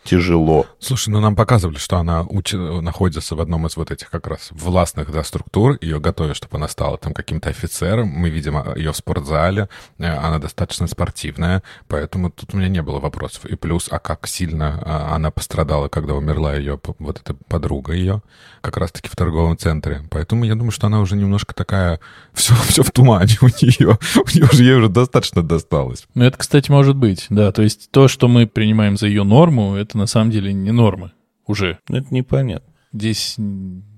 тяжело. 0.09 0.66
Слушай, 0.78 1.11
ну 1.11 1.20
нам 1.20 1.36
показывали, 1.36 1.76
что 1.76 1.98
она 1.98 2.22
уч... 2.22 2.54
находится 2.54 3.36
в 3.36 3.40
одном 3.40 3.66
из 3.66 3.76
вот 3.76 3.90
этих 3.90 4.09
как 4.09 4.26
раз 4.26 4.48
властных 4.52 5.12
да, 5.12 5.22
структур, 5.22 5.76
ее 5.82 6.00
готовят, 6.00 6.36
чтобы 6.36 6.56
она 6.56 6.68
стала 6.68 6.96
там 6.96 7.12
каким-то 7.12 7.50
офицером, 7.50 8.09
мы 8.09 8.30
видим 8.30 8.56
а, 8.56 8.74
ее 8.74 8.92
в 8.92 8.96
спортзале, 8.96 9.68
э, 9.98 10.06
она 10.06 10.38
достаточно 10.38 10.86
спортивная, 10.86 11.62
поэтому 11.88 12.30
тут 12.30 12.54
у 12.54 12.56
меня 12.56 12.68
не 12.68 12.80
было 12.80 13.00
вопросов. 13.00 13.44
И 13.44 13.54
плюс, 13.54 13.88
а 13.90 13.98
как 13.98 14.26
сильно 14.26 14.82
а, 14.82 15.14
она 15.14 15.30
пострадала, 15.30 15.88
когда 15.88 16.14
умерла 16.14 16.54
ее 16.54 16.80
вот 16.98 17.20
эта 17.20 17.34
подруга 17.48 17.92
ее, 17.92 18.22
как 18.62 18.78
раз-таки 18.78 19.11
в 19.11 19.16
торговом 19.16 19.59
центре. 19.59 20.02
Поэтому 20.11 20.44
я 20.44 20.54
думаю, 20.54 20.70
что 20.70 20.86
она 20.86 21.00
уже 21.00 21.16
немножко 21.16 21.54
такая, 21.54 22.00
все, 22.32 22.54
все 22.66 22.82
в 22.82 22.90
тумане 22.90 23.36
у 23.42 23.46
нее, 23.46 23.98
у 24.16 24.28
нее 24.34 24.48
уже, 24.50 24.64
ей 24.64 24.74
уже 24.74 24.88
достаточно 24.88 25.42
досталось. 25.42 26.06
Ну 26.14 26.24
это, 26.24 26.38
кстати, 26.38 26.70
может 26.70 26.96
быть, 26.96 27.26
да, 27.28 27.52
то 27.52 27.61
есть 27.61 27.90
то, 27.90 28.09
что 28.09 28.26
мы 28.26 28.46
принимаем 28.46 28.96
за 28.96 29.06
ее 29.06 29.24
норму, 29.24 29.74
это 29.74 29.97
на 29.99 30.07
самом 30.07 30.30
деле 30.30 30.53
не 30.53 30.70
нормы 30.70 31.12
уже. 31.46 31.78
Это 31.88 32.07
непонятно. 32.11 32.72
Здесь 32.92 33.36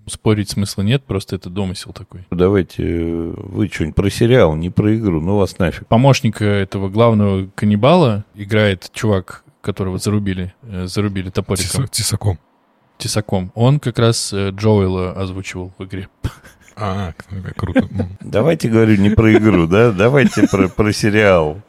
спорить 0.06 0.50
смысла 0.50 0.82
нет, 0.82 1.04
просто 1.04 1.36
это 1.36 1.48
домысел 1.48 1.92
такой. 1.92 2.26
Давайте 2.30 2.82
э, 2.82 3.34
вы 3.36 3.68
что-нибудь 3.68 3.94
про 3.94 4.10
сериал, 4.10 4.56
не 4.56 4.70
про 4.70 4.96
игру, 4.96 5.20
ну 5.20 5.36
вас 5.36 5.58
нафиг. 5.58 5.86
Помощника 5.86 6.44
этого 6.44 6.88
главного 6.88 7.46
каннибала 7.54 8.24
играет 8.34 8.90
чувак, 8.92 9.44
которого 9.60 9.98
зарубили, 9.98 10.54
э, 10.62 10.86
зарубили 10.86 11.30
топориком. 11.30 11.86
Тесаком. 11.88 12.38
Тесаком. 12.98 13.52
Он 13.54 13.78
как 13.78 13.98
раз 13.98 14.32
э, 14.32 14.50
Джоэла 14.50 15.12
озвучивал 15.12 15.72
в 15.78 15.84
игре. 15.84 16.08
А, 16.76 17.12
круто. 17.56 17.88
Давайте, 18.20 18.68
говорю, 18.68 18.96
не 18.96 19.10
про 19.10 19.34
игру, 19.34 19.66
да? 19.66 19.92
Давайте 19.92 20.48
про, 20.48 20.68
про 20.68 20.92
сериал. 20.92 21.60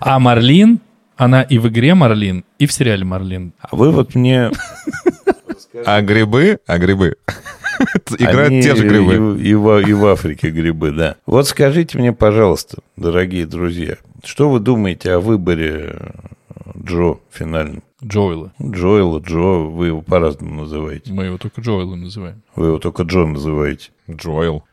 А 0.00 0.18
Марлин 0.18 0.80
она 1.20 1.42
и 1.42 1.58
в 1.58 1.68
игре 1.68 1.94
Марлин, 1.94 2.46
и 2.58 2.64
в 2.64 2.72
сериале 2.72 3.04
Марлин. 3.04 3.52
А 3.60 3.76
вы 3.76 3.90
вот 3.90 4.14
мне... 4.14 4.50
А 5.86 6.00
грибы? 6.02 6.58
А 6.66 6.78
грибы? 6.78 7.16
Играют 8.18 8.64
те 8.64 8.74
же 8.74 8.88
грибы. 8.88 9.38
И, 9.40 9.50
и, 9.50 9.54
в, 9.54 9.78
и 9.78 9.92
в 9.92 10.06
Африке 10.06 10.50
грибы, 10.50 10.90
да. 10.90 11.16
Вот 11.26 11.46
скажите 11.46 11.96
мне, 11.96 12.12
пожалуйста, 12.12 12.78
дорогие 12.96 13.46
друзья, 13.46 13.96
что 14.24 14.50
вы 14.50 14.58
думаете 14.58 15.12
о 15.12 15.20
выборе 15.20 15.94
Джо 16.76 17.18
финальном? 17.30 17.82
Джоэла. 18.04 18.52
Джоэла, 18.60 19.20
Джо, 19.20 19.68
вы 19.68 19.88
его 19.88 20.02
по-разному 20.02 20.62
называете. 20.62 21.12
Мы 21.12 21.26
его 21.26 21.38
только 21.38 21.60
Джоэлом 21.60 22.02
называем. 22.02 22.42
Вы 22.56 22.66
его 22.66 22.78
только 22.78 23.04
Джо 23.04 23.26
называете. 23.26 23.90
Джоэл. 24.10 24.64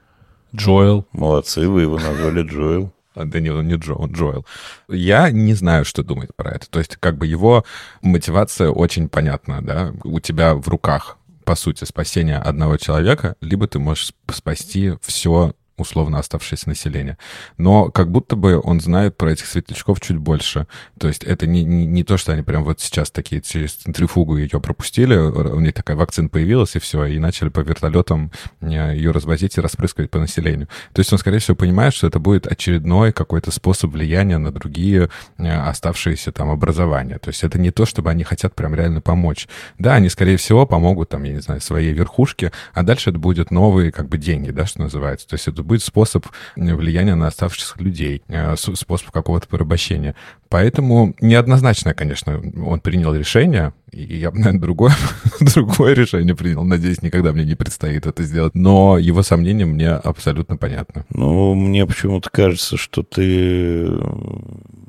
Джоэл. 0.56 1.06
Молодцы, 1.12 1.68
вы 1.68 1.82
его 1.84 2.00
назвали 2.00 2.42
Джоэл. 2.42 2.92
А, 3.18 3.26
да 3.26 3.40
не, 3.40 3.76
Джо, 3.76 3.96
Джоэл. 4.06 4.46
Я 4.88 5.32
не 5.32 5.54
знаю, 5.54 5.86
что 5.86 6.04
думать 6.04 6.30
про 6.36 6.52
это. 6.52 6.70
То 6.70 6.80
есть, 6.80 6.98
как 6.98 7.18
бы 7.18 7.26
его 7.26 7.66
мотивация 8.02 8.70
очень 8.70 9.10
понятна, 9.10 9.62
да. 9.62 9.94
У 10.04 10.20
тебя 10.20 10.54
в 10.54 10.68
руках, 10.68 11.18
по 11.44 11.56
сути, 11.56 11.84
спасение 11.84 12.38
одного 12.38 12.78
человека, 12.78 13.36
либо 13.42 13.68
ты 13.68 13.80
можешь 13.80 14.14
спасти 14.30 14.94
все 15.02 15.54
условно 15.78 16.20
оставшееся 16.20 16.70
население. 16.70 17.18
Но 17.58 17.90
как 17.90 18.12
будто 18.12 18.36
бы 18.36 18.60
он 18.62 18.82
знает 18.82 19.18
про 19.18 19.32
этих 19.32 19.46
светлячков 19.46 20.02
чуть 20.02 20.18
больше. 20.18 20.68
То 21.00 21.08
есть 21.08 21.24
это 21.24 21.48
не, 21.48 21.64
не, 21.64 21.86
не 21.86 22.04
то, 22.04 22.18
что 22.18 22.34
они 22.34 22.42
прям 22.42 22.64
вот 22.64 22.80
сейчас 22.80 23.12
такие 23.12 23.42
через 23.42 23.74
центрифугу 23.74 24.38
ее 24.38 24.60
пропустили, 24.60 25.16
у 25.16 25.60
них 25.60 25.74
такая 25.74 25.96
вакцина 25.96 26.30
появилась, 26.30 26.76
и 26.76 26.80
все, 26.80 27.06
и 27.06 27.20
начали 27.20 27.50
по 27.50 27.60
вертолетам 27.60 28.32
э, 28.62 28.96
ее 28.96 29.12
развозить 29.12 29.58
и 29.58 29.62
распрыскивать 29.62 30.10
по 30.10 30.20
населению. 30.20 30.68
То 30.94 31.00
есть 31.00 31.12
он, 31.14 31.20
скорее 31.20 31.40
всего, 31.40 31.56
понимает, 31.56 31.94
что 31.94 32.08
это 32.08 32.20
будет 32.20 32.48
очередной 32.48 33.14
какой-то 33.14 33.52
способ 33.52 33.92
влияния 33.92 34.38
на 34.38 34.52
другие 34.52 35.10
э, 35.38 35.50
оставшиеся 35.50 36.32
там 36.32 36.50
образования. 36.50 37.20
То 37.20 37.30
есть 37.30 37.44
это 37.44 37.60
не 37.60 37.72
то, 37.72 37.86
чтобы 37.86 38.10
они 38.10 38.24
хотят 38.24 38.56
прям 38.56 38.74
реально 38.74 39.02
помочь. 39.02 39.48
Да, 39.78 39.96
они, 39.96 40.10
скорее 40.10 40.38
всего, 40.38 40.66
помогут 40.66 41.10
там, 41.10 41.24
я 41.24 41.34
не 41.34 41.42
знаю, 41.42 41.62
своей 41.62 41.94
верхушке, 41.94 42.52
а 42.74 42.84
дальше 42.84 43.12
это 43.12 43.20
будет 43.20 43.52
новые 43.52 43.92
как 43.92 44.10
бы 44.10 44.18
деньги, 44.18 44.52
да, 44.52 44.66
что 44.66 44.82
называется. 44.82 45.28
То 45.28 45.36
есть 45.36 45.48
это 45.48 45.64
будет 45.68 45.84
способ 45.84 46.26
влияния 46.56 47.16
на 47.16 47.28
оставшихся 47.28 47.76
людей, 47.78 48.24
э, 48.28 48.56
способ 48.56 49.12
какого-то 49.12 49.48
порабощения. 49.48 50.16
Поэтому 50.50 51.14
неоднозначно, 51.22 51.94
конечно, 51.94 52.42
он 52.66 52.80
принял 52.80 53.14
решение, 53.14 53.74
и 53.92 54.18
я 54.18 54.32
бы, 54.32 54.38
наверное, 54.40 54.62
другое, 54.62 54.96
другое 55.40 55.94
решение 55.94 56.36
принял. 56.36 56.64
Надеюсь, 56.64 57.02
никогда 57.02 57.32
мне 57.34 57.44
не 57.44 57.56
предстоит 57.56 58.06
это 58.06 58.24
сделать. 58.24 58.56
Но 58.56 58.98
его 58.98 59.24
сомнения 59.24 59.66
мне 59.66 59.90
абсолютно 59.90 60.58
понятны. 60.58 61.06
Ну, 61.10 61.54
мне 61.54 61.86
почему-то 61.86 62.30
кажется, 62.30 62.78
что 62.78 63.04
ты 63.04 63.90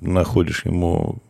находишь 0.01 0.64
ему 0.64 1.22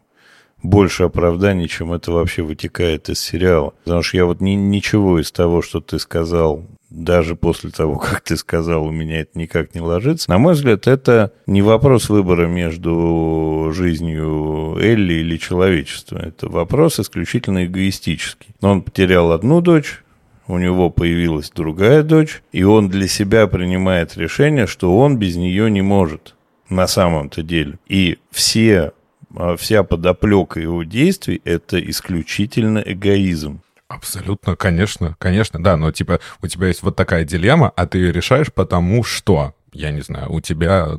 больше 0.63 1.05
оправданий, 1.05 1.69
чем 1.69 1.93
это 1.93 2.13
вообще 2.13 2.43
вытекает 2.43 3.09
из 3.09 3.21
сериала. 3.21 3.75
Потому 3.85 4.03
что 4.03 4.17
я 4.17 4.27
вот 4.27 4.41
ни, 4.41 4.51
ничего 4.51 5.21
из 5.21 5.31
того, 5.31 5.63
что 5.63 5.81
ты 5.81 5.99
сказал, 5.99 6.65
даже 6.91 7.37
после 7.37 7.71
того, 7.71 7.97
как 7.99 8.21
ты 8.23 8.37
сказал, 8.37 8.85
у 8.85 8.91
меня 8.91 9.21
это 9.21 9.39
никак 9.39 9.75
не 9.75 9.81
ложится. 9.81 10.31
На 10.31 10.39
мой 10.39 10.55
взгляд, 10.55 10.87
это 10.87 11.33
не 11.47 11.63
вопрос 11.63 12.09
выбора 12.09 12.47
между 12.47 13.71
жизнью 13.75 14.77
Элли 14.81 15.15
или 15.15 15.37
человечества. 15.37 16.19
Это 16.19 16.49
вопрос 16.49 16.99
исключительно 17.01 17.67
эгоистический. 17.67 18.55
Он 18.61 18.83
потерял 18.83 19.33
одну 19.33 19.61
дочь, 19.61 20.03
у 20.47 20.57
него 20.57 20.89
появилась 20.89 21.51
другая 21.51 22.03
дочь, 22.03 22.43
и 22.53 22.63
он 22.63 22.89
для 22.89 23.07
себя 23.07 23.47
принимает 23.47 24.17
решение, 24.17 24.67
что 24.67 24.97
он 24.97 25.19
без 25.19 25.37
нее 25.37 25.71
не 25.71 25.83
может 25.83 26.35
на 26.71 26.87
самом-то 26.87 27.43
деле. 27.43 27.79
И 27.87 28.19
все, 28.31 28.93
а, 29.37 29.57
вся 29.57 29.83
подоплека 29.83 30.59
его 30.59 30.83
действий– 30.85 31.43
это 31.45 31.79
исключительно 31.79 32.79
эгоизм. 32.79 33.61
Абсолютно, 33.89 34.55
конечно, 34.55 35.17
конечно, 35.19 35.63
да, 35.63 35.79
но 35.79 35.91
типа 35.93 36.21
у 36.43 36.47
тебя 36.47 36.67
есть 36.67 36.83
вот 36.83 36.95
такая 36.95 37.25
дилемма, 37.25 37.73
а 37.75 37.87
ты 37.87 37.99
ее 37.99 38.13
решаешь 38.13 38.53
потому 38.53 39.03
что, 39.03 39.55
я 39.73 39.91
не 39.93 40.03
знаю, 40.03 40.31
у 40.31 40.43
тебя 40.43 40.99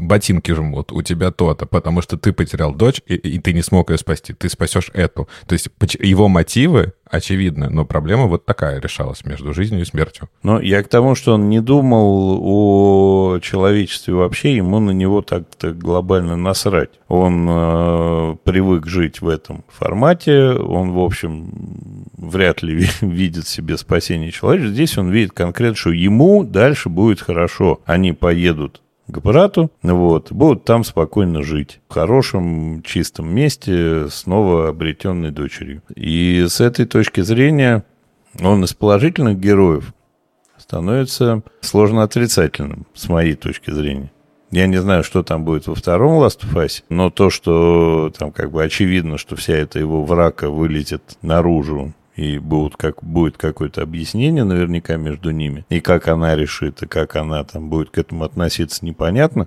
ботинки 0.00 0.52
жмут, 0.52 0.92
у 0.92 1.02
тебя 1.02 1.30
то-то, 1.30 1.66
потому 1.66 2.02
что 2.02 2.16
ты 2.16 2.32
потерял 2.32 2.74
дочь, 2.74 3.00
и, 3.06 3.14
и 3.14 3.38
ты 3.38 3.52
не 3.52 3.62
смог 3.62 3.90
ее 3.90 3.98
спасти, 3.98 4.32
ты 4.32 4.48
спасешь 4.48 4.90
эту. 4.94 5.28
То 5.46 5.54
есть 5.54 5.68
его 6.00 6.28
мотивы 6.28 6.92
очевидно, 7.10 7.70
но 7.70 7.84
проблема 7.84 8.26
вот 8.26 8.44
такая 8.44 8.80
решалась 8.80 9.24
между 9.24 9.52
жизнью 9.54 9.82
и 9.82 9.84
смертью. 9.84 10.28
Но 10.42 10.60
я 10.60 10.82
к 10.82 10.88
тому, 10.88 11.14
что 11.14 11.34
он 11.34 11.48
не 11.48 11.60
думал 11.60 12.40
о 12.42 13.38
человечестве 13.40 14.14
вообще, 14.14 14.56
ему 14.56 14.78
на 14.80 14.90
него 14.90 15.22
так-то 15.22 15.72
глобально 15.72 16.36
насрать. 16.36 16.90
Он 17.08 17.46
э, 17.48 18.36
привык 18.44 18.86
жить 18.86 19.20
в 19.20 19.28
этом 19.28 19.64
формате, 19.68 20.50
он, 20.50 20.92
в 20.92 20.98
общем, 20.98 22.04
вряд 22.16 22.62
ли 22.62 22.86
видит 23.00 23.46
себе 23.46 23.76
спасение 23.76 24.30
человечества. 24.30 24.74
Здесь 24.74 24.98
он 24.98 25.10
видит 25.10 25.32
конкретно, 25.32 25.76
что 25.76 25.90
ему 25.90 26.44
дальше 26.44 26.88
будет 26.88 27.20
хорошо. 27.20 27.80
Они 27.86 28.12
поедут 28.12 28.82
к 29.08 29.18
брату, 29.20 29.70
вот, 29.82 30.30
будут 30.32 30.64
там 30.64 30.84
спокойно 30.84 31.42
жить. 31.42 31.80
В 31.88 31.94
хорошем, 31.94 32.82
чистом 32.82 33.34
месте 33.34 34.08
с 34.08 34.26
новообретенной 34.26 35.30
дочерью. 35.30 35.82
И 35.94 36.46
с 36.48 36.60
этой 36.60 36.84
точки 36.84 37.22
зрения 37.22 37.84
он 38.40 38.64
из 38.64 38.74
положительных 38.74 39.38
героев 39.40 39.92
становится 40.58 41.42
сложно 41.60 42.02
отрицательным, 42.02 42.86
с 42.94 43.08
моей 43.08 43.34
точки 43.34 43.70
зрения. 43.70 44.12
Я 44.50 44.66
не 44.66 44.78
знаю, 44.78 45.04
что 45.04 45.22
там 45.22 45.44
будет 45.44 45.66
во 45.66 45.74
втором 45.74 46.22
Last 46.22 46.40
of 46.42 46.54
Us, 46.54 46.82
но 46.88 47.10
то, 47.10 47.28
что 47.30 48.10
там 48.16 48.32
как 48.32 48.50
бы 48.50 48.62
очевидно, 48.62 49.18
что 49.18 49.36
вся 49.36 49.54
эта 49.54 49.78
его 49.78 50.04
врака 50.04 50.48
вылетит 50.50 51.02
наружу 51.20 51.92
и 52.18 52.38
будут 52.38 52.76
как, 52.76 53.04
будет 53.04 53.36
какое-то 53.38 53.80
объяснение 53.80 54.42
наверняка 54.42 54.96
между 54.96 55.30
ними. 55.30 55.64
И 55.68 55.78
как 55.78 56.08
она 56.08 56.34
решит, 56.34 56.82
и 56.82 56.86
как 56.86 57.14
она 57.14 57.44
там 57.44 57.70
будет 57.70 57.90
к 57.90 57.98
этому 57.98 58.24
относиться, 58.24 58.84
непонятно. 58.84 59.46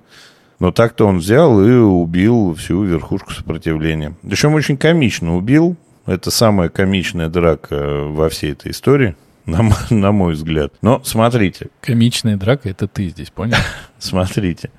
Но 0.58 0.72
так-то 0.72 1.06
он 1.06 1.18
взял 1.18 1.62
и 1.62 1.70
убил 1.70 2.54
всю 2.54 2.82
верхушку 2.82 3.32
сопротивления. 3.32 4.14
Причем 4.22 4.54
очень 4.54 4.78
комично 4.78 5.36
убил. 5.36 5.76
Это 6.06 6.30
самая 6.30 6.70
комичная 6.70 7.28
драка 7.28 8.04
во 8.06 8.30
всей 8.30 8.52
этой 8.52 8.70
истории, 8.70 9.16
на, 9.44 9.70
на 9.90 10.12
мой 10.12 10.32
взгляд. 10.32 10.72
Но 10.80 11.02
смотрите. 11.04 11.68
Комичная 11.82 12.38
драка— 12.38 12.68
это 12.70 12.88
ты 12.88 13.10
здесь, 13.10 13.28
понял? 13.28 13.58
Смотрите. 13.98 14.70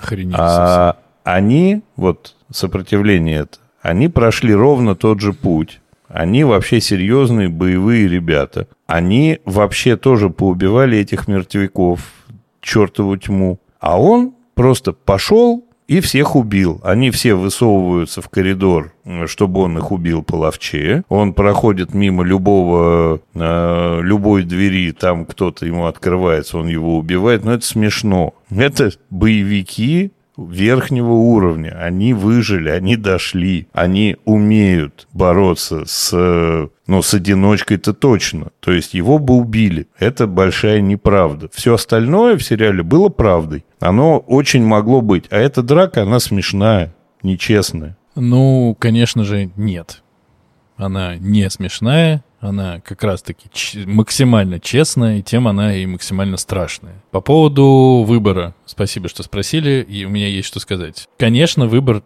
Охренеть 0.00 0.34
а, 0.36 0.96
Они, 1.22 1.82
вот 1.94 2.34
сопротивление 2.50 3.42
это, 3.42 3.58
они 3.80 4.08
прошли 4.08 4.52
ровно 4.52 4.96
тот 4.96 5.20
же 5.20 5.32
путь, 5.32 5.81
они 6.12 6.44
вообще 6.44 6.80
серьезные 6.80 7.48
боевые 7.48 8.06
ребята. 8.06 8.68
Они 8.86 9.40
вообще 9.44 9.96
тоже 9.96 10.28
поубивали 10.28 10.98
этих 10.98 11.26
мертвяков, 11.26 12.00
чертову 12.60 13.16
тьму. 13.16 13.58
А 13.80 14.00
он 14.00 14.34
просто 14.54 14.92
пошел 14.92 15.64
и 15.88 16.00
всех 16.00 16.36
убил. 16.36 16.80
Они 16.84 17.10
все 17.10 17.34
высовываются 17.34 18.22
в 18.22 18.28
коридор, 18.28 18.94
чтобы 19.26 19.60
он 19.60 19.78
их 19.78 19.90
убил 19.90 20.22
половче. 20.22 21.02
Он 21.08 21.32
проходит 21.32 21.94
мимо 21.94 22.24
любого, 22.24 23.20
э, 23.34 24.00
любой 24.02 24.44
двери, 24.44 24.92
там 24.92 25.26
кто-то 25.26 25.66
ему 25.66 25.86
открывается, 25.86 26.58
он 26.58 26.68
его 26.68 26.96
убивает. 26.96 27.44
Но 27.44 27.54
это 27.54 27.66
смешно. 27.66 28.34
Это 28.50 28.90
боевики, 29.10 30.12
верхнего 30.36 31.12
уровня. 31.12 31.76
Они 31.80 32.14
выжили, 32.14 32.68
они 32.68 32.96
дошли, 32.96 33.68
они 33.72 34.16
умеют 34.24 35.06
бороться 35.12 35.84
с, 35.86 36.70
ну, 36.86 37.02
с 37.02 37.14
одиночкой-то 37.14 37.92
точно. 37.94 38.50
То 38.60 38.72
есть 38.72 38.94
его 38.94 39.18
бы 39.18 39.34
убили. 39.34 39.88
Это 39.98 40.26
большая 40.26 40.80
неправда. 40.80 41.48
Все 41.52 41.74
остальное 41.74 42.36
в 42.36 42.42
сериале 42.42 42.82
было 42.82 43.08
правдой. 43.08 43.64
Оно 43.80 44.18
очень 44.18 44.64
могло 44.64 45.00
быть. 45.00 45.24
А 45.30 45.36
эта 45.36 45.62
драка, 45.62 46.02
она 46.02 46.18
смешная, 46.20 46.94
нечестная. 47.22 47.96
Ну, 48.14 48.76
конечно 48.78 49.24
же, 49.24 49.50
нет. 49.56 50.02
Она 50.76 51.16
не 51.16 51.48
смешная, 51.50 52.24
она 52.42 52.80
как 52.80 53.02
раз-таки 53.04 53.48
максимально 53.86 54.58
честная, 54.58 55.18
и 55.18 55.22
тем 55.22 55.46
она 55.46 55.76
и 55.76 55.86
максимально 55.86 56.36
страшная. 56.36 57.02
По 57.12 57.20
поводу 57.20 58.04
выбора, 58.06 58.54
спасибо, 58.66 59.08
что 59.08 59.22
спросили, 59.22 59.86
и 59.88 60.04
у 60.04 60.10
меня 60.10 60.26
есть 60.26 60.48
что 60.48 60.58
сказать. 60.58 61.08
Конечно, 61.18 61.66
выбор 61.66 62.02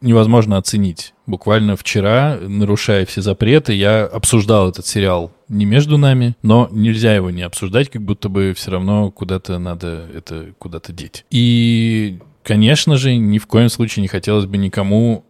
невозможно 0.00 0.56
оценить. 0.56 1.12
Буквально 1.26 1.76
вчера, 1.76 2.38
нарушая 2.40 3.04
все 3.04 3.20
запреты, 3.20 3.74
я 3.74 4.04
обсуждал 4.04 4.70
этот 4.70 4.86
сериал 4.86 5.32
не 5.48 5.66
между 5.66 5.98
нами, 5.98 6.36
но 6.42 6.68
нельзя 6.70 7.14
его 7.14 7.30
не 7.30 7.42
обсуждать, 7.42 7.90
как 7.90 8.02
будто 8.02 8.28
бы 8.28 8.54
все 8.56 8.70
равно 8.70 9.10
куда-то 9.10 9.58
надо 9.58 10.08
это 10.14 10.54
куда-то 10.58 10.92
деть. 10.92 11.24
И, 11.30 12.18
конечно 12.42 12.96
же, 12.96 13.14
ни 13.16 13.38
в 13.38 13.46
коем 13.46 13.68
случае 13.68 14.02
не 14.02 14.08
хотелось 14.08 14.46
бы 14.46 14.56
никому 14.56 15.24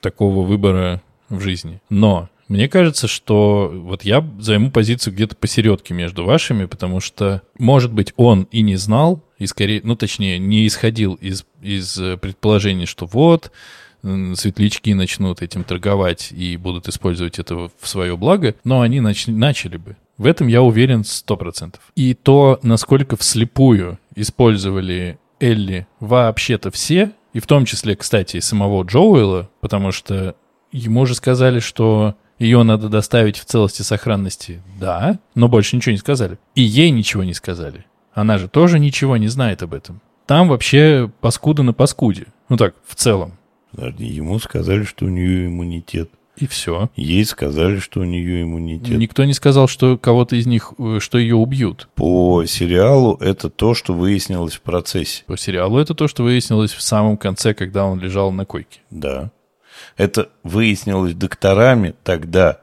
такого 0.00 0.44
выбора 0.44 1.02
в 1.28 1.40
жизни. 1.40 1.80
Но 1.88 2.28
мне 2.52 2.68
кажется, 2.68 3.08
что 3.08 3.72
вот 3.74 4.04
я 4.04 4.22
займу 4.38 4.70
позицию 4.70 5.14
где-то 5.14 5.36
посередке 5.36 5.94
между 5.94 6.24
вашими, 6.24 6.66
потому 6.66 7.00
что, 7.00 7.40
может 7.58 7.94
быть, 7.94 8.12
он 8.16 8.46
и 8.50 8.60
не 8.60 8.76
знал, 8.76 9.24
и 9.38 9.46
скорее, 9.46 9.80
ну, 9.82 9.96
точнее, 9.96 10.38
не 10.38 10.66
исходил 10.66 11.14
из, 11.14 11.46
из 11.62 11.94
предположений, 12.20 12.84
что 12.84 13.06
вот, 13.06 13.50
светлячки 14.02 14.92
начнут 14.92 15.40
этим 15.40 15.64
торговать 15.64 16.30
и 16.30 16.58
будут 16.58 16.88
использовать 16.88 17.38
это 17.38 17.70
в 17.80 17.88
свое 17.88 18.18
благо, 18.18 18.54
но 18.64 18.82
они 18.82 18.98
нач- 18.98 19.30
начали 19.30 19.78
бы. 19.78 19.96
В 20.18 20.26
этом 20.26 20.46
я 20.46 20.60
уверен 20.60 21.04
сто 21.04 21.38
процентов. 21.38 21.80
И 21.96 22.12
то, 22.12 22.60
насколько 22.62 23.16
вслепую 23.16 23.98
использовали 24.14 25.18
Элли 25.40 25.86
вообще-то 26.00 26.70
все, 26.70 27.12
и 27.32 27.40
в 27.40 27.46
том 27.46 27.64
числе, 27.64 27.96
кстати, 27.96 28.40
самого 28.40 28.82
Джоуэла, 28.82 29.48
потому 29.62 29.90
что 29.90 30.36
ему 30.70 31.06
же 31.06 31.14
сказали, 31.14 31.60
что 31.60 32.14
ее 32.42 32.62
надо 32.64 32.88
доставить 32.88 33.38
в 33.38 33.44
целости 33.44 33.82
и 33.82 33.84
сохранности. 33.84 34.62
Да, 34.78 35.18
но 35.34 35.48
больше 35.48 35.76
ничего 35.76 35.92
не 35.92 35.98
сказали. 35.98 36.38
И 36.54 36.62
ей 36.62 36.90
ничего 36.90 37.24
не 37.24 37.34
сказали. 37.34 37.86
Она 38.12 38.38
же 38.38 38.48
тоже 38.48 38.78
ничего 38.78 39.16
не 39.16 39.28
знает 39.28 39.62
об 39.62 39.74
этом. 39.74 40.00
Там 40.26 40.48
вообще 40.48 41.10
паскуда 41.20 41.62
на 41.62 41.72
паскуде. 41.72 42.26
Ну 42.48 42.56
так, 42.56 42.74
в 42.84 42.94
целом. 42.94 43.32
Ему 43.98 44.38
сказали, 44.38 44.84
что 44.84 45.06
у 45.06 45.08
нее 45.08 45.46
иммунитет. 45.46 46.10
И 46.36 46.46
все. 46.46 46.90
Ей 46.96 47.24
сказали, 47.24 47.78
что 47.78 48.00
у 48.00 48.04
нее 48.04 48.42
иммунитет. 48.42 48.98
Никто 48.98 49.24
не 49.24 49.34
сказал, 49.34 49.68
что 49.68 49.98
кого-то 49.98 50.34
из 50.36 50.46
них, 50.46 50.72
э, 50.78 50.98
что 51.00 51.18
ее 51.18 51.36
убьют. 51.36 51.88
По 51.94 52.44
сериалу 52.46 53.16
это 53.20 53.50
то, 53.50 53.74
что 53.74 53.92
выяснилось 53.92 54.54
в 54.54 54.62
процессе. 54.62 55.24
По 55.26 55.36
сериалу 55.36 55.78
это 55.78 55.94
то, 55.94 56.08
что 56.08 56.24
выяснилось 56.24 56.72
в 56.72 56.80
самом 56.80 57.16
конце, 57.18 57.54
когда 57.54 57.84
он 57.84 58.00
лежал 58.00 58.32
на 58.32 58.46
койке. 58.46 58.80
Да. 58.90 59.30
Это 59.96 60.28
выяснилось 60.42 61.14
докторами 61.14 61.94
тогда. 62.04 62.58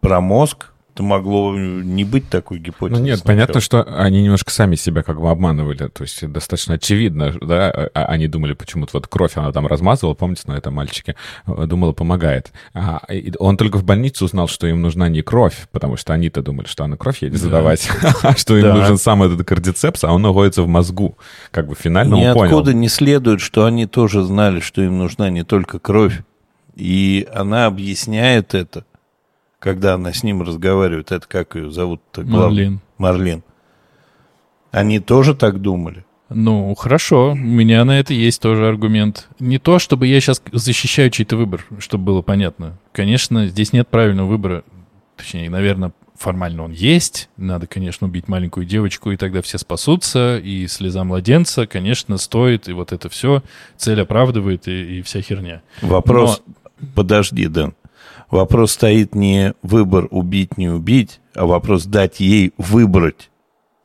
Про 0.00 0.20
мозг 0.20 0.70
это 1.00 1.02
могло 1.02 1.56
не 1.56 2.04
быть 2.04 2.28
такой 2.28 2.58
гипотезой. 2.58 3.00
Ну 3.00 3.04
нет, 3.04 3.18
сначала. 3.20 3.34
понятно, 3.34 3.60
что 3.60 3.82
они 3.82 4.22
немножко 4.22 4.50
сами 4.50 4.74
себя 4.74 5.02
как 5.02 5.20
бы 5.20 5.30
обманывали. 5.30 5.88
То 5.88 6.02
есть 6.02 6.26
достаточно 6.30 6.74
очевидно, 6.74 7.34
да, 7.40 7.70
а, 7.70 8.04
они 8.06 8.26
думали 8.26 8.52
почему-то, 8.52 8.90
вот 8.94 9.06
кровь 9.06 9.36
она 9.36 9.50
там 9.52 9.66
размазывала, 9.66 10.14
помните, 10.14 10.42
на 10.46 10.52
этом 10.52 10.74
мальчике, 10.74 11.16
э, 11.46 11.66
думала, 11.66 11.92
помогает. 11.92 12.52
А 12.74 13.00
он 13.38 13.56
только 13.56 13.78
в 13.78 13.84
больнице 13.84 14.24
узнал, 14.24 14.48
что 14.48 14.66
им 14.66 14.82
нужна 14.82 15.08
не 15.08 15.22
кровь, 15.22 15.68
потому 15.70 15.96
что 15.96 16.12
они-то 16.12 16.42
думали, 16.42 16.66
что 16.66 16.84
она 16.84 16.96
кровь 16.96 17.22
едет 17.22 17.38
задавать, 17.38 17.88
а 18.22 18.36
что 18.36 18.56
им 18.58 18.68
нужен 18.68 18.98
сам 18.98 19.22
этот 19.22 19.46
кардицепс, 19.46 20.04
а 20.04 20.12
он 20.12 20.22
находится 20.22 20.62
в 20.62 20.68
мозгу. 20.68 21.16
Как 21.50 21.66
бы 21.66 21.74
финально 21.74 22.16
он 22.16 22.34
понял. 22.34 22.50
Ниоткуда 22.50 22.74
не 22.74 22.88
следует, 22.88 23.40
что 23.40 23.64
они 23.64 23.86
тоже 23.86 24.22
знали, 24.22 24.60
что 24.60 24.82
им 24.82 24.98
нужна 24.98 25.30
не 25.30 25.44
только 25.44 25.78
кровь, 25.78 26.20
и 26.80 27.28
она 27.34 27.66
объясняет 27.66 28.54
это, 28.54 28.86
когда 29.58 29.94
она 29.94 30.14
с 30.14 30.22
ним 30.22 30.40
разговаривает. 30.40 31.12
Это 31.12 31.28
как 31.28 31.54
ее 31.54 31.70
зовут-то? 31.70 32.22
Марлин. 32.22 32.80
Марлин. 32.96 33.42
Они 34.70 34.98
тоже 34.98 35.34
так 35.34 35.60
думали? 35.60 36.06
Ну, 36.30 36.74
хорошо. 36.74 37.32
У 37.32 37.34
меня 37.34 37.84
на 37.84 37.98
это 37.98 38.14
есть 38.14 38.40
тоже 38.40 38.66
аргумент. 38.66 39.28
Не 39.38 39.58
то, 39.58 39.78
чтобы 39.78 40.06
я 40.06 40.20
сейчас 40.20 40.40
защищаю 40.52 41.10
чей-то 41.10 41.36
выбор, 41.36 41.66
чтобы 41.80 42.04
было 42.04 42.22
понятно. 42.22 42.78
Конечно, 42.92 43.46
здесь 43.46 43.74
нет 43.74 43.88
правильного 43.88 44.28
выбора. 44.28 44.64
Точнее, 45.16 45.50
наверное, 45.50 45.92
формально 46.16 46.64
он 46.64 46.72
есть. 46.72 47.28
Надо, 47.36 47.66
конечно, 47.66 48.06
убить 48.06 48.28
маленькую 48.28 48.64
девочку, 48.64 49.10
и 49.10 49.16
тогда 49.18 49.42
все 49.42 49.58
спасутся. 49.58 50.38
И 50.38 50.66
слеза 50.66 51.04
младенца, 51.04 51.66
конечно, 51.66 52.16
стоит. 52.16 52.68
И 52.68 52.72
вот 52.72 52.92
это 52.92 53.10
все 53.10 53.42
цель 53.76 54.00
оправдывает, 54.00 54.68
и, 54.68 54.98
и 54.98 55.02
вся 55.02 55.20
херня. 55.20 55.62
Вопрос, 55.82 56.42
подожди, 56.94 57.46
Дэн. 57.46 57.74
Вопрос 58.30 58.72
стоит 58.72 59.14
не 59.14 59.54
выбор 59.62 60.06
убить, 60.10 60.56
не 60.56 60.68
убить, 60.68 61.20
а 61.34 61.46
вопрос 61.46 61.84
дать 61.84 62.20
ей 62.20 62.52
выбрать 62.58 63.30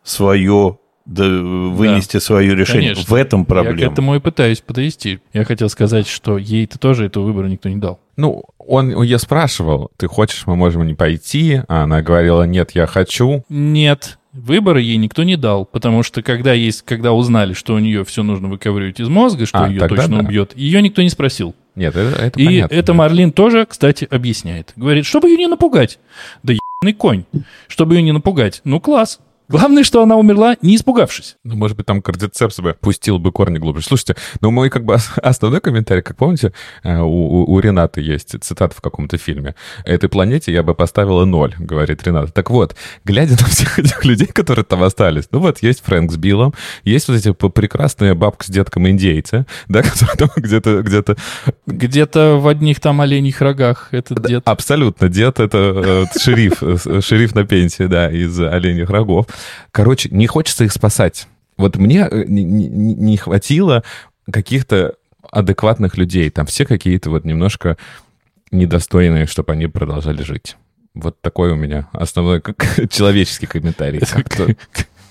свое, 0.04 0.78
да, 1.06 1.24
вынести 1.24 2.18
свое 2.20 2.54
решение. 2.56 2.94
Конечно. 2.94 3.12
В 3.12 3.18
этом 3.18 3.40
Я 3.42 3.46
проблема. 3.46 3.90
к 3.90 3.94
этому 3.94 4.16
и 4.16 4.20
пытаюсь 4.20 4.62
подвести. 4.62 5.20
Я 5.34 5.46
хотел 5.46 5.68
сказать, 5.70 6.08
что 6.08 6.38
ей-то 6.38 6.78
тоже 6.78 7.06
этого 7.06 7.26
выбора 7.26 7.48
никто 7.48 7.70
не 7.70 7.78
дал. 7.78 8.00
Ну, 8.18 8.44
он 8.60 9.02
ее 9.02 9.20
спрашивал, 9.20 9.92
ты 9.98 10.08
хочешь, 10.08 10.46
мы 10.46 10.56
можем 10.56 10.86
не 10.86 10.94
пойти? 10.94 11.62
А 11.68 11.84
она 11.84 12.02
говорила, 12.02 12.44
нет, 12.44 12.72
я 12.72 12.86
хочу. 12.86 13.44
Нет, 13.50 14.20
выбора 14.36 14.80
ей 14.80 14.98
никто 14.98 15.24
не 15.24 15.38
дал, 15.38 15.66
потому 15.66 16.04
что 16.04 16.22
когда 16.22 16.54
есть, 16.54 16.82
когда 16.84 17.14
узнали, 17.14 17.54
что 17.54 17.74
у 17.74 17.80
нее 17.80 18.04
все 18.04 18.22
нужно 18.24 18.48
выковыривать 18.50 19.00
из 19.00 19.08
мозга, 19.08 19.46
что 19.46 19.64
А, 19.64 19.70
ее 19.70 19.88
точно 19.88 20.18
да. 20.20 20.20
убьет, 20.20 20.52
ее 20.56 20.82
никто 20.82 21.02
не 21.02 21.10
спросил. 21.10 21.56
Нет, 21.76 21.96
это, 21.96 22.22
это 22.22 22.40
И 22.40 22.46
понятно. 22.46 22.74
это 22.76 22.94
Марлин 22.94 23.32
тоже, 23.32 23.66
кстати, 23.66 24.08
объясняет. 24.10 24.72
Говорит, 24.76 25.06
чтобы 25.06 25.30
ее 25.30 25.38
не 25.38 25.48
напугать. 25.48 26.00
Да 26.44 26.54
ебаный 26.54 26.94
конь. 26.98 27.24
Чтобы 27.68 27.96
ее 27.96 28.02
не 28.02 28.12
напугать. 28.12 28.62
Ну, 28.64 28.80
класс. 28.80 29.20
Главное, 29.48 29.84
что 29.84 30.02
она 30.02 30.16
умерла, 30.18 30.56
не 30.62 30.76
испугавшись. 30.76 31.38
Ну, 31.44 31.56
может 31.56 31.78
быть, 31.78 31.86
там 31.86 32.02
кардицепс 32.02 32.60
бы 32.60 32.76
пустил 32.80 33.20
бы 33.20 33.32
корни 33.32 33.58
глубже. 33.60 33.86
Слушайте, 33.86 34.16
ну 34.42 34.52
мой 34.52 34.70
как 34.70 34.86
бы 34.86 34.96
ос- 34.96 35.12
основной 35.22 35.62
комментарий, 35.62 36.02
как 36.02 36.18
помните, 36.18 36.52
э, 36.84 36.98
у, 37.00 37.06
у- 37.44 37.52
у 37.54 37.60
есть 37.98 38.36
цитата 38.44 38.76
в 38.76 38.82
каком-то 38.82 39.18
фильме. 39.18 39.56
«Этой 39.86 40.10
планете 40.10 40.52
я 40.52 40.64
бы 40.64 40.74
поставила 40.76 41.26
ноль», 41.26 41.54
говорит 41.60 42.04
Рената. 42.04 42.32
Так 42.32 42.50
вот, 42.50 42.76
глядя 43.04 43.32
на 43.34 43.48
всех 43.48 43.80
этих 43.80 44.04
людей, 44.06 44.28
которые 44.28 44.66
там 44.66 44.82
остались, 44.84 45.26
ну 45.32 45.40
вот 45.40 45.60
есть 45.62 45.82
Фрэнк 45.84 46.12
с 46.12 46.18
Биллом, 46.18 46.54
есть 46.84 47.08
вот 47.08 47.18
эти 47.18 47.32
прекрасные 47.34 48.14
бабка 48.14 48.46
с 48.46 48.48
детком 48.50 48.88
индейцы, 48.88 49.46
да, 49.68 49.82
которые 49.84 50.18
там 50.18 50.30
где-то, 50.36 50.82
где-то 50.82 51.18
Где-то 51.68 52.38
в 52.38 52.48
одних 52.48 52.80
там 52.80 53.02
оленьих 53.02 53.42
рогах 53.42 53.90
этот 53.92 54.26
дед. 54.26 54.44
Абсолютно. 54.46 55.10
Дед— 55.10 55.40
это 55.42 56.06
э, 56.14 56.20
шериф, 56.20 56.62
э, 56.62 57.02
шериф 57.02 57.36
на 57.36 57.44
пенсии, 57.44 57.84
да, 57.84 58.10
из 58.10 58.40
оленьих 58.40 58.90
рогов. 58.90 59.26
Короче, 59.72 60.10
не 60.12 60.28
хочется 60.28 60.64
их 60.64 60.72
спасать. 60.72 61.28
Вот 61.58 61.78
мне 61.78 62.08
э, 62.10 62.26
не, 62.28 63.18
хватило 63.18 63.84
каких-то 64.30 64.96
адекватных 65.32 65.98
людей. 65.98 66.30
Там 66.30 66.46
все 66.46 66.66
какие-то 66.66 67.10
вот 67.10 67.26
немножко 67.26 67.78
недостойные, 68.52 69.26
чтобы 69.26 69.54
они 69.54 69.68
продолжали 69.68 70.24
жить. 70.24 70.58
Вот 70.94 71.20
такой 71.22 71.52
у 71.52 71.56
меня 71.56 71.90
основной 71.92 72.42
как, 72.42 72.58
человеческий 72.90 73.48
комментарий. 73.48 74.02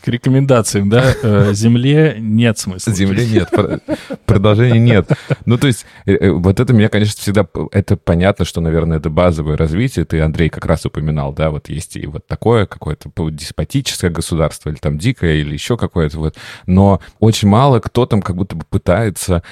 К 0.05 0.09
рекомендациям, 0.09 0.90
да? 0.90 1.14
Э, 1.22 1.55
Земле 1.55 2.16
нет 2.18 2.59
смысла. 2.59 2.92
Земли 2.92 3.26
нет, 3.26 3.48
про- 3.48 3.80
продолжения 4.26 4.78
нет. 4.78 5.09
Ну, 5.46 5.57
то 5.57 5.66
есть, 5.66 5.86
э, 6.05 6.12
э, 6.12 6.30
вот 6.30 6.61
это 6.61 6.74
меня, 6.74 6.90
конечно, 6.90 7.18
всегда... 7.18 7.46
Это 7.72 7.96
понятно, 7.96 8.44
что, 8.44 8.61
наверное, 8.61 8.98
это 8.98 9.09
базовое 9.09 9.57
развитие. 9.57 10.05
Ты, 10.05 10.20
Андрей, 10.20 10.50
как 10.50 10.66
раз 10.66 10.84
упоминал, 10.84 11.32
да, 11.32 11.50
вот 11.50 11.70
есть 11.70 11.96
и 11.96 12.07
вот 12.07 12.26
такое 12.26 12.66
какое-то 12.66 13.11
деспотическое 13.30 14.11
государство, 14.11 14.68
или 14.68 14.76
там 14.76 14.98
дикое, 14.98 15.36
или 15.36 15.55
еще 15.55 15.78
какое-то 15.78 16.18
вот. 16.18 16.36
Но 16.66 17.00
очень 17.18 17.48
мало 17.48 17.80
кто 17.80 18.05
там 18.05 18.20
как 18.20 18.36
будто 18.36 18.57
бы 18.57 18.64
пытается 18.68 19.42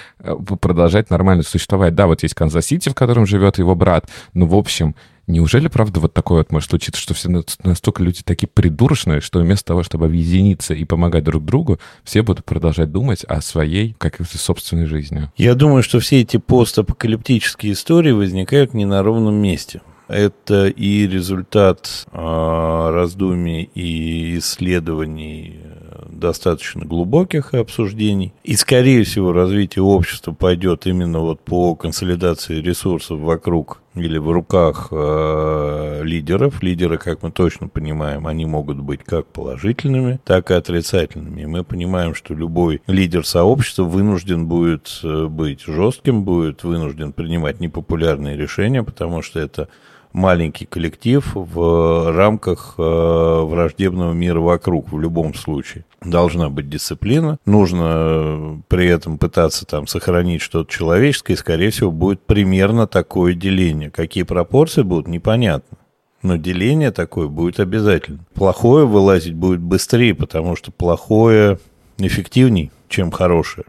продолжать 0.61 1.09
нормально 1.09 1.44
существовать. 1.44 1.94
Да, 1.94 2.07
вот 2.07 2.24
есть 2.24 2.34
Канзас-Сити, 2.34 2.90
в 2.90 2.94
котором 2.94 3.24
живет 3.24 3.57
его 3.57 3.74
брат. 3.74 4.11
Ну, 4.34 4.44
в 4.44 4.55
общем, 4.55 4.96
Неужели, 5.26 5.68
правда, 5.68 6.00
вот 6.00 6.12
такое 6.12 6.38
вот 6.38 6.50
может 6.50 6.70
случиться, 6.70 7.00
что 7.00 7.14
все 7.14 7.28
на- 7.28 7.44
настолько 7.62 8.02
люди 8.02 8.22
такие 8.24 8.48
придурочные, 8.48 9.20
что 9.20 9.38
вместо 9.40 9.66
того, 9.66 9.82
чтобы 9.82 10.06
объединиться 10.06 10.74
и 10.74 10.84
помогать 10.84 11.24
друг 11.24 11.44
другу, 11.44 11.78
все 12.02 12.22
будут 12.22 12.44
продолжать 12.44 12.90
думать 12.90 13.24
о 13.24 13.40
своей, 13.40 13.94
как 13.98 14.20
и 14.20 14.24
собственной 14.24 14.86
жизни? 14.86 15.30
Я 15.36 15.54
думаю, 15.54 15.82
что 15.82 16.00
все 16.00 16.20
эти 16.20 16.38
постапокалиптические 16.38 17.72
истории 17.72 18.12
возникают 18.12 18.74
не 18.74 18.84
на 18.84 19.02
ровном 19.02 19.36
месте. 19.36 19.80
Это 20.08 20.66
и 20.66 21.06
результат 21.06 22.06
а, 22.12 22.90
раздумий 22.90 23.70
и 23.74 24.38
исследований 24.38 25.60
э, 25.62 25.82
достаточно 26.22 26.86
глубоких 26.86 27.52
обсуждений. 27.52 28.32
И, 28.44 28.54
скорее 28.56 29.04
всего, 29.04 29.32
развитие 29.32 29.82
общества 29.82 30.32
пойдет 30.32 30.86
именно 30.86 31.18
вот 31.18 31.40
по 31.40 31.74
консолидации 31.74 32.60
ресурсов 32.60 33.20
вокруг 33.20 33.82
или 33.94 34.16
в 34.18 34.30
руках 34.30 34.88
э, 34.90 36.00
лидеров. 36.04 36.62
Лидеры, 36.62 36.96
как 36.96 37.22
мы 37.22 37.30
точно 37.30 37.68
понимаем, 37.68 38.26
они 38.26 38.46
могут 38.46 38.78
быть 38.78 39.02
как 39.04 39.26
положительными, 39.26 40.20
так 40.24 40.50
и 40.50 40.54
отрицательными. 40.54 41.44
Мы 41.44 41.64
понимаем, 41.64 42.14
что 42.14 42.34
любой 42.34 42.80
лидер 42.86 43.26
сообщества 43.26 43.82
вынужден 43.82 44.46
будет 44.46 45.00
э, 45.02 45.26
быть 45.26 45.62
жестким, 45.66 46.22
будет 46.22 46.64
вынужден 46.64 47.12
принимать 47.12 47.60
непопулярные 47.60 48.36
решения, 48.36 48.82
потому 48.82 49.22
что 49.22 49.40
это 49.40 49.68
маленький 50.12 50.66
коллектив 50.66 51.24
в 51.34 52.12
рамках 52.12 52.74
э, 52.78 52.82
враждебного 52.82 54.12
мира 54.12 54.40
вокруг 54.40 54.92
в 54.92 54.98
любом 54.98 55.34
случае. 55.34 55.84
Должна 56.00 56.48
быть 56.48 56.68
дисциплина, 56.68 57.38
нужно 57.46 57.84
э, 57.94 58.56
при 58.68 58.86
этом 58.86 59.18
пытаться 59.18 59.66
там 59.66 59.86
сохранить 59.86 60.42
что-то 60.42 60.70
человеческое, 60.70 61.34
и, 61.34 61.36
скорее 61.36 61.70
всего, 61.70 61.90
будет 61.90 62.20
примерно 62.22 62.86
такое 62.86 63.34
деление. 63.34 63.90
Какие 63.90 64.24
пропорции 64.24 64.82
будут, 64.82 65.08
непонятно. 65.08 65.78
Но 66.22 66.36
деление 66.36 66.92
такое 66.92 67.26
будет 67.28 67.58
обязательно. 67.58 68.20
Плохое 68.34 68.86
вылазить 68.86 69.34
будет 69.34 69.60
быстрее, 69.60 70.14
потому 70.14 70.54
что 70.54 70.70
плохое 70.70 71.58
эффективней, 71.98 72.70
чем 72.88 73.10
хорошее, 73.10 73.66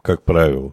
как 0.00 0.22
правило, 0.22 0.72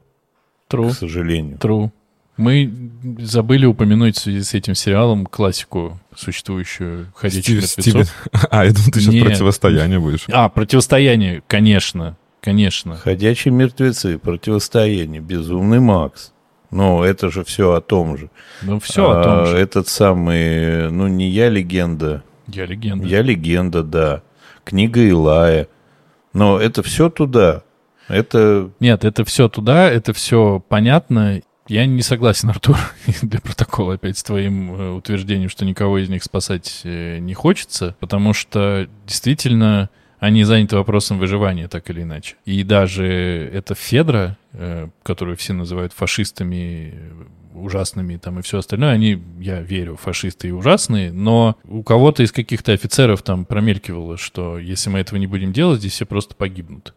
True, 0.69 0.91
к 0.91 0.93
сожалению. 0.93 1.57
true. 1.57 1.91
Мы 2.39 2.71
забыли 3.19 3.65
упомянуть 3.65 4.15
в 4.17 4.21
связи 4.21 4.41
с 4.43 4.53
этим 4.53 4.73
сериалом 4.73 5.25
классику, 5.25 5.99
существующую 6.15 7.07
«Ходячих 7.13 7.65
Стив- 7.65 7.85
мертвецов». 7.95 8.15
Стивен- 8.31 8.47
А, 8.49 8.65
я 8.65 8.71
думал, 8.71 8.91
ты 8.91 8.99
сейчас 9.01 9.13
Нет. 9.13 9.25
противостояние 9.25 9.99
будешь. 9.99 10.25
А, 10.31 10.47
противостояние, 10.49 11.43
конечно, 11.47 12.15
конечно. 12.41 12.95
Ходячие 12.95 13.53
мертвецы, 13.53 14.17
противостояние, 14.17 15.19
безумный 15.21 15.79
Макс. 15.81 16.31
Но 16.71 17.03
это 17.03 17.29
же 17.29 17.43
все 17.43 17.73
о 17.73 17.81
том 17.81 18.17
же. 18.17 18.29
Ну, 18.61 18.79
все 18.79 19.09
о 19.11 19.19
А, 19.19 19.23
том 19.23 19.45
же. 19.47 19.57
Этот 19.57 19.87
самый, 19.89 20.89
ну 20.91 21.07
не 21.07 21.27
я 21.29 21.49
легенда, 21.49 22.23
Я 22.47 22.65
легенда. 22.65 23.05
я 23.07 23.21
легенда, 23.21 23.83
да. 23.83 24.21
Книга 24.63 25.01
Илая. 25.01 25.67
Но 26.31 26.57
это 26.59 26.83
все 26.83 27.09
туда. 27.09 27.63
Это 28.07 28.69
Нет, 28.79 29.03
это 29.03 29.25
все 29.25 29.49
туда, 29.49 29.89
это 29.89 30.13
все 30.13 30.63
понятно. 30.69 31.41
Я 31.69 31.85
не 31.85 32.01
согласен, 32.01 32.49
Артур, 32.49 32.77
для 33.21 33.39
протокола 33.39 33.93
опять 33.93 34.17
с 34.17 34.23
твоим 34.23 34.73
э, 34.73 34.89
утверждением, 34.89 35.49
что 35.49 35.65
никого 35.65 35.99
из 35.99 36.09
них 36.09 36.23
спасать 36.23 36.81
э, 36.83 37.19
не 37.19 37.35
хочется, 37.35 37.95
потому 37.99 38.33
что 38.33 38.89
действительно 39.05 39.91
они 40.17 40.45
заняты 40.45 40.77
вопросом 40.77 41.19
выживания, 41.19 41.67
так 41.67 41.87
или 41.91 42.01
иначе. 42.01 42.37
И 42.43 42.63
даже 42.63 43.05
эта 43.53 43.75
Федра, 43.75 44.35
э, 44.53 44.89
которую 45.03 45.37
все 45.37 45.53
называют 45.53 45.93
фашистами, 45.93 46.95
ужасными 47.53 48.17
там 48.17 48.39
и 48.39 48.41
все 48.41 48.57
остальное, 48.57 48.89
они, 48.89 49.21
я 49.39 49.61
верю, 49.61 49.95
фашисты 49.95 50.47
и 50.47 50.51
ужасные, 50.51 51.11
но 51.11 51.55
у 51.65 51.83
кого-то 51.83 52.23
из 52.23 52.31
каких-то 52.31 52.71
офицеров 52.71 53.21
там 53.21 53.45
промелькивало, 53.45 54.17
что 54.17 54.57
если 54.57 54.89
мы 54.89 54.99
этого 54.99 55.19
не 55.19 55.27
будем 55.27 55.53
делать, 55.53 55.81
здесь 55.81 55.93
все 55.93 56.07
просто 56.07 56.33
погибнут. 56.33 56.95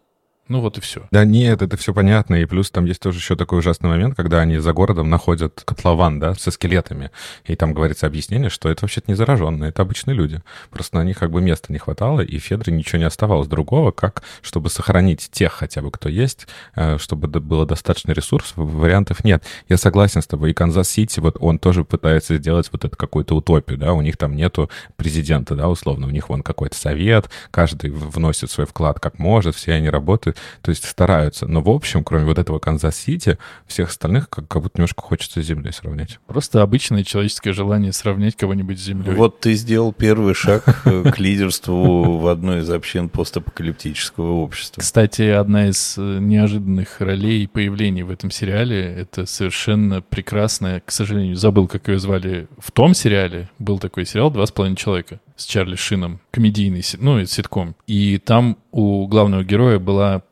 Ну 0.49 0.61
вот 0.61 0.77
и 0.77 0.81
все. 0.81 1.07
Да 1.13 1.25
нет, 1.25 1.63
это 1.63 1.77
все 1.77 1.95
понятно. 1.95 2.35
И 2.35 2.45
плюс 2.47 2.71
там 2.71 2.85
есть 2.85 3.01
тоже 3.01 3.19
еще 3.19 3.37
такой 3.37 3.61
ужасный 3.61 3.89
момент, 3.89 4.17
когда 4.17 4.41
они 4.41 4.59
за 4.59 4.73
городом 4.73 5.09
находят 5.09 5.63
котлован, 5.65 6.19
да, 6.19 6.35
со 6.35 6.51
скелетами. 6.51 7.11
И 7.45 7.55
там 7.55 7.73
говорится 7.73 8.07
объяснение, 8.07 8.51
что 8.51 8.69
это 8.69 8.83
вообще-то 8.83 9.11
не 9.11 9.15
зараженные, 9.15 9.71
это 9.71 9.83
обычные 9.83 10.15
люди. 10.15 10.43
Просто 10.71 10.97
на 10.97 11.05
них 11.05 11.19
как 11.19 11.31
бы 11.31 11.41
места 11.41 11.73
не 11.73 11.79
хватало, 11.79 12.21
и 12.21 12.39
Федре 12.39 12.73
ничего 12.73 12.99
не 12.99 13.05
оставалось 13.05 13.47
другого, 13.47 13.93
как 13.93 14.25
чтобы 14.43 14.69
сохранить 14.69 15.31
тех 15.31 15.53
хотя 15.53 15.81
бы, 15.81 15.93
кто 15.93 16.09
есть, 16.09 16.49
э, 16.75 16.99
чтобы 16.99 17.29
было 17.29 17.65
достаточно 17.65 18.13
ресурсов, 18.13 18.55
вариантов 18.57 19.25
нет. 19.25 19.45
Я 19.69 19.77
согласен 19.77 20.23
с 20.23 20.27
тобой. 20.27 20.51
И 20.51 20.55
Канзас-Сити, 20.55 21.21
вот 21.21 21.37
он 21.41 21.61
тоже 21.61 21.85
пытается 21.85 22.37
сделать 22.37 22.69
вот 22.73 22.85
эту 22.85 22.97
какую-то 22.97 23.37
утопию, 23.37 23.79
да, 23.79 23.93
у 23.93 24.03
них 24.03 24.17
там 24.17 24.35
нету 24.35 24.69
президента, 24.97 25.55
да, 25.55 25.69
условно, 25.69 26.09
у 26.09 26.11
них 26.11 26.29
вон 26.29 26.43
какой-то 26.43 26.77
совет, 26.77 27.31
каждый 27.51 27.91
вносит 27.91 28.51
свой 28.51 28.67
вклад 28.67 28.99
как 28.99 29.19
может, 29.19 29.55
все 29.55 29.73
они 29.73 29.89
работают, 29.89 30.37
то 30.63 30.71
есть 30.71 30.85
стараются. 30.85 31.47
Но 31.47 31.61
в 31.61 31.71
общем, 31.71 32.05
кроме 32.05 32.25
вот 32.25 32.39
этого 32.39 32.59
Канзас-Сити, 32.59 33.39
всех 33.67 33.91
остальных 33.91 34.29
как, 34.29 34.49
как 34.49 34.63
будто 34.63 34.79
немножко 34.79 35.03
хочется 35.03 35.43
с 35.43 35.47
землей 35.47 35.73
сравнять. 35.73 36.19
Просто 36.27 36.63
обычное 36.63 37.05
человеческое 37.05 37.53
желание 37.53 37.93
сравнять 37.93 38.37
кого-нибудь 38.37 38.79
с 38.79 38.83
землей. 38.83 39.15
вот 39.15 39.41
ты 39.41 39.55
сделал 39.55 39.93
первый 39.93 40.35
шаг 40.35 40.65
э, 40.85 41.11
к 41.11 41.19
лидерству 41.19 42.19
в 42.19 42.27
одной 42.29 42.61
из 42.61 42.71
общин 42.71 43.09
постапокалиптического 43.09 44.33
общества. 44.33 44.81
Кстати, 44.81 45.23
одна 45.23 45.69
из 45.69 45.97
э, 45.99 46.19
неожиданных 46.21 47.01
ролей 47.01 47.45
и 47.45 47.47
появлений 47.47 48.03
в 48.03 48.11
этом 48.11 48.31
сериале— 48.31 48.83
это 48.97 49.27
совершенно 49.27 50.03
прекрасная, 50.03 50.81
к 50.81 50.91
сожалению, 50.91 51.37
забыл, 51.37 51.69
как 51.69 51.89
ее 51.89 51.99
звали, 51.99 52.49
в 52.59 52.71
том 52.73 52.95
сериале 52.95 53.49
был 53.59 53.79
такой 53.79 54.07
сериал 54.07 54.31
«Два 54.31 54.47
с 54.47 54.53
половиной 54.53 54.77
человека». 54.77 55.21
с 55.37 55.45
Чарли 55.45 55.77
Шином, 55.77 56.21
комедийный, 56.31 56.85
ну, 56.99 57.25
ситком. 57.25 57.75
И 57.87 58.19
там 58.19 58.59
у 58.71 59.07
главного 59.09 59.43
героя 59.43 59.79
была 59.79 60.23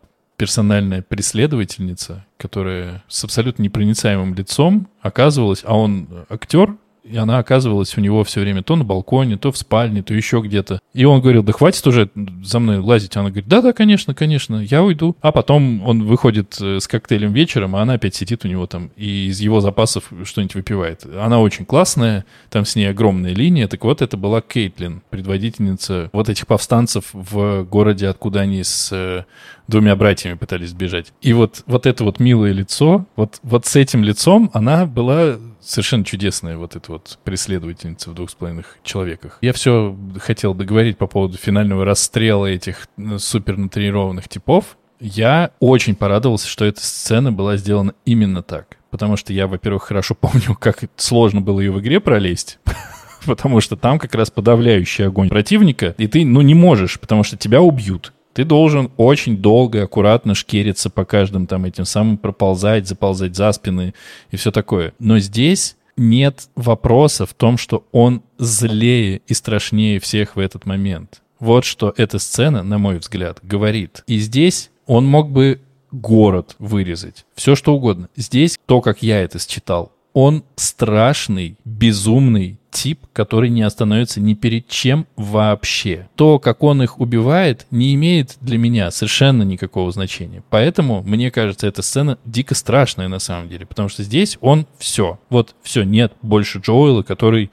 персональная 0.41 1.03
преследовательница, 1.03 2.25
которая 2.39 3.05
с 3.09 3.23
абсолютно 3.25 3.63
непроницаемым 3.63 4.33
лицом 4.33 4.89
оказывалась, 5.03 5.61
а 5.67 5.77
он 5.77 6.09
актер, 6.31 6.79
и 7.05 7.17
она 7.17 7.39
оказывалась 7.39 7.97
у 7.97 8.01
него 8.01 8.25
все 8.25 8.41
время 8.41 8.63
то 8.63 8.77
на 8.77 8.85
балконе, 8.85 9.37
то 9.37 9.53
в 9.53 9.57
спальне, 9.57 10.03
то 10.03 10.15
еще 10.15 10.41
где-то. 10.41 10.81
И 10.93 11.05
он 11.05 11.21
говорил, 11.21 11.43
да 11.43 11.53
хватит 11.53 11.87
уже 11.87 12.11
за 12.43 12.59
мной 12.59 12.79
лазить. 12.79 13.17
Она 13.17 13.31
говорит, 13.31 13.49
да-да, 13.49 13.73
конечно, 13.73 14.15
конечно, 14.15 14.57
я 14.57 14.83
уйду. 14.83 15.17
А 15.21 15.33
потом 15.33 15.87
он 15.87 16.05
выходит 16.05 16.59
э, 16.61 16.81
с 16.81 16.89
коктейлем 16.89 17.33
вечером, 17.33 17.77
а 17.77 17.83
она 17.83 17.95
опять 17.95 18.15
сидит 18.15 18.45
у 18.45 18.49
него 18.49 18.67
там 18.67 18.91
и 18.97 19.29
из 19.29 19.41
его 19.41 19.61
запасов 19.61 20.11
что-нибудь 20.25 20.55
выпивает. 20.55 21.07
Она 21.19 21.41
очень 21.41 21.65
классная, 21.65 22.25
там 22.51 22.65
с 22.65 22.77
ней 22.77 22.87
огромная 22.87 23.33
линия. 23.33 23.69
Так 23.69 23.85
вот, 23.85 24.03
это 24.03 24.17
была 24.17 24.41
Кейтлин, 24.41 25.03
предводительница 25.11 26.11
вот 26.13 26.29
этих 26.29 26.47
повстанцев 26.47 27.11
в 27.13 27.65
городе, 27.65 28.09
откуда 28.09 28.41
они 28.41 28.63
с 28.63 28.91
э, 28.93 29.25
двумя 29.69 29.97
братьями 29.97 30.35
пытались 30.35 30.71
сбежать. 30.71 31.13
И 31.23 31.33
вот, 31.33 31.63
вот 31.67 31.87
это 31.87 32.05
вот 32.05 32.21
милое 32.21 32.53
лицо, 32.53 33.07
вот, 33.17 33.39
вот 33.43 33.67
с 33.67 33.77
этим 33.77 34.05
лицом 34.05 34.51
она 34.53 34.87
была 34.87 35.39
совершенно 35.61 36.05
чудесная, 36.05 36.57
вот 36.57 36.77
эта 36.77 36.93
вот 36.93 37.19
преследовательница 37.25 38.11
в 38.11 38.15
двух 38.15 38.31
с 38.31 38.35
половиной 38.35 38.65
человеках. 38.83 39.39
Я 39.41 39.53
все 39.53 39.97
хотел 40.21 40.55
договорить 40.55 40.99
по 40.99 41.07
поводу 41.07 41.37
финального 41.37 41.85
расстрела 41.85 42.47
этих 42.47 42.89
э, 42.97 43.19
супер 43.19 43.57
натренированных 43.57 44.29
типов. 44.29 44.77
Я 45.01 45.51
очень 45.61 45.95
порадовался, 45.95 46.49
что 46.49 46.65
эта 46.65 46.81
сцена 46.81 47.33
была 47.33 47.57
сделана 47.57 47.95
именно 48.05 48.43
так. 48.43 48.77
Потому 48.91 49.17
что 49.17 49.33
я, 49.33 49.47
во-первых, 49.47 49.85
хорошо 49.85 50.15
помню, 50.21 50.55
как 50.59 50.85
сложно 50.97 51.41
было 51.41 51.61
ее 51.61 51.73
в 51.73 51.81
игре 51.81 52.01
пролезть. 52.01 52.59
Потому 53.27 53.61
что 53.61 53.77
там 53.77 53.99
как 53.99 54.15
раз 54.15 54.31
подавляющий 54.31 55.07
огонь 55.07 55.29
противника, 55.29 55.95
и 55.99 56.07
ты, 56.07 56.25
ну, 56.25 56.41
не 56.41 56.55
можешь, 56.55 56.99
потому 56.99 57.23
что 57.23 57.37
тебя 57.37 57.61
убьют. 57.61 58.15
Ты 58.33 58.45
должен 58.45 58.91
очень 58.97 59.39
долго, 59.39 59.83
аккуратно 59.83 60.35
шкериться 60.35 60.91
по 60.91 61.05
каждым 61.05 61.47
там 61.47 61.65
этим 61.65 61.85
самым, 61.85 62.17
проползать, 62.17 62.87
заползать 62.87 63.37
за 63.37 63.53
спины 63.53 63.95
и 64.31 64.37
все 64.37 64.51
такое. 64.51 64.93
Но 64.99 65.19
здесь 65.19 65.77
нет 65.97 66.49
вопроса 66.55 67.27
в 67.27 67.35
том, 67.35 67.59
что 67.59 67.85
он 67.93 68.23
злее 68.39 69.21
и 69.27 69.35
страшнее 69.35 70.01
всех 70.01 70.37
в 70.37 70.39
этот 70.39 70.65
момент. 70.65 71.23
Вот 71.41 71.65
что 71.65 71.93
эта 71.97 72.19
сцена, 72.19 72.63
на 72.63 72.79
мой 72.79 72.99
взгляд, 72.99 73.39
говорит. 73.43 74.05
И 74.07 74.19
здесь 74.19 74.71
он 74.87 75.07
мог 75.07 75.31
бы 75.31 75.61
город 75.91 76.55
вырезать, 76.59 77.27
все 77.35 77.57
что 77.57 77.75
угодно. 77.75 78.09
Здесь 78.17 78.59
то, 78.67 78.81
как 78.81 79.03
я 79.03 79.21
это 79.21 79.39
считал, 79.39 79.93
он 80.13 80.45
страшный, 80.57 81.57
безумный 81.65 82.59
тип, 82.71 83.07
который 83.13 83.51
не 83.51 83.63
остановится 83.63 84.21
ни 84.21 84.35
перед 84.35 84.69
чем 84.69 85.07
вообще. 85.17 86.09
То, 86.15 86.39
как 86.39 86.63
он 86.63 86.83
их 86.83 87.01
убивает, 87.01 87.67
не 87.71 87.95
имеет 87.95 88.37
для 88.41 88.59
меня 88.59 88.91
совершенно 88.91 89.43
никакого 89.43 89.91
значения. 89.91 90.43
Поэтому, 90.51 91.03
мне 91.03 91.31
кажется, 91.31 91.67
эта 91.67 91.83
сцена 91.83 92.19
дико 92.25 92.55
страшная 92.55 93.09
на 93.09 93.19
самом 93.19 93.49
деле, 93.49 93.67
потому 93.67 93.89
что 93.89 94.03
здесь 94.03 94.39
он 94.41 94.67
все. 94.79 95.19
Вот 95.31 95.55
все, 95.63 95.83
нет 95.83 96.13
больше 96.23 96.59
Джоэла, 96.59 97.03
который 97.03 97.51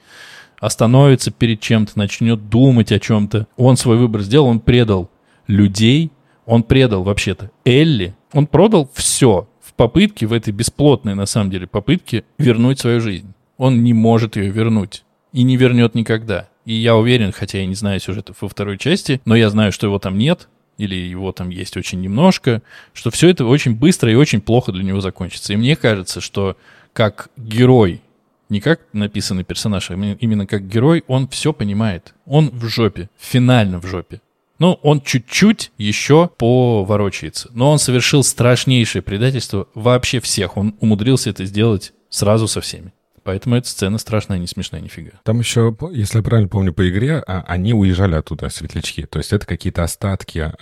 остановится 0.60 1.30
перед 1.30 1.60
чем-то, 1.60 1.92
начнет 1.96 2.48
думать 2.48 2.92
о 2.92 2.98
чем-то. 2.98 3.46
Он 3.56 3.76
свой 3.76 3.96
выбор 3.96 4.22
сделал, 4.22 4.46
он 4.46 4.60
предал 4.60 5.10
людей, 5.46 6.10
он 6.46 6.62
предал 6.62 7.02
вообще-то 7.02 7.50
Элли, 7.64 8.16
он 8.32 8.46
продал 8.46 8.90
все 8.94 9.48
попытке, 9.78 10.26
в 10.26 10.34
этой 10.34 10.52
бесплотной 10.52 11.14
на 11.14 11.24
самом 11.24 11.50
деле 11.50 11.66
попытке 11.66 12.24
вернуть 12.36 12.80
свою 12.80 13.00
жизнь. 13.00 13.32
Он 13.56 13.82
не 13.82 13.94
может 13.94 14.36
ее 14.36 14.50
вернуть 14.50 15.04
и 15.32 15.44
не 15.44 15.56
вернет 15.56 15.94
никогда. 15.94 16.48
И 16.66 16.74
я 16.74 16.96
уверен, 16.96 17.32
хотя 17.32 17.58
я 17.58 17.66
не 17.66 17.74
знаю 17.74 18.00
сюжетов 18.00 18.36
во 18.42 18.48
второй 18.48 18.76
части, 18.76 19.22
но 19.24 19.34
я 19.36 19.48
знаю, 19.48 19.72
что 19.72 19.86
его 19.86 19.98
там 19.98 20.18
нет, 20.18 20.48
или 20.76 20.94
его 20.94 21.32
там 21.32 21.48
есть 21.48 21.76
очень 21.76 22.00
немножко, 22.00 22.60
что 22.92 23.10
все 23.10 23.30
это 23.30 23.46
очень 23.46 23.74
быстро 23.74 24.12
и 24.12 24.16
очень 24.16 24.40
плохо 24.40 24.72
для 24.72 24.84
него 24.84 25.00
закончится. 25.00 25.52
И 25.52 25.56
мне 25.56 25.76
кажется, 25.76 26.20
что 26.20 26.56
как 26.92 27.30
герой, 27.36 28.02
не 28.48 28.60
как 28.60 28.80
написанный 28.92 29.44
персонаж, 29.44 29.90
а 29.90 29.94
именно 29.94 30.46
как 30.46 30.66
герой, 30.66 31.04
он 31.06 31.28
все 31.28 31.52
понимает. 31.52 32.14
Он 32.26 32.50
в 32.50 32.66
жопе, 32.68 33.08
финально 33.16 33.80
в 33.80 33.86
жопе. 33.86 34.20
Ну, 34.58 34.78
он 34.82 35.00
чуть-чуть 35.00 35.72
еще 35.78 36.30
поворочается. 36.36 37.48
Но 37.52 37.70
он 37.70 37.78
совершил 37.78 38.22
страшнейшее 38.24 39.02
предательство 39.02 39.68
вообще 39.74 40.20
всех. 40.20 40.56
Он 40.56 40.76
умудрился 40.80 41.30
это 41.30 41.44
сделать 41.44 41.92
сразу 42.08 42.48
со 42.48 42.60
всеми. 42.60 42.92
Поэтому 43.28 43.56
эта 43.56 43.68
сцена 43.68 43.98
страшная, 43.98 44.38
не 44.38 44.46
смешная 44.46 44.80
нифига. 44.80 45.10
Там 45.22 45.40
еще, 45.40 45.76
если 45.92 46.16
я 46.16 46.22
правильно 46.22 46.48
помню 46.48 46.72
по 46.72 46.88
игре, 46.88 47.22
а, 47.26 47.44
они 47.46 47.74
уезжали 47.74 48.14
оттуда, 48.14 48.48
светлячки. 48.48 49.04
То 49.04 49.18
есть 49.18 49.34
это 49.34 49.44
какие-то 49.44 49.84
остатки, 49.84 50.38
а, 50.38 50.54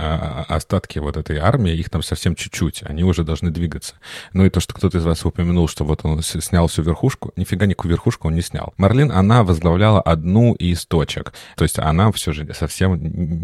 а, 0.48 0.56
остатки 0.56 0.98
вот 0.98 1.16
этой 1.16 1.36
армии, 1.36 1.72
их 1.72 1.90
там 1.90 2.02
совсем 2.02 2.34
чуть-чуть. 2.34 2.82
Они 2.82 3.04
уже 3.04 3.22
должны 3.22 3.52
двигаться. 3.52 3.94
Ну 4.32 4.44
и 4.44 4.50
то, 4.50 4.58
что 4.58 4.74
кто-то 4.74 4.98
из 4.98 5.04
вас 5.04 5.24
упомянул, 5.24 5.68
что 5.68 5.84
вот 5.84 6.00
он 6.02 6.20
снял 6.22 6.66
всю 6.66 6.82
верхушку, 6.82 7.30
нифига 7.36 7.66
никакую 7.66 7.92
верхушку 7.92 8.26
он 8.26 8.34
не 8.34 8.42
снял. 8.42 8.74
Марлин, 8.78 9.12
она 9.12 9.44
возглавляла 9.44 10.00
одну 10.00 10.52
из 10.54 10.86
точек. 10.86 11.34
То 11.54 11.62
есть 11.62 11.78
она 11.78 12.10
все 12.10 12.32
же 12.32 12.52
совсем 12.52 12.98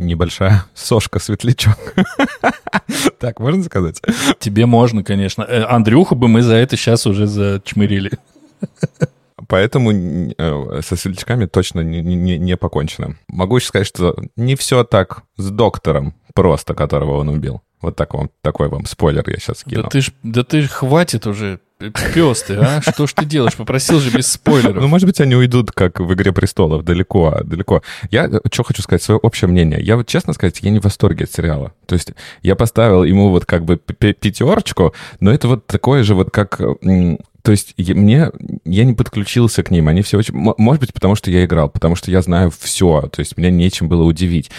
небольшая 0.05 0.65
сошка-светлячок. 0.75 1.79
Так, 3.21 3.39
можно 3.39 3.63
сказать? 3.63 4.03
Тебе 4.41 4.67
можно, 4.67 5.05
конечно. 5.05 5.43
Э, 5.43 5.63
Андрюху 5.63 6.17
бы 6.17 6.27
мы 6.27 6.43
за 6.43 6.57
это 6.57 6.77
сейчас 6.77 7.07
уже 7.07 7.27
зачмырили. 7.27 8.19
Поэтому 9.53 9.93
э, 9.93 10.81
со 10.83 10.97
светлячками 10.97 11.45
точно 11.45 11.81
не, 11.81 12.01
не, 12.01 12.39
не 12.39 12.57
покончено. 12.57 13.19
Могу 13.29 13.57
еще 13.57 13.67
сказать, 13.67 13.87
что 13.87 14.17
не 14.35 14.57
все 14.57 14.83
так 14.83 15.25
с 15.37 15.51
доктором 15.51 16.15
просто, 16.33 16.73
которого 16.73 17.19
он 17.19 17.29
убил. 17.29 17.61
Вот 17.83 17.95
так 17.95 18.15
вам, 18.15 18.31
такой 18.41 18.71
вам 18.71 18.87
спойлер 18.87 19.23
я 19.27 19.37
сейчас 19.37 19.65
Да 19.67 19.71
кину. 19.71 19.89
ты 19.91 20.01
ж, 20.01 20.13
да 20.23 20.43
ты 20.43 20.63
ж 20.63 20.69
хватит 20.69 21.27
уже, 21.27 21.61
пес 22.15 22.45
ты, 22.45 22.55
а? 22.55 22.81
Что 22.81 23.07
ж 23.07 23.13
ты 23.13 23.27
делаешь? 23.27 23.55
Попросил 23.55 24.01
же 24.01 24.11
без 24.17 24.33
спойлеров. 24.33 24.81
Ну, 24.81 24.89
может 24.89 25.07
быть, 25.07 25.21
они 25.21 25.35
уйдут, 25.37 25.71
как 25.71 26.01
в 26.01 26.11
«Игре 26.15 26.33
престолов», 26.33 26.83
далеко, 26.83 27.41
далеко. 27.45 27.83
Я 28.11 28.31
что 28.51 28.63
хочу 28.63 28.81
сказать, 28.81 29.03
свое 29.03 29.19
общее 29.19 29.49
мнение. 29.49 29.83
Я 29.83 29.97
вот, 29.97 30.07
честно 30.07 30.33
сказать, 30.33 30.61
я 30.63 30.71
не 30.71 30.79
в 30.79 30.85
восторге 30.85 31.25
от 31.25 31.31
сериала. 31.31 31.75
То 31.85 31.95
есть 31.95 32.13
я 32.41 32.57
поставил 32.57 33.05
ему 33.05 33.29
вот 33.29 33.45
как 33.45 33.67
бы 33.67 33.77
пятерочку, 33.77 34.95
но 35.21 35.31
это 35.31 35.49
вот 35.49 35.67
такое 35.67 36.05
же 36.05 36.15
вот 36.15 36.31
как... 36.31 36.59
То 37.43 37.51
есть 37.51 37.75
мне, 37.77 38.31
я 38.65 38.85
не 38.85 38.95
подключился 38.95 39.63
к 39.63 39.71
ним, 39.71 39.89
они 39.89 40.03
все 40.03 40.19
очень... 40.19 40.35
Может 40.35 40.81
быть, 40.81 40.93
потому 40.93 41.17
что 41.17 41.31
я 41.31 41.45
играл, 41.45 41.69
потому 41.69 41.97
что 41.97 42.11
я 42.11 42.23
знаю 42.23 42.53
все, 42.57 43.03
то 43.13 43.21
есть 43.21 43.37
меня 43.37 43.51
нечем 43.51 43.89
было 43.89 44.05
удивить. 44.05 44.51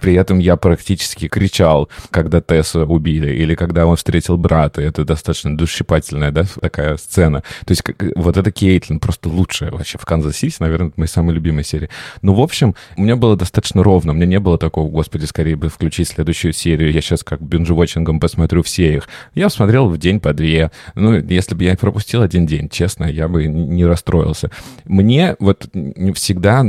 При 0.00 0.14
этом 0.14 0.38
я 0.38 0.56
практически 0.56 1.28
кричал, 1.28 1.90
когда 2.10 2.40
Тесса 2.40 2.84
убили, 2.84 3.30
или 3.30 3.54
когда 3.54 3.86
он 3.86 3.96
встретил 3.96 4.38
брата, 4.38 4.80
это 4.80 5.04
достаточно 5.04 5.56
душесчипательная, 5.56 6.30
да, 6.30 6.44
такая 6.60 6.96
сцена. 6.96 7.42
То 7.66 7.72
есть 7.72 7.82
как- 7.82 8.02
вот 8.16 8.36
это 8.38 8.50
Кейтлин 8.50 9.00
просто 9.00 9.28
лучшая 9.28 9.70
вообще 9.70 9.98
в 9.98 10.06
Канзас-Сити, 10.06 10.56
наверное, 10.60 10.88
это 10.88 11.00
мои 11.00 11.08
самые 11.08 11.34
любимые 11.34 11.64
серии. 11.64 11.90
Ну, 12.22 12.32
в 12.32 12.40
общем, 12.40 12.74
у 12.96 13.02
меня 13.02 13.16
было 13.16 13.36
достаточно 13.36 13.82
ровно, 13.82 14.12
меня 14.12 14.26
не 14.26 14.40
было 14.40 14.56
такого, 14.56 14.88
господи, 14.90 15.26
скорее 15.26 15.56
бы 15.56 15.68
включить 15.68 16.08
следующую 16.08 16.54
серию, 16.54 16.90
я 16.90 17.02
сейчас 17.02 17.22
как 17.22 17.42
binge-watching 17.42 18.08
ом 18.08 18.18
посмотрю 18.18 18.62
все 18.62 18.94
их. 18.94 19.08
Я 19.34 19.50
смотрел 19.50 19.88
в 19.88 19.98
день 19.98 20.20
по 20.20 20.32
две. 20.32 20.70
Ну, 20.94 21.14
если 21.14 21.54
бы 21.54 21.64
я 21.64 21.76
пропустил 21.76 22.22
один 22.30 22.46
день, 22.46 22.68
честно, 22.68 23.04
я 23.04 23.26
бы 23.26 23.46
не 23.46 23.84
расстроился. 23.84 24.50
Мне 24.84 25.34
вот 25.40 25.68
не 25.74 26.12
всегда, 26.12 26.64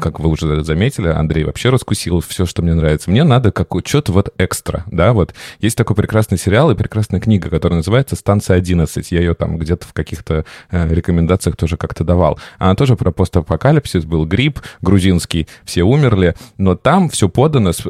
как 0.00 0.20
вы 0.20 0.30
уже 0.30 0.64
заметили, 0.64 1.08
Андрей 1.08 1.44
вообще 1.44 1.68
раскусил 1.68 2.20
все, 2.20 2.46
что 2.46 2.62
мне 2.62 2.72
нравится. 2.74 3.10
Мне 3.10 3.24
надо 3.24 3.52
как 3.52 3.68
что-то 3.84 4.12
вот 4.12 4.32
экстра, 4.38 4.84
да, 4.86 5.12
вот. 5.12 5.34
Есть 5.60 5.76
такой 5.76 5.94
прекрасный 5.94 6.38
сериал 6.38 6.70
и 6.70 6.74
прекрасная 6.74 7.20
книга, 7.20 7.50
которая 7.50 7.76
называется 7.78 8.16
«Станция 8.16 8.58
11». 8.58 9.06
Я 9.10 9.20
ее 9.20 9.34
там 9.34 9.58
где-то 9.58 9.86
в 9.86 9.92
каких-то 9.92 10.46
э, 10.70 10.88
рекомендациях 10.94 11.56
тоже 11.56 11.76
как-то 11.76 12.04
давал. 12.04 12.38
Она 12.58 12.74
тоже 12.74 12.96
про 12.96 13.10
постапокалипсис, 13.12 14.04
был 14.04 14.24
грипп 14.24 14.60
грузинский, 14.80 15.46
все 15.64 15.82
умерли, 15.82 16.34
но 16.56 16.74
там 16.74 17.10
все 17.10 17.28
подано 17.28 17.72
с... 17.72 17.84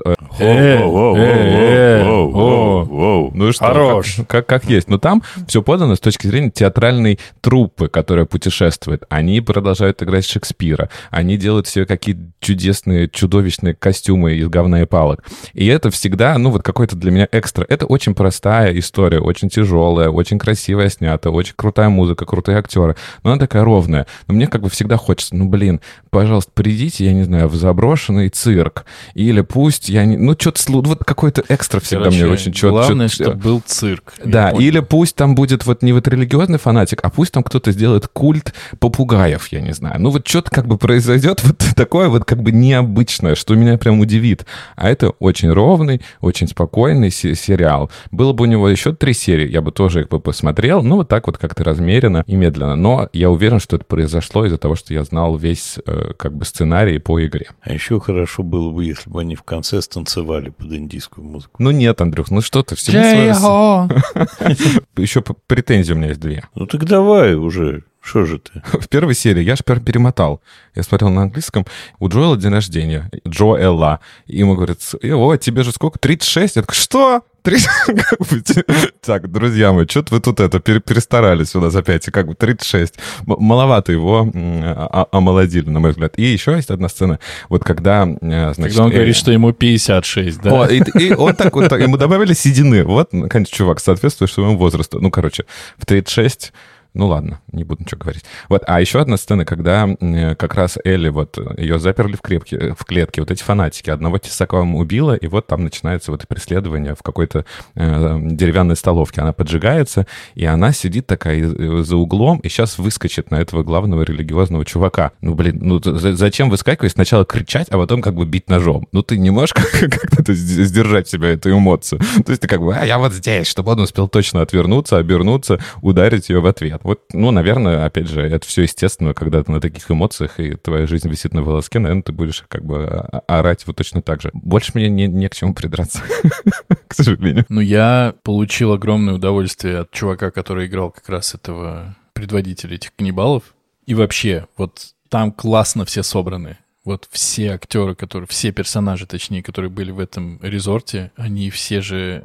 ну 3.35 3.53
что, 3.53 3.65
Хорош. 3.65 4.17
Как, 4.17 4.29
как, 4.29 4.47
как 4.47 4.65
есть. 4.71 4.89
Но 4.89 4.99
там 4.99 5.23
все 5.47 5.63
подано 5.63 5.95
с 5.95 6.01
точки 6.01 6.27
зрения 6.27 6.51
театральной 6.51 7.12
труппы, 7.41 7.89
которая 7.89 8.25
путешествует. 8.27 9.05
Они 9.09 9.41
продолжают 9.41 10.03
играть 10.03 10.25
Шекспира. 10.25 10.89
Они 11.11 11.37
делают 11.37 11.67
все 11.67 11.87
какие 11.87 12.19
чудесные, 12.41 13.09
чудовищные 13.09 13.75
костюмы 13.75 14.35
из 14.35 14.49
говна 14.49 14.83
и 14.83 14.87
палок. 14.87 15.25
И 15.53 15.67
это 15.67 15.91
всегда, 15.91 16.37
ну, 16.39 16.51
вот 16.51 16.63
какой-то 16.63 16.97
для 16.97 17.11
меня 17.11 17.29
экстра. 17.33 17.65
Это 17.69 17.87
очень 17.87 18.15
простая 18.15 18.77
история, 18.79 19.21
очень 19.21 19.49
тяжелая, 19.49 20.09
очень 20.09 20.39
красивая 20.39 20.89
снята, 20.89 21.31
очень 21.31 21.55
крутая 21.57 21.89
музыка, 21.89 22.25
крутые 22.25 22.59
актеры. 22.59 22.97
Но 23.23 23.33
она 23.33 23.41
такая 23.41 23.65
ровная. 23.65 24.07
Но 24.27 24.35
мне 24.35 24.47
как 24.47 24.63
бы 24.63 24.71
всегда 24.71 24.97
хочется, 24.97 25.35
ну, 25.37 25.49
блин, 25.49 25.81
пожалуйста, 26.11 26.51
придите, 26.55 27.05
я 27.05 27.13
не 27.13 27.23
знаю, 27.25 27.49
в 27.49 27.55
заброшенный 27.55 28.29
цирк. 28.29 28.85
Или 29.15 29.41
пусть 29.43 29.89
я 29.89 30.05
не... 30.05 30.17
Ну, 30.17 30.33
что-то... 30.39 30.63
Вот 30.83 31.05
какой-то 31.05 31.45
экстра 31.49 31.81
всегда 31.81 32.05
Короче, 32.05 32.25
мне 32.25 32.33
очень... 32.33 32.53
чё- 32.53 32.71
Главное, 32.71 33.09
чтобы 33.09 33.35
был 33.35 33.63
цирк. 33.65 34.15
Да, 34.25 34.51
или 34.51 34.81
пусть 34.81 35.17
там 35.17 35.35
будет 35.35 35.67
вот 35.67 35.83
не 35.83 35.93
вот 35.93 36.09
религиозный 36.09 36.59
фанатик, 36.59 37.02
а 37.03 37.11
пусть 37.11 37.33
там 37.33 37.43
кто-то 37.43 37.73
сделает 37.73 38.09
культ 38.09 38.55
попугаев, 38.79 39.49
я 39.49 39.61
не 39.61 39.73
знаю. 39.73 40.01
Ну 40.01 40.11
вот 40.11 40.27
что-то 40.27 40.51
как 40.51 40.67
бы 40.67 40.79
произойдет 40.79 41.43
вот 41.45 41.59
такое 41.77 42.09
вот 42.09 42.25
как 42.25 42.43
бы 42.43 42.53
необычное, 42.53 43.35
что 43.35 43.55
меня 43.55 43.79
прям 43.79 44.01
удивит. 44.01 44.47
А 44.77 44.89
это 44.89 45.11
очень 45.11 45.51
ровный, 45.51 46.03
очень 46.21 46.49
спокойный 46.49 47.11
се- 47.11 47.35
сериал. 47.35 47.91
Было 48.11 48.33
бы 48.33 48.45
у 48.45 48.47
него 48.47 48.69
еще 48.69 48.93
три 48.93 49.13
серии, 49.13 49.51
я 49.51 49.61
бы 49.63 49.73
тоже 49.73 50.01
их 50.03 50.09
бы 50.09 50.21
посмотрел, 50.21 50.83
ну 50.83 50.97
вот 50.97 51.09
так 51.09 51.27
вот 51.27 51.39
как-то 51.39 51.65
размеренно 51.65 52.25
и 52.27 52.37
медленно. 52.37 52.77
Но 52.77 53.09
я 53.13 53.31
уверен, 53.31 53.61
что 53.61 53.77
это 53.77 53.85
произошло 53.85 54.47
из-за 54.47 54.59
того, 54.59 54.77
что 54.77 54.95
я 54.95 55.05
знал 55.05 55.37
весь 55.37 55.79
э, 55.85 56.13
как 56.17 56.35
бы 56.37 56.45
сценарий 56.45 56.99
по 56.99 57.25
игре. 57.25 57.49
А 57.63 57.73
еще 57.73 58.01
хорошо 58.01 58.43
было 58.43 58.71
бы, 58.71 58.85
если 58.85 59.11
бы 59.11 59.21
они 59.21 59.35
в 59.35 59.43
конце 59.43 59.81
станцевали 59.83 60.51
под 60.51 60.73
индийскую 60.73 61.27
музыку. 61.27 61.55
Ну 61.59 61.71
нет, 61.71 62.01
Андрюх, 62.01 62.31
ну 62.31 62.41
что 62.41 62.63
ты, 62.63 62.77
всему 62.77 63.03
свое-! 63.35 63.35
Еще 64.97 65.23
претензии 65.47 65.93
у 65.93 65.97
меня 65.97 66.09
есть 66.09 66.21
две. 66.21 66.45
Ну 66.55 66.67
так 66.67 66.85
давай 66.93 67.35
уже, 67.35 67.85
что 68.03 68.27
же 68.27 68.39
ты? 68.39 68.63
В 68.79 68.87
первой 68.89 69.15
серии 69.15 69.43
я 69.43 69.57
же 69.57 69.63
пер- 69.65 69.81
перемотал. 69.83 70.43
Я 70.75 70.83
смотрел 70.83 71.11
на 71.11 71.23
английском. 71.23 71.65
У 71.99 72.09
Джоэла 72.09 72.37
день 72.37 72.53
рождения. 72.53 73.11
Джоэла. 73.27 74.01
И 74.27 74.39
ему 74.39 74.55
говорят, 74.57 74.79
«Э, 75.03 75.13
о, 75.13 75.37
тебе 75.37 75.63
же 75.63 75.73
сколько? 75.73 75.99
36? 75.99 76.57
Я 76.57 76.63
такой, 76.63 76.75
что? 76.75 77.23
30? 77.43 77.69
Как 77.87 78.19
бы, 78.21 78.41
те- 78.41 78.65
Так, 79.05 79.31
друзья 79.31 79.73
мои, 79.73 79.87
что-то 79.87 80.15
вы 80.15 80.21
тут 80.21 80.41
это 80.41 80.61
пере- 80.61 80.81
перестарались 80.81 81.55
у 81.57 81.61
нас 81.61 81.75
опять. 81.75 82.07
И 82.09 82.11
как 82.11 82.27
бы 82.27 82.35
36. 82.35 82.95
М- 83.27 83.37
Маловато 83.39 83.93
его 83.93 84.31
а- 84.35 84.89
а- 85.11 85.17
омолодили, 85.17 85.69
на 85.71 85.81
мой 85.81 85.91
взгляд. 85.93 86.19
И 86.19 86.23
еще 86.23 86.53
есть 86.53 86.71
одна 86.71 86.89
сцена. 86.89 87.19
Вот 87.49 87.65
когда, 87.65 88.05
э, 88.21 88.55
значит... 88.55 88.73
Когда 88.75 88.85
он 88.85 88.91
э, 88.93 88.95
говорит, 88.95 89.17
что 89.17 89.33
ему 89.33 89.53
56, 89.53 90.41
да? 90.43 90.63
О, 90.63 90.67
и, 90.67 90.83
и 90.99 91.15
он 91.15 91.35
так 91.35 91.55
вот, 91.55 91.69
так- 91.69 91.81
ему 91.81 91.97
добавили 91.97 92.33
седины. 92.35 92.85
Вот, 92.85 93.13
наконец, 93.13 93.49
чувак 93.49 93.81
соответствует 93.81 94.31
своему 94.31 94.57
возрасту. 94.57 95.01
Ну, 95.01 95.11
короче, 95.11 95.45
в 95.79 95.87
36 95.87 96.53
ну 96.95 97.07
ладно, 97.07 97.41
не 97.53 97.65
буду 97.65 97.83
ничего 97.83 98.01
говорить. 98.01 98.25
Вот, 98.49 98.63
а 98.67 98.81
еще 98.81 99.01
одна 99.01 99.17
сцена, 99.17 99.45
когда 99.45 99.89
э, 99.89 100.35
как 100.35 100.55
раз 100.55 100.79
Элли, 100.85 101.09
вот, 101.09 101.39
ее 101.59 101.79
заперли 101.79 102.17
в, 102.17 102.21
крепке, 102.21 102.75
в 102.79 102.85
клетке, 102.85 103.23
вот 103.23 103.31
эти 103.31 103.43
фанатики. 103.43 103.91
Одного 103.91 104.19
Тесакова 104.19 104.63
убила, 104.63 105.15
и 105.15 105.27
вот 105.27 105.47
там 105.47 105.65
начинается 105.65 106.11
вот 106.11 106.27
преследование 106.29 106.95
в 106.95 107.03
какой-то 107.03 107.45
э, 107.75 108.19
деревянной 108.23 108.77
столовке. 108.77 109.23
Она 109.23 109.33
поджигается, 109.33 110.07
и 110.35 110.45
она 110.45 110.73
сидит 110.73 111.07
такая 111.07 111.39
э, 111.43 111.83
за 111.83 111.97
углом, 111.97 112.39
и 112.41 112.49
сейчас 112.49 112.79
выскочит 112.79 113.31
на 113.31 113.41
этого 113.41 113.63
главного 113.63 114.03
религиозного 114.03 114.65
чувака. 114.65 115.13
Ну, 115.21 115.35
блин, 115.35 115.59
ну 115.63 115.81
за- 115.83 116.15
зачем 116.15 116.51
выскакивать? 116.51 116.93
Сначала 116.93 117.25
кричать, 117.25 117.69
а 117.71 117.79
потом 117.79 118.03
как 118.03 118.15
бы 118.15 118.27
бить 118.27 118.49
ножом. 118.51 118.87
Ну, 118.93 119.03
ты 119.03 119.17
не 119.17 119.31
можешь 119.31 119.53
как- 119.55 119.71
как-то 119.91 120.35
сдержать 120.35 121.09
себя 121.09 121.31
эту 121.31 121.51
эмоцию. 121.51 122.01
То 122.25 122.31
есть 122.33 122.43
ты 122.43 122.49
как 122.49 122.61
бы, 122.61 122.75
а 122.75 122.85
я 122.85 122.99
вот 122.99 123.13
здесь, 123.13 123.47
чтобы 123.47 123.73
он 123.73 123.81
успел 123.81 124.09
точно 124.09 124.43
отвернуться, 124.43 124.99
обернуться, 124.99 125.59
ударить 125.81 126.29
ее 126.29 126.41
в 126.41 126.47
ответ. 126.47 126.82
Вот, 126.83 127.03
ну, 127.13 127.31
наверное, 127.31 127.85
опять 127.85 128.09
же, 128.09 128.23
это 128.23 128.47
все 128.47 128.63
естественно, 128.63 129.15
когда 129.15 129.43
ты 129.43 129.51
на 129.53 129.61
таких 129.61 129.91
эмоциях, 129.91 130.41
и 130.41 130.55
твоя 130.57 130.87
жизнь 130.87 131.09
висит 131.09 131.33
на 131.33 131.43
волоске, 131.43 131.79
наверное, 131.79 132.03
ты 132.03 132.13
будешь 132.13 132.45
как 132.49 132.65
бы 132.65 132.85
а- 132.87 133.23
орать 133.27 133.67
вот 133.67 133.77
точно 133.77 134.03
так 134.03 134.21
же. 134.23 134.31
Больше 134.33 134.73
мне 134.75 134.89
не, 134.89 135.07
не 135.07 135.29
к 135.29 135.35
чему 135.35 135.55
придраться, 135.55 136.01
к 136.89 136.95
сожалению. 136.95 137.45
Ну, 137.49 137.61
я 137.61 138.15
получил 138.23 138.73
огромное 138.73 139.15
удовольствие 139.15 139.79
от 139.79 139.91
чувака, 139.93 140.31
который 140.31 140.67
играл 140.67 140.91
как 140.91 141.09
раз 141.09 141.35
этого 141.35 141.95
предводителя 142.13 142.75
этих 142.77 142.95
каннибалов. 142.95 143.55
И 143.87 143.95
вообще, 143.95 144.47
вот 144.57 144.95
там 145.09 145.33
классно 145.33 145.85
все 145.85 146.03
собраны. 146.03 146.59
Вот 146.85 147.07
все 147.13 147.53
актеры, 147.53 147.95
которые, 147.95 148.27
все 148.27 148.51
персонажи, 148.51 149.07
точнее, 149.07 149.43
которые 149.43 149.71
были 149.71 149.93
в 149.93 150.01
этом 150.01 150.41
резорте, 150.43 151.13
они 151.17 151.49
все 151.51 151.81
же 151.81 152.25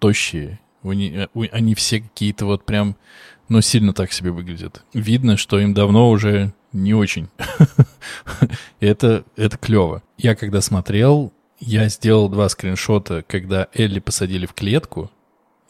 тощие. 0.00 0.58
У 0.82 0.92
ни- 0.92 1.12
э, 1.24 1.48
Они 1.52 1.74
все 1.74 2.00
какие-то 2.00 2.46
вот 2.46 2.64
прям, 2.66 2.96
ну, 3.48 3.60
сильно 3.60 3.92
так 3.92 4.12
себе 4.12 4.30
выглядят. 4.30 4.84
Видно, 4.92 5.36
что 5.36 5.58
им 5.58 5.74
давно 5.74 6.10
уже 6.10 6.52
не 6.72 6.94
очень. 6.94 7.28
Это, 8.80 9.24
это 9.36 9.56
клево. 9.56 10.02
Я 10.18 10.34
когда 10.34 10.60
смотрел, 10.60 11.32
я 11.58 11.88
сделал 11.88 12.28
два 12.28 12.48
скриншота, 12.48 13.24
когда 13.26 13.68
Элли 13.72 13.98
посадили 13.98 14.46
в 14.46 14.52
клетку, 14.52 15.10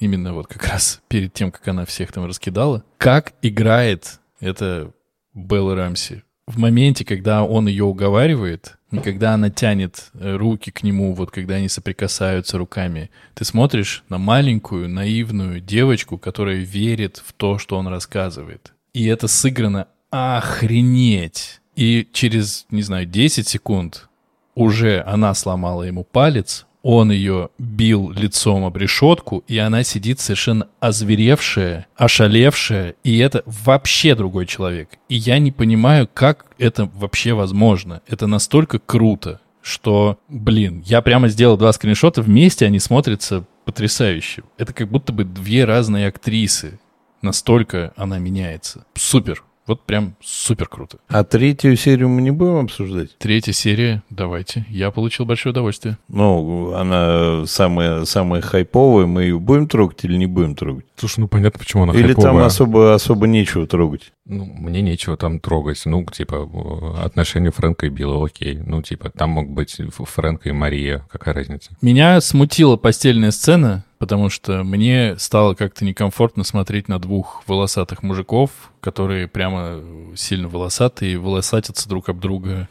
именно 0.00 0.34
вот 0.34 0.46
как 0.48 0.66
раз 0.66 1.00
перед 1.08 1.32
тем, 1.32 1.52
как 1.52 1.66
она 1.68 1.84
всех 1.84 2.12
там 2.12 2.26
раскидала. 2.26 2.84
Как 2.98 3.34
играет 3.42 4.20
это 4.40 4.92
Белла 5.34 5.74
Рамси. 5.74 6.22
В 6.46 6.58
моменте, 6.58 7.04
когда 7.04 7.42
он 7.42 7.66
ее 7.66 7.84
уговаривает, 7.84 8.78
и 8.92 8.98
когда 8.98 9.34
она 9.34 9.50
тянет 9.50 10.10
э, 10.14 10.36
руки 10.36 10.70
к 10.70 10.84
нему, 10.84 11.12
вот 11.12 11.32
когда 11.32 11.56
они 11.56 11.68
соприкасаются 11.68 12.56
руками, 12.56 13.10
ты 13.34 13.44
смотришь 13.44 14.04
на 14.08 14.18
маленькую, 14.18 14.88
наивную 14.88 15.60
девочку, 15.60 16.18
которая 16.18 16.58
верит 16.58 17.20
в 17.24 17.32
то, 17.32 17.58
что 17.58 17.76
он 17.76 17.88
рассказывает. 17.88 18.72
И 18.94 19.06
это 19.06 19.26
сыграно 19.26 19.88
охренеть. 20.10 21.60
И 21.74 22.08
через, 22.12 22.66
не 22.70 22.82
знаю, 22.82 23.06
10 23.06 23.48
секунд 23.48 24.08
уже 24.54 25.02
она 25.02 25.34
сломала 25.34 25.82
ему 25.82 26.04
палец, 26.04 26.66
он 26.88 27.10
ее 27.10 27.48
бил 27.58 28.12
лицом 28.12 28.64
об 28.64 28.76
решетку, 28.76 29.42
и 29.48 29.58
она 29.58 29.82
сидит 29.82 30.20
совершенно 30.20 30.68
озверевшая, 30.78 31.88
ошалевшая, 31.96 32.94
и 33.02 33.18
это 33.18 33.42
вообще 33.44 34.14
другой 34.14 34.46
человек. 34.46 34.90
И 35.08 35.16
я 35.16 35.40
не 35.40 35.50
понимаю, 35.50 36.08
как 36.14 36.46
это 36.58 36.88
вообще 36.94 37.32
возможно. 37.32 38.02
Это 38.06 38.28
настолько 38.28 38.78
круто, 38.78 39.40
что, 39.62 40.20
блин, 40.28 40.80
я 40.86 41.02
прямо 41.02 41.26
сделал 41.26 41.56
два 41.56 41.72
скриншота, 41.72 42.22
вместе 42.22 42.66
они 42.66 42.78
смотрятся 42.78 43.44
потрясающе. 43.64 44.44
Это 44.56 44.72
как 44.72 44.88
будто 44.88 45.12
бы 45.12 45.24
две 45.24 45.64
разные 45.64 46.06
актрисы. 46.06 46.78
Настолько 47.20 47.94
она 47.96 48.18
меняется. 48.18 48.86
Супер. 48.94 49.42
Вот 49.66 49.82
прям 49.84 50.14
супер 50.22 50.68
круто. 50.68 50.98
А 51.08 51.24
третью 51.24 51.76
серию 51.76 52.08
мы 52.08 52.22
не 52.22 52.30
будем 52.30 52.64
обсуждать? 52.64 53.16
Третья 53.18 53.52
серия, 53.52 54.02
давайте. 54.10 54.64
Я 54.68 54.92
получил 54.92 55.26
большое 55.26 55.50
удовольствие. 55.50 55.98
Ну, 56.08 56.72
она 56.74 57.46
самая, 57.46 58.04
самая 58.04 58.42
хайповая, 58.42 59.06
мы 59.06 59.22
ее 59.22 59.38
будем 59.40 59.66
трогать 59.66 60.04
или 60.04 60.16
не 60.16 60.26
будем 60.26 60.54
трогать? 60.54 60.84
Слушай, 60.96 61.20
ну 61.20 61.28
понятно, 61.28 61.58
почему 61.58 61.82
она 61.82 61.92
или 61.94 62.12
там 62.14 62.22
хайповая. 62.22 62.46
особо, 62.46 62.94
особо 62.94 63.26
нечего 63.26 63.66
трогать? 63.66 64.12
Ну, 64.28 64.44
мне 64.44 64.82
нечего 64.82 65.16
там 65.16 65.38
трогать. 65.38 65.80
Ну, 65.84 66.04
типа, 66.04 66.48
э, 66.52 67.04
отношения 67.04 67.52
Фрэнка 67.52 67.86
и 67.86 67.90
Билла, 67.90 68.26
окей. 68.26 68.56
Ну, 68.56 68.82
типа, 68.82 69.10
там 69.10 69.30
мог 69.30 69.48
быть 69.48 69.76
Фрэнк 69.76 70.46
и 70.46 70.52
Мария, 70.52 71.06
какая 71.10 71.32
разница? 71.34 71.70
Меня 71.80 72.20
смутила 72.20 72.76
постельная 72.76 73.30
сцена, 73.30 73.84
потому 73.98 74.28
что 74.28 74.64
мне 74.64 75.14
стало 75.18 75.54
как-то 75.54 75.84
некомфортно 75.84 76.42
смотреть 76.42 76.88
на 76.88 76.98
двух 76.98 77.44
волосатых 77.46 78.02
мужиков, 78.02 78.50
которые 78.80 79.28
прямо 79.28 79.80
сильно 80.16 80.48
волосатые, 80.48 81.18
волосатятся 81.18 81.88
друг 81.88 82.08
об 82.08 82.18
друга, 82.18 82.68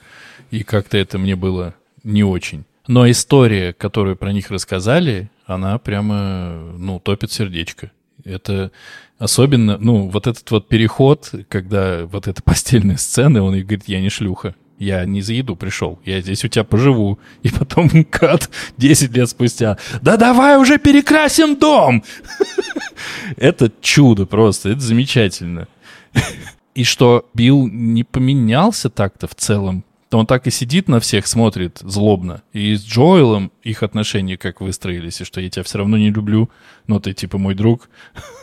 и 0.52 0.64
как-то 0.64 0.98
это 0.98 1.18
мне 1.18 1.38
было 1.38 1.74
не 2.04 2.26
очень. 2.26 2.66
Но 2.88 3.10
история, 3.10 3.72
которую 3.74 4.18
про 4.18 4.32
них 4.34 4.52
рассказали, 4.52 5.30
она 5.46 5.78
прямо, 5.80 6.74
ну, 6.78 7.00
топит 7.00 7.32
сердечко. 7.32 7.92
Это 8.24 8.72
особенно, 9.18 9.78
ну, 9.78 10.10
вот 10.10 10.28
этот 10.28 10.50
вот 10.52 10.68
переход, 10.68 11.32
когда 11.50 12.06
вот 12.06 12.28
эта 12.28 12.42
постельная 12.42 12.98
сцена, 12.98 13.44
он 13.44 13.56
ей 13.56 13.64
говорит, 13.64 13.88
я 13.88 14.02
не 14.02 14.10
шлюха. 14.10 14.56
Я 14.78 15.06
не 15.06 15.22
за 15.22 15.34
еду 15.34 15.56
пришел, 15.56 16.00
я 16.04 16.20
здесь 16.20 16.44
у 16.44 16.50
тебя 16.50 16.66
поживу. 16.66 17.18
И 17.44 17.50
потом 17.50 17.90
кат 18.10 18.50
10 18.78 19.16
лет 19.16 19.30
спустя. 19.30 19.78
Да 20.02 20.18
давай 20.18 20.58
уже 20.58 20.78
перекрасим 20.78 21.58
дом! 21.58 22.04
Это 23.38 23.72
чудо 23.82 24.26
просто, 24.26 24.70
это 24.70 24.82
замечательно. 24.82 25.68
И 26.76 26.84
что 26.84 27.30
Билл 27.34 27.68
не 27.68 28.04
поменялся 28.04 28.90
так-то 28.90 29.28
в 29.28 29.36
целом. 29.36 29.85
То 30.10 30.20
он 30.20 30.28
так 30.28 30.46
и 30.48 30.52
сидит 30.52 30.88
на 30.88 31.00
всех, 31.00 31.26
смотрит 31.26 31.80
злобно. 31.82 32.44
И 32.54 32.76
с 32.76 32.86
Джоэлом 32.86 33.52
их 33.64 33.82
отношения 33.82 34.38
как 34.38 34.62
выстроились, 34.62 35.20
и 35.22 35.26
что 35.26 35.42
я 35.42 35.50
тебя 35.50 35.64
все 35.64 35.80
равно 35.80 35.98
не 35.98 36.12
люблю, 36.12 36.50
но 36.88 37.00
ты 37.00 37.14
типа 37.14 37.38
мой 37.38 37.56
друг. 37.56 37.90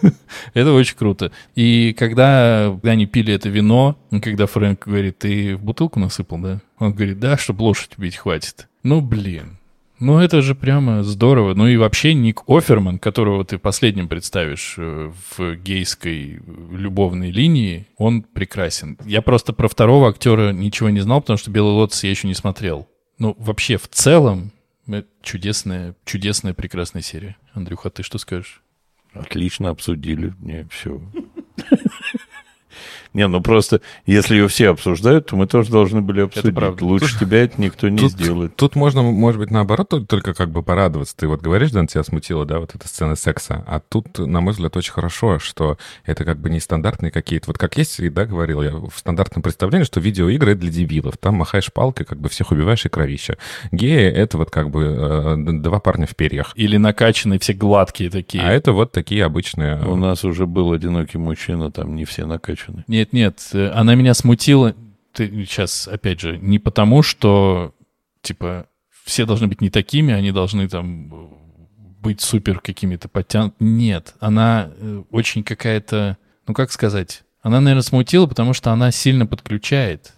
Это 0.54 0.72
очень 0.72 0.96
круто. 0.96 1.30
И 1.54 1.94
когда 1.96 2.76
они 2.82 3.06
пили 3.06 3.32
это 3.32 3.48
вино, 3.48 3.96
когда 4.22 4.46
Фрэнк 4.46 4.86
говорит, 4.86 5.18
ты 5.18 5.56
в 5.56 5.62
бутылку 5.62 6.00
насыпал, 6.00 6.38
да? 6.38 6.60
Он 6.78 6.92
говорит, 6.92 7.20
да, 7.20 7.36
чтобы 7.36 7.62
лошадь 7.62 7.96
убить 7.96 8.16
хватит. 8.16 8.68
Ну, 8.82 9.00
блин. 9.00 9.58
Ну, 10.02 10.18
это 10.18 10.42
же 10.42 10.56
прямо 10.56 11.04
здорово. 11.04 11.54
Ну 11.54 11.68
и 11.68 11.76
вообще 11.76 12.12
Ник 12.12 12.42
Оферман, 12.48 12.98
которого 12.98 13.44
ты 13.44 13.56
последним 13.56 14.08
представишь 14.08 14.74
э, 14.76 15.12
в 15.36 15.54
гейской 15.54 16.38
э, 16.38 16.40
любовной 16.72 17.30
линии, 17.30 17.86
он 17.98 18.22
прекрасен. 18.22 18.98
Я 19.04 19.22
просто 19.22 19.52
про 19.52 19.68
второго 19.68 20.08
актера 20.08 20.50
ничего 20.50 20.90
не 20.90 20.98
знал, 20.98 21.20
потому 21.20 21.36
что 21.36 21.52
«Белый 21.52 21.74
лотос» 21.74 22.02
я 22.02 22.10
еще 22.10 22.26
не 22.26 22.34
смотрел. 22.34 22.88
Ну, 23.18 23.36
вообще, 23.38 23.76
в 23.76 23.86
целом, 23.86 24.50
э, 24.88 25.04
чудесная, 25.22 25.94
чудесная, 26.04 26.52
прекрасная 26.52 27.02
серия. 27.02 27.36
Андрюха, 27.54 27.88
ты 27.88 28.02
что 28.02 28.18
скажешь? 28.18 28.60
Отлично 29.12 29.70
обсудили. 29.70 30.34
Не, 30.40 30.66
все. 30.68 31.00
Не, 33.14 33.26
ну 33.28 33.40
просто, 33.40 33.80
если 34.06 34.34
ее 34.36 34.48
все 34.48 34.70
обсуждают, 34.70 35.26
то 35.26 35.36
мы 35.36 35.46
тоже 35.46 35.70
должны 35.70 36.00
были 36.00 36.22
обсудить. 36.22 36.54
правда. 36.54 36.84
Лучше 36.84 37.18
тебя 37.18 37.44
это 37.44 37.60
никто 37.60 37.88
не 37.88 37.98
Тут- 37.98 38.12
сделает. 38.12 38.56
Тут 38.56 38.74
можно, 38.76 39.02
может 39.02 39.38
быть, 39.40 39.50
наоборот, 39.50 39.92
только- 40.08 40.34
как 40.34 40.50
бы 40.50 40.62
порадоваться. 40.62 41.16
Ты 41.16 41.28
вот 41.28 41.42
говоришь, 41.42 41.70
Дэн, 41.70 41.86
тебя 41.86 42.02
смутила, 42.04 42.44
да, 42.46 42.58
вот 42.58 42.74
эта 42.74 42.88
сцена 42.88 43.14
секса. 43.16 43.64
А 43.66 43.80
тут, 43.80 44.18
на 44.18 44.40
мой 44.40 44.52
взгляд, 44.52 44.76
очень 44.76 44.92
хорошо, 44.92 45.38
что 45.38 45.76
это 46.04 46.24
как 46.24 46.38
бы 46.38 46.48
не 46.50 46.60
стандартные 46.60 47.10
какие-то... 47.10 47.48
Вот 47.48 47.58
как 47.58 47.76
есть, 47.76 48.00
да, 48.12 48.24
говорил 48.24 48.62
я, 48.62 48.70
в 48.72 48.92
стандартном 48.96 49.42
представлении, 49.42 49.84
что 49.84 50.00
видеоигры— 50.00 50.52
это 50.52 50.60
для 50.62 50.70
дебилов. 50.70 51.16
Там 51.18 51.34
махаешь 51.36 51.72
палкой, 51.72 52.06
как 52.06 52.18
бы 52.20 52.28
всех 52.28 52.50
убиваешь 52.50 52.84
и 52.86 52.88
кровища. 52.88 53.36
Геи— 53.72 54.02
это 54.12 54.38
вот 54.38 54.50
как 54.50 54.70
бы 54.70 54.82
э, 54.84 55.36
два 55.60 55.80
парня 55.80 56.06
в 56.06 56.16
перьях. 56.16 56.52
Или 56.56 56.76
накачанные, 56.78 57.38
все 57.38 57.52
гладкие 57.52 58.10
такие. 58.10 58.42
А 58.42 58.50
это 58.50 58.72
вот 58.72 58.92
такие 58.92 59.24
обычные... 59.24 59.78
э, 59.82 59.86
У 59.86 59.96
нас 59.96 60.24
уже 60.24 60.46
был 60.46 60.72
одинокий 60.72 61.18
мужчина, 61.18 61.70
там 61.70 61.94
не 61.94 62.04
все 62.04 62.26
накачаны. 62.26 62.84
Нет, 63.02 63.12
нет, 63.12 63.50
э, 63.52 63.70
она 63.70 63.96
меня 63.96 64.14
смутила. 64.14 64.76
Ты 65.12 65.28
сейчас, 65.44 65.88
опять 65.88 66.20
же, 66.20 66.38
не 66.38 66.60
потому, 66.60 67.02
что, 67.02 67.74
типа, 68.20 68.68
все 69.04 69.26
должны 69.26 69.48
быть 69.48 69.60
не 69.60 69.70
такими, 69.70 70.14
они 70.14 70.30
должны 70.30 70.68
там 70.68 71.08
быть 72.00 72.20
супер 72.20 72.60
какими-то 72.60 73.08
подтянутыми. 73.08 73.68
Нет, 73.68 74.14
она 74.20 74.70
э, 74.76 75.02
очень 75.10 75.42
какая-то, 75.42 76.16
ну 76.46 76.54
как 76.54 76.70
сказать, 76.70 77.24
она, 77.42 77.60
наверное, 77.60 77.82
смутила, 77.82 78.26
потому 78.26 78.52
что 78.52 78.70
она 78.70 78.92
сильно 78.92 79.26
подключает. 79.26 80.12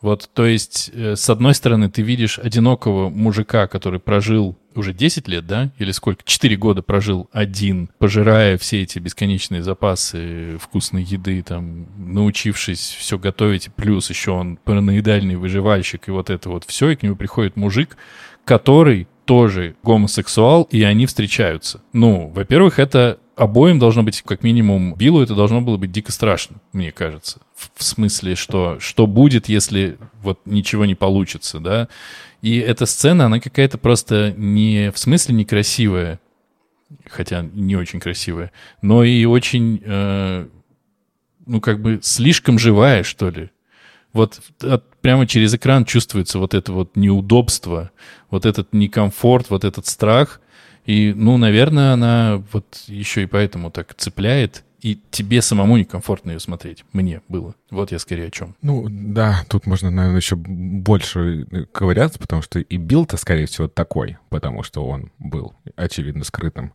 Вот, 0.00 0.30
то 0.32 0.46
есть, 0.46 0.90
э, 0.94 1.16
с 1.16 1.28
одной 1.28 1.54
стороны, 1.54 1.90
ты 1.90 2.02
видишь 2.02 2.38
одинокого 2.38 3.08
мужика, 3.08 3.66
который 3.66 3.98
прожил 3.98 4.56
уже 4.76 4.92
10 4.94 5.26
лет, 5.26 5.46
да? 5.46 5.72
Или 5.78 5.90
сколько? 5.90 6.22
4 6.24 6.56
года 6.56 6.82
прожил 6.82 7.28
один, 7.32 7.90
пожирая 7.98 8.58
все 8.58 8.82
эти 8.82 9.00
бесконечные 9.00 9.62
запасы 9.62 10.56
вкусной 10.60 11.02
еды, 11.02 11.42
там, 11.42 11.88
научившись 11.96 12.96
все 12.98 13.18
готовить, 13.18 13.70
плюс 13.74 14.08
еще 14.08 14.30
он 14.30 14.56
параноидальный 14.58 15.34
выживальщик, 15.34 16.06
и 16.08 16.12
вот 16.12 16.30
это 16.30 16.48
вот 16.48 16.64
все, 16.64 16.90
и 16.90 16.96
к 16.96 17.02
нему 17.02 17.16
приходит 17.16 17.56
мужик, 17.56 17.96
который 18.44 19.08
тоже 19.28 19.76
гомосексуал, 19.82 20.62
и 20.70 20.82
они 20.84 21.04
встречаются. 21.04 21.82
Ну, 21.92 22.32
во-первых, 22.34 22.78
это 22.78 23.18
обоим 23.36 23.78
должно 23.78 24.02
быть, 24.02 24.22
как 24.22 24.42
минимум, 24.42 24.94
Биллу 24.94 25.20
это 25.20 25.34
должно 25.34 25.60
было 25.60 25.76
быть 25.76 25.92
дико 25.92 26.12
страшно, 26.12 26.56
мне 26.72 26.92
кажется. 26.92 27.42
В, 27.54 27.84
смысле, 27.84 28.36
что, 28.36 28.80
что 28.80 29.06
будет, 29.06 29.50
если 29.50 29.98
вот 30.22 30.40
ничего 30.46 30.86
не 30.86 30.94
получится, 30.94 31.60
да? 31.60 31.88
И 32.40 32.56
эта 32.56 32.86
сцена, 32.86 33.26
она 33.26 33.38
какая-то 33.38 33.76
просто 33.76 34.32
не 34.34 34.90
в 34.92 34.98
смысле 34.98 35.34
некрасивая, 35.34 36.20
хотя 37.04 37.42
не 37.52 37.76
очень 37.76 38.00
красивая, 38.00 38.50
но 38.80 39.04
и 39.04 39.26
очень, 39.26 39.82
э, 39.84 40.48
ну, 41.44 41.60
как 41.60 41.82
бы 41.82 42.00
слишком 42.02 42.58
живая, 42.58 43.02
что 43.02 43.28
ли. 43.28 43.50
Вот 44.12 44.40
от- 44.62 44.96
прямо 45.00 45.26
через 45.26 45.54
экран 45.54 45.84
чувствуется 45.84 46.38
вот 46.38 46.54
это 46.54 46.72
вот 46.72 46.96
неудобство, 46.96 47.90
вот 48.30 48.46
этот 48.46 48.72
некомфорт, 48.72 49.50
вот 49.50 49.64
этот 49.64 49.86
страх. 49.86 50.40
И, 50.86 51.12
ну, 51.14 51.36
наверное, 51.36 51.92
она 51.92 52.42
вот 52.52 52.82
еще 52.86 53.22
и 53.22 53.26
поэтому 53.26 53.70
так 53.70 53.94
цепляет. 53.94 54.64
И 54.80 55.00
тебе 55.10 55.42
самому 55.42 55.76
некомфортно 55.76 56.30
ее 56.30 56.40
смотреть. 56.40 56.84
Мне 56.92 57.20
было. 57.28 57.54
Вот 57.70 57.90
я 57.90 57.98
скорее 57.98 58.28
о 58.28 58.30
чем. 58.30 58.54
Ну, 58.62 58.86
да, 58.88 59.44
тут 59.48 59.66
можно, 59.66 59.90
наверное, 59.90 60.18
еще 60.20 60.36
больше 60.36 61.46
ковыряться, 61.72 62.18
потому 62.18 62.42
что 62.42 62.60
и 62.60 62.76
Билл-то, 62.76 63.16
скорее 63.16 63.46
всего, 63.46 63.66
такой, 63.68 64.18
потому 64.30 64.62
что 64.62 64.86
он 64.86 65.10
был, 65.18 65.54
очевидно, 65.76 66.24
скрытым. 66.24 66.72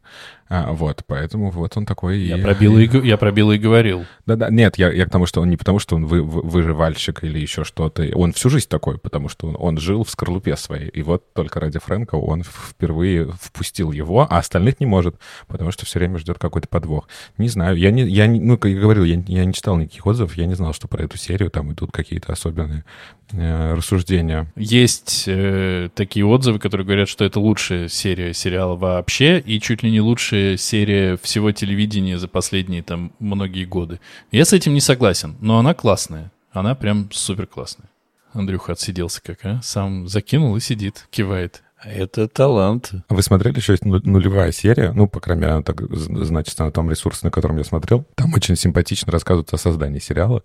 А, 0.49 0.71
вот, 0.73 1.03
поэтому 1.07 1.49
вот 1.49 1.77
он 1.77 1.85
такой. 1.85 2.19
Я 2.19 2.37
и... 2.37 2.41
про 2.41 2.53
Билла 2.53 2.77
и, 2.79 2.87
г- 2.87 3.03
я 3.07 3.17
про 3.17 3.31
Билла 3.31 3.53
и 3.53 3.57
говорил. 3.57 4.05
Да-да, 4.25 4.49
нет, 4.49 4.77
я, 4.77 4.91
я 4.91 5.05
к 5.05 5.09
тому, 5.09 5.25
что 5.25 5.41
он 5.41 5.49
не 5.49 5.57
потому, 5.57 5.79
что 5.79 5.95
он 5.95 6.05
вы- 6.05 6.21
вы- 6.21 6.41
выживальщик 6.43 7.23
или 7.23 7.39
еще 7.39 7.63
что-то. 7.63 8.03
Он 8.13 8.33
всю 8.33 8.49
жизнь 8.49 8.67
такой, 8.67 8.99
потому 8.99 9.29
что 9.29 9.47
он, 9.47 9.55
он 9.57 9.77
жил 9.79 10.03
в 10.03 10.09
скорлупе 10.11 10.55
своей. 10.57 10.89
И 10.89 11.01
вот 11.01 11.33
только 11.33 11.59
ради 11.59 11.79
Фрэнка 11.79 12.15
он 12.15 12.43
впервые 12.43 13.31
впустил 13.41 13.91
его, 13.91 14.27
а 14.29 14.37
остальных 14.37 14.79
не 14.79 14.85
может, 14.85 15.15
потому 15.47 15.71
что 15.71 15.85
все 15.87 15.97
время 15.99 16.19
ждет 16.19 16.37
какой-то 16.37 16.67
подвох. 16.67 17.07
Не 17.37 17.47
знаю, 17.47 17.77
я 17.77 17.89
не, 17.93 18.03
я 18.03 18.27
не, 18.27 18.39
ну, 18.39 18.57
как 18.57 18.71
я 18.71 18.79
говорил, 18.79 19.05
я, 19.05 19.23
я 19.27 19.45
не 19.45 19.53
читал 19.53 19.77
никаких 19.77 20.05
отзывов, 20.05 20.35
я 20.35 20.45
не 20.45 20.55
знал, 20.55 20.73
что 20.73 20.87
про 20.87 21.03
эту 21.03 21.17
серию 21.17 21.49
там 21.49 21.71
идут 21.71 21.91
какие-то 21.91 22.33
особенные 22.33 22.83
э, 23.31 23.73
рассуждения. 23.73 24.51
Есть 24.55 25.23
э, 25.27 25.89
такие 25.95 26.25
отзывы, 26.25 26.59
которые 26.59 26.85
говорят, 26.85 27.07
что 27.07 27.23
это 27.23 27.39
лучшая 27.39 27.87
серия 27.87 28.33
сериала 28.33 28.75
вообще 28.75 29.39
и 29.39 29.59
чуть 29.61 29.83
ли 29.83 29.91
не 29.91 30.01
лучшая 30.01 30.57
серия 30.57 31.17
всего 31.17 31.51
телевидения 31.51 32.17
за 32.17 32.27
последние 32.27 32.83
там 32.83 33.13
многие 33.19 33.65
годы. 33.65 33.99
Я 34.31 34.45
с 34.45 34.53
этим 34.53 34.73
не 34.73 34.81
согласен, 34.81 35.37
но 35.39 35.59
она 35.59 35.73
классная. 35.73 36.31
Она 36.51 36.75
прям 36.75 37.09
супер 37.11 37.47
классная. 37.47 37.89
Андрюха 38.33 38.73
отсиделся 38.73 39.21
как, 39.21 39.45
а? 39.45 39.61
Сам 39.63 40.07
закинул 40.07 40.55
и 40.55 40.59
сидит, 40.59 41.07
кивает. 41.09 41.62
Это 41.85 42.27
талант. 42.27 42.91
А 43.07 43.13
Вы 43.13 43.21
смотрели 43.21 43.57
еще 43.57 43.73
есть 43.73 43.85
ну- 43.85 43.99
нулевая 44.03 44.51
серия? 44.51 44.91
Ну, 44.93 45.07
по 45.07 45.19
крайней 45.19 45.41
мере, 45.41 45.53
она 45.53 45.63
так 45.63 45.81
значится 45.95 46.63
на 46.63 46.71
том 46.71 46.89
ресурсе, 46.89 47.19
на 47.23 47.31
котором 47.31 47.57
я 47.57 47.63
смотрел. 47.63 48.05
Там 48.15 48.33
очень 48.33 48.55
симпатично 48.55 49.11
рассказывают 49.11 49.53
о 49.53 49.57
создании 49.57 49.99
сериала. 49.99 50.43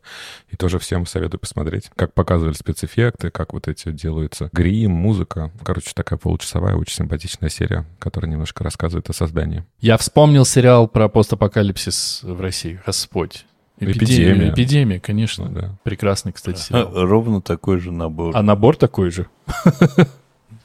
И 0.50 0.56
тоже 0.56 0.78
всем 0.78 1.06
советую 1.06 1.40
посмотреть. 1.40 1.90
Как 1.96 2.12
показывали 2.14 2.54
спецэффекты, 2.54 3.30
как 3.30 3.52
вот 3.52 3.68
эти 3.68 3.90
делаются 3.90 4.50
грим, 4.52 4.92
музыка. 4.92 5.52
Короче, 5.62 5.92
такая 5.94 6.18
получасовая, 6.18 6.74
очень 6.74 6.94
симпатичная 6.96 7.50
серия, 7.50 7.86
которая 7.98 8.30
немножко 8.30 8.64
рассказывает 8.64 9.08
о 9.10 9.12
создании. 9.12 9.64
Я 9.80 9.96
вспомнил 9.96 10.44
сериал 10.44 10.88
про 10.88 11.08
постапокалипсис 11.08 12.20
в 12.22 12.40
России. 12.40 12.80
Господь. 12.84 13.44
Эпидемия. 13.80 14.50
Эпидемия, 14.50 14.98
конечно. 14.98 15.48
Ну, 15.48 15.60
да. 15.60 15.78
Прекрасный, 15.84 16.32
кстати, 16.32 16.58
А, 16.58 16.60
сериал. 16.60 17.06
Ровно 17.06 17.40
такой 17.40 17.78
же 17.78 17.92
набор. 17.92 18.36
А 18.36 18.42
набор 18.42 18.76
такой 18.76 19.10
же. 19.10 19.28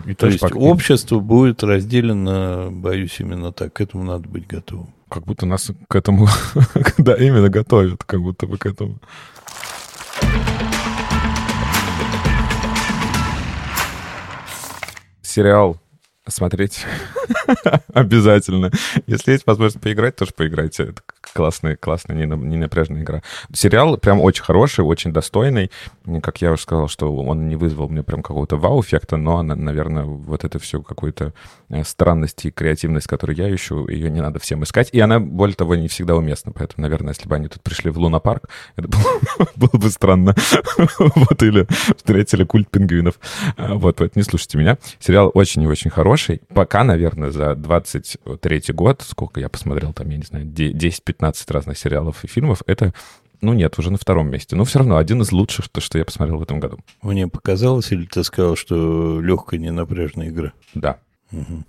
И 0.05 0.13
То 0.13 0.27
тоже 0.27 0.33
есть 0.33 0.55
общество 0.55 1.19
будет 1.19 1.63
разделено, 1.63 2.69
боюсь, 2.71 3.19
именно 3.19 3.51
так. 3.51 3.73
К 3.73 3.81
этому 3.81 4.03
надо 4.03 4.27
быть 4.27 4.47
готовым. 4.47 4.93
Как 5.09 5.23
будто 5.23 5.45
нас 5.45 5.71
к 5.87 5.95
этому, 5.95 6.27
да, 6.97 7.15
именно 7.15 7.49
готовят, 7.49 8.03
как 8.03 8.21
будто 8.21 8.47
бы 8.47 8.57
к 8.57 8.65
этому. 8.65 8.99
Сериал 15.21 15.82
смотреть 16.27 16.85
обязательно. 17.93 18.71
Если 19.07 19.31
есть 19.33 19.45
возможность 19.45 19.81
поиграть, 19.81 20.15
тоже 20.15 20.31
поиграйте. 20.35 20.83
Это 20.83 21.01
классная, 21.33 21.75
классная, 21.75 22.15
не, 22.15 22.25
игра. 23.03 23.21
Сериал 23.51 23.97
прям 23.97 24.21
очень 24.21 24.43
хороший, 24.43 24.85
очень 24.85 25.11
достойный. 25.11 25.71
Как 26.21 26.41
я 26.41 26.51
уже 26.51 26.61
сказал, 26.63 26.87
что 26.87 27.13
он 27.15 27.47
не 27.47 27.55
вызвал 27.55 27.89
мне 27.89 28.03
прям 28.03 28.23
какого-то 28.23 28.55
вау-эффекта, 28.57 29.17
но, 29.17 29.41
на- 29.41 29.55
наверное, 29.55 30.05
вот 30.05 30.43
это 30.43 30.59
все 30.59 30.81
какую-то 30.81 31.33
э, 31.69 31.83
странность 31.83 32.45
и 32.45 32.51
креативность, 32.51 33.07
которую 33.07 33.35
я 33.35 33.53
ищу, 33.53 33.87
ее 33.87 34.09
не 34.09 34.21
надо 34.21 34.39
всем 34.39 34.63
искать. 34.63 34.89
И 34.91 34.99
она, 34.99 35.19
более 35.19 35.55
того, 35.55 35.75
не 35.75 35.87
всегда 35.87 36.15
уместна. 36.15 36.51
Поэтому, 36.53 36.83
наверное, 36.83 37.13
если 37.13 37.27
бы 37.27 37.35
они 37.35 37.47
тут 37.47 37.61
пришли 37.61 37.91
в 37.91 37.97
Луна-парк, 37.99 38.49
это 38.77 38.87
было, 38.87 39.47
было 39.55 39.79
бы 39.79 39.89
странно. 39.89 40.35
Вот, 41.15 41.41
или 41.43 41.67
встретили 41.97 42.43
культ 42.43 42.69
пингвинов. 42.69 43.15
А, 43.57 43.73
Вот, 43.75 43.97
поэтому 43.97 44.21
не 44.21 44.23
слушайте 44.23 44.57
меня. 44.57 44.77
Сериал 44.99 45.31
очень 45.33 45.61
и 45.63 45.67
очень 45.67 45.89
хороший. 45.89 46.12
Пока, 46.53 46.83
наверное, 46.83 47.31
за 47.31 47.55
23 47.55 48.61
год, 48.73 49.01
сколько 49.07 49.39
я 49.39 49.49
посмотрел 49.49 49.93
там, 49.93 50.09
я 50.09 50.17
не 50.17 50.23
знаю, 50.23 50.45
де- 50.45 50.71
10-15 50.71 51.51
разных 51.51 51.77
сериалов 51.77 52.23
и 52.23 52.27
фильмов, 52.27 52.61
это 52.67 52.93
ну 53.41 53.51
нет, 53.53 53.77
уже 53.77 53.91
на 53.91 53.97
втором 53.97 54.29
месте. 54.31 54.55
Но 54.55 54.63
все 54.63 54.79
равно 54.79 54.95
один 54.95 55.21
из 55.21 55.31
лучших, 55.33 55.67
то, 55.67 55.81
что 55.81 55.97
я 55.97 56.05
посмотрел 56.05 56.37
в 56.37 56.43
этом 56.43 56.61
году. 56.61 56.79
Мне 57.01 57.27
показалось, 57.27 57.91
или 57.91 58.05
ты 58.05 58.23
сказал, 58.23 58.55
что 58.55 59.19
легкая, 59.19 59.59
ненапряжная 59.59 60.29
игра? 60.29 60.53
Да. 60.73 60.99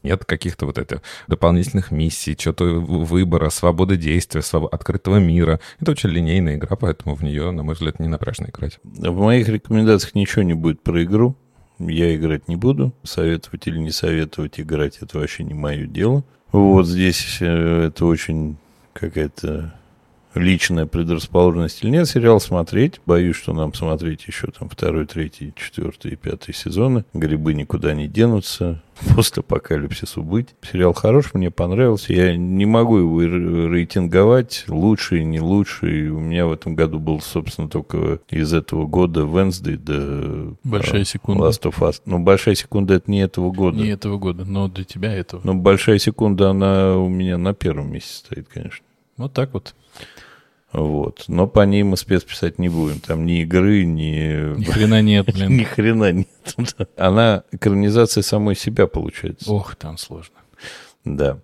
Нет 0.02 0.24
каких-то 0.24 0.66
вот 0.66 0.78
этих 0.78 1.00
дополнительных 1.26 1.90
миссий, 1.90 2.36
что-то 2.38 2.64
выбора, 2.64 3.48
свободы 3.50 3.96
действия, 3.96 4.40
своб- 4.42 4.68
открытого 4.70 5.16
мира. 5.16 5.58
Это 5.80 5.92
очень 5.92 6.10
линейная 6.10 6.56
игра, 6.56 6.76
поэтому 6.76 7.14
в 7.14 7.22
нее, 7.24 7.50
на 7.50 7.62
мой 7.62 7.74
взгляд, 7.74 7.98
не 7.98 8.08
напряжно 8.08 8.46
играть. 8.48 8.78
В 8.84 9.16
моих 9.18 9.48
рекомендациях 9.48 10.14
ничего 10.14 10.42
не 10.42 10.54
будет 10.54 10.82
про 10.82 11.02
игру. 11.02 11.36
Я 11.78 12.14
играть 12.14 12.48
не 12.48 12.56
буду. 12.56 12.92
Советовать 13.02 13.66
или 13.66 13.78
не 13.78 13.90
советовать 13.90 14.60
играть, 14.60 14.98
это 15.00 15.18
вообще 15.18 15.44
не 15.44 15.54
мое 15.54 15.86
дело. 15.86 16.24
Вот 16.52 16.86
здесь 16.86 17.38
э, 17.40 17.86
это 17.88 18.06
очень 18.06 18.56
какая-то 18.92 19.74
личная 20.34 20.86
предрасположенность 20.86 21.82
или 21.82 21.90
нет. 21.90 22.08
Сериал 22.08 22.40
смотреть. 22.40 23.00
Боюсь, 23.06 23.36
что 23.36 23.52
нам 23.52 23.74
смотреть 23.74 24.26
еще 24.26 24.48
там 24.48 24.68
второй, 24.68 25.06
третий, 25.06 25.52
четвертый 25.56 26.12
и 26.12 26.16
пятый 26.16 26.54
сезоны. 26.54 27.04
Грибы 27.12 27.54
никуда 27.54 27.94
не 27.94 28.08
денутся. 28.08 28.82
Постапокалипсису 29.16 30.22
быть. 30.22 30.50
Сериал 30.62 30.92
хорош, 30.92 31.34
мне 31.34 31.50
понравился. 31.50 32.12
Я 32.12 32.36
не 32.36 32.64
могу 32.64 32.98
его 32.98 33.22
рейтинговать. 33.22 34.64
Лучший, 34.68 35.24
не 35.24 35.40
лучший. 35.40 36.10
У 36.10 36.20
меня 36.20 36.46
в 36.46 36.52
этом 36.52 36.76
году 36.76 37.00
был, 37.00 37.20
собственно, 37.20 37.68
только 37.68 38.20
из 38.30 38.52
этого 38.52 38.86
года 38.86 39.22
Wednesday 39.22 39.76
до 39.76 40.54
Большая 40.62 41.02
а, 41.02 41.04
секунда. 41.04 41.44
Last 41.44 41.62
of 41.62 41.78
Us. 41.80 42.00
Но 42.06 42.20
большая 42.20 42.54
секунда 42.54 42.94
это 42.94 43.10
не 43.10 43.20
этого 43.20 43.50
года. 43.50 43.76
Не 43.76 43.88
этого 43.88 44.18
года, 44.18 44.44
но 44.44 44.68
для 44.68 44.84
тебя 44.84 45.12
этого. 45.12 45.40
Но 45.44 45.54
большая 45.54 45.98
секунда, 45.98 46.50
она 46.50 46.96
у 46.96 47.08
меня 47.08 47.36
на 47.36 47.52
первом 47.52 47.92
месте 47.92 48.14
стоит, 48.14 48.48
конечно. 48.48 48.84
Вот 49.16 49.32
так 49.32 49.52
вот. 49.54 49.74
Вот. 50.72 51.24
Но 51.28 51.46
по 51.46 51.60
ней 51.64 51.84
мы 51.84 51.96
спец 51.96 52.24
писать 52.24 52.58
не 52.58 52.68
будем. 52.68 52.98
Там 52.98 53.26
ни 53.26 53.42
игры, 53.42 53.84
ни... 53.84 54.58
Ни 54.58 54.64
хрена 54.64 55.02
нет, 55.02 55.28
Ни 55.34 55.46
блин. 55.46 55.64
хрена 55.66 56.12
нет. 56.12 56.28
Она 56.96 57.44
экранизация 57.52 58.22
самой 58.22 58.56
себя 58.56 58.86
получается. 58.88 59.52
Ох, 59.52 59.76
там 59.76 59.98
сложно. 59.98 60.34
Да. 61.04 61.38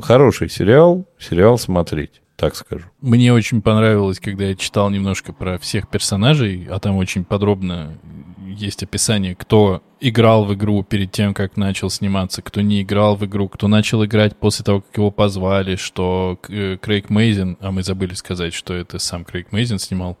Хороший 0.00 0.48
сериал, 0.48 1.06
сериал 1.18 1.58
смотреть, 1.58 2.20
так 2.36 2.54
скажу. 2.54 2.86
Мне 3.00 3.32
очень 3.32 3.62
понравилось, 3.62 4.20
когда 4.20 4.44
я 4.44 4.54
читал 4.54 4.90
немножко 4.90 5.32
про 5.32 5.58
всех 5.58 5.88
персонажей, 5.88 6.66
а 6.70 6.78
там 6.78 6.96
очень 6.96 7.24
подробно 7.24 7.98
есть 8.58 8.82
описание, 8.82 9.34
кто 9.34 9.82
играл 10.00 10.44
в 10.44 10.54
игру 10.54 10.82
перед 10.82 11.10
тем, 11.12 11.34
как 11.34 11.56
начал 11.56 11.90
сниматься, 11.90 12.42
кто 12.42 12.60
не 12.60 12.82
играл 12.82 13.16
в 13.16 13.24
игру, 13.24 13.48
кто 13.48 13.68
начал 13.68 14.04
играть 14.04 14.36
после 14.36 14.64
того, 14.64 14.80
как 14.82 14.96
его 14.96 15.10
позвали, 15.10 15.76
что 15.76 16.38
э, 16.48 16.76
Крейг 16.80 17.10
Мейзен, 17.10 17.56
а 17.60 17.70
мы 17.70 17.82
забыли 17.82 18.14
сказать, 18.14 18.54
что 18.54 18.74
это 18.74 18.98
сам 18.98 19.24
Крейг 19.24 19.52
Мейзен 19.52 19.78
снимал. 19.78 20.18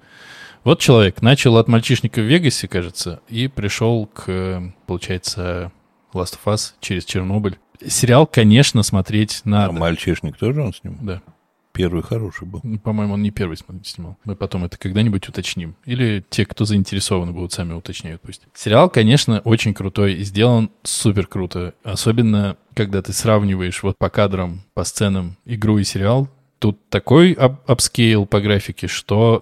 Вот 0.64 0.80
человек 0.80 1.22
начал 1.22 1.56
от 1.56 1.68
мальчишника 1.68 2.20
в 2.20 2.24
Вегасе, 2.24 2.66
кажется, 2.68 3.20
и 3.28 3.48
пришел 3.48 4.06
к, 4.06 4.24
э, 4.28 4.72
получается, 4.86 5.70
Last 6.12 6.38
of 6.44 6.52
Us 6.52 6.72
через 6.80 7.04
Чернобыль. 7.04 7.58
Сериал, 7.86 8.26
конечно, 8.26 8.82
смотреть 8.82 9.42
А 9.44 9.48
надо. 9.48 9.72
мальчишник 9.72 10.36
тоже 10.36 10.62
он 10.62 10.72
снимал? 10.74 10.98
Да. 11.02 11.22
Первый 11.78 12.02
хороший 12.02 12.44
был. 12.44 12.60
По-моему, 12.82 13.14
он 13.14 13.22
не 13.22 13.30
первый 13.30 13.56
снимал. 13.84 14.18
Мы 14.24 14.34
потом 14.34 14.64
это 14.64 14.76
когда-нибудь 14.76 15.28
уточним. 15.28 15.76
Или 15.84 16.24
те, 16.28 16.44
кто 16.44 16.64
заинтересованы 16.64 17.30
будут, 17.30 17.52
сами 17.52 17.72
уточняют 17.72 18.20
пусть. 18.20 18.42
Сериал, 18.52 18.90
конечно, 18.90 19.38
очень 19.44 19.74
крутой 19.74 20.14
и 20.14 20.24
сделан 20.24 20.72
супер 20.82 21.28
круто. 21.28 21.74
Особенно, 21.84 22.56
когда 22.74 23.00
ты 23.00 23.12
сравниваешь 23.12 23.84
вот 23.84 23.96
по 23.96 24.10
кадрам, 24.10 24.62
по 24.74 24.82
сценам 24.82 25.36
игру 25.44 25.78
и 25.78 25.84
сериал. 25.84 26.28
Тут 26.58 26.80
такой 26.88 27.34
up- 27.34 27.58
upscale 27.68 28.26
по 28.26 28.40
графике, 28.40 28.88
что 28.88 29.40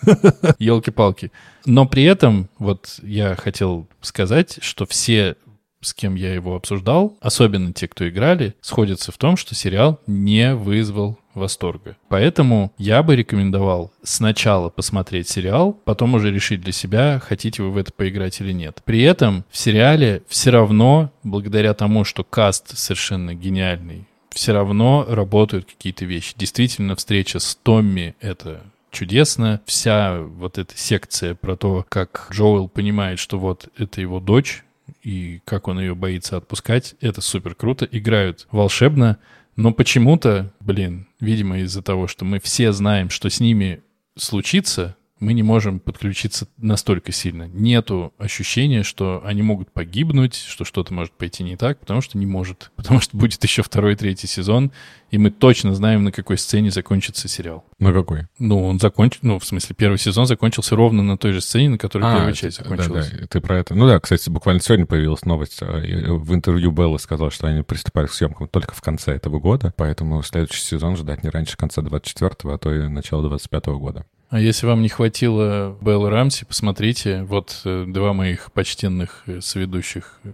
елки-палки. 0.58 1.32
Но 1.66 1.86
при 1.86 2.04
этом, 2.04 2.48
вот 2.56 2.98
я 3.02 3.36
хотел 3.36 3.86
сказать, 4.00 4.56
что 4.62 4.86
все 4.86 5.36
с 5.82 5.92
кем 5.92 6.14
я 6.14 6.32
его 6.32 6.56
обсуждал, 6.56 7.18
особенно 7.20 7.74
те, 7.74 7.88
кто 7.88 8.08
играли, 8.08 8.54
сходятся 8.62 9.12
в 9.12 9.18
том, 9.18 9.36
что 9.36 9.54
сериал 9.54 10.00
не 10.06 10.54
вызвал 10.54 11.18
восторга. 11.34 11.96
Поэтому 12.08 12.72
я 12.78 13.02
бы 13.02 13.16
рекомендовал 13.16 13.92
сначала 14.02 14.68
посмотреть 14.68 15.28
сериал, 15.28 15.72
потом 15.84 16.14
уже 16.14 16.30
решить 16.30 16.60
для 16.60 16.72
себя, 16.72 17.20
хотите 17.22 17.62
вы 17.62 17.70
в 17.70 17.76
это 17.76 17.92
поиграть 17.92 18.40
или 18.40 18.52
нет. 18.52 18.82
При 18.84 19.02
этом 19.02 19.44
в 19.50 19.56
сериале 19.56 20.22
все 20.28 20.50
равно, 20.50 21.12
благодаря 21.22 21.74
тому, 21.74 22.04
что 22.04 22.24
каст 22.24 22.76
совершенно 22.76 23.34
гениальный, 23.34 24.06
все 24.30 24.52
равно 24.52 25.06
работают 25.08 25.66
какие-то 25.66 26.04
вещи. 26.04 26.34
Действительно, 26.36 26.96
встреча 26.96 27.38
с 27.38 27.54
Томми— 27.54 28.16
это 28.20 28.62
чудесно. 28.90 29.60
Вся 29.64 30.20
вот 30.20 30.58
эта 30.58 30.76
секция 30.76 31.34
про 31.34 31.56
то, 31.56 31.84
как 31.88 32.28
Джоэл 32.32 32.68
понимает, 32.68 33.18
что 33.18 33.38
вот 33.38 33.68
это 33.76 34.00
его 34.00 34.20
дочь, 34.20 34.64
и 35.02 35.40
как 35.44 35.68
он 35.68 35.80
ее 35.80 35.94
боится 35.94 36.36
отпускать, 36.36 36.94
это 37.00 37.20
супер 37.20 37.54
круто. 37.54 37.86
Играют 37.90 38.46
волшебно, 38.50 39.18
но 39.56 39.72
почему-то, 39.72 40.52
блин, 40.60 41.06
видимо, 41.20 41.58
из-за 41.60 41.82
того, 41.82 42.06
что 42.06 42.24
мы 42.24 42.40
все 42.40 42.72
знаем, 42.72 43.10
что 43.10 43.30
с 43.30 43.40
ними 43.40 43.82
случится, 44.16 44.96
мы 45.24 45.32
не 45.32 45.42
можем 45.42 45.80
подключиться 45.80 46.46
настолько 46.58 47.10
сильно. 47.12 47.44
Нету 47.48 48.12
ощущения, 48.18 48.82
что 48.82 49.22
они 49.24 49.42
могут 49.42 49.72
погибнуть, 49.72 50.34
что 50.36 50.64
что-то 50.64 50.92
может 50.92 51.12
пойти 51.14 51.42
не 51.42 51.56
так, 51.56 51.80
потому 51.80 52.00
что 52.00 52.18
не 52.18 52.26
может. 52.26 52.70
Потому 52.76 53.00
что 53.00 53.16
будет 53.16 53.42
еще 53.42 53.62
второй, 53.62 53.96
третий 53.96 54.26
сезон, 54.26 54.70
и 55.10 55.16
мы 55.18 55.30
точно 55.30 55.74
знаем, 55.74 56.04
на 56.04 56.12
какой 56.12 56.36
сцене 56.36 56.70
закончится 56.70 57.28
сериал. 57.28 57.64
На 57.78 57.92
какой? 57.92 58.26
Ну, 58.38 58.64
он 58.64 58.78
закончил, 58.78 59.20
ну, 59.22 59.38
в 59.38 59.44
смысле, 59.46 59.74
первый 59.74 59.96
сезон 59.96 60.26
закончился 60.26 60.76
ровно 60.76 61.02
на 61.02 61.16
той 61.16 61.32
же 61.32 61.40
сцене, 61.40 61.70
на 61.70 61.78
которой 61.78 62.02
первая 62.02 62.32
ты- 62.32 62.38
часть 62.38 62.58
да, 62.58 62.64
закончилась. 62.64 63.10
да, 63.10 63.26
ты 63.26 63.40
про 63.40 63.58
это. 63.58 63.74
Ну 63.74 63.86
да, 63.86 63.98
кстати, 64.00 64.28
буквально 64.28 64.60
сегодня 64.60 64.86
появилась 64.86 65.24
новость. 65.24 65.58
а, 65.62 65.78
и 65.80 66.04
В 66.04 66.34
интервью 66.34 66.70
Белла 66.72 66.98
сказал, 66.98 67.30
что 67.30 67.46
они 67.46 67.62
приступают 67.62 68.10
к 68.10 68.14
съемкам 68.14 68.48
только 68.48 68.74
в 68.74 68.82
конце 68.82 69.12
этого 69.12 69.38
года, 69.40 69.72
поэтому 69.76 70.22
следующий 70.22 70.62
сезон 70.62 70.96
ждать 70.96 71.22
не 71.22 71.30
раньше 71.30 71.56
конца 71.56 71.80
24-го, 71.80 72.52
а 72.52 72.58
то 72.58 72.74
и 72.74 72.88
начала 72.88 73.26
25-го 73.28 73.78
года. 73.78 74.04
А 74.30 74.40
если 74.40 74.66
вам 74.66 74.82
не 74.82 74.88
хватило 74.88 75.76
Беллы 75.80 76.10
Рамси, 76.10 76.44
посмотрите, 76.44 77.22
вот 77.22 77.60
э, 77.64 77.84
два 77.86 78.12
моих 78.12 78.50
почтенных 78.52 79.22
э, 79.26 79.40
соведущих 79.40 80.20
э, 80.24 80.32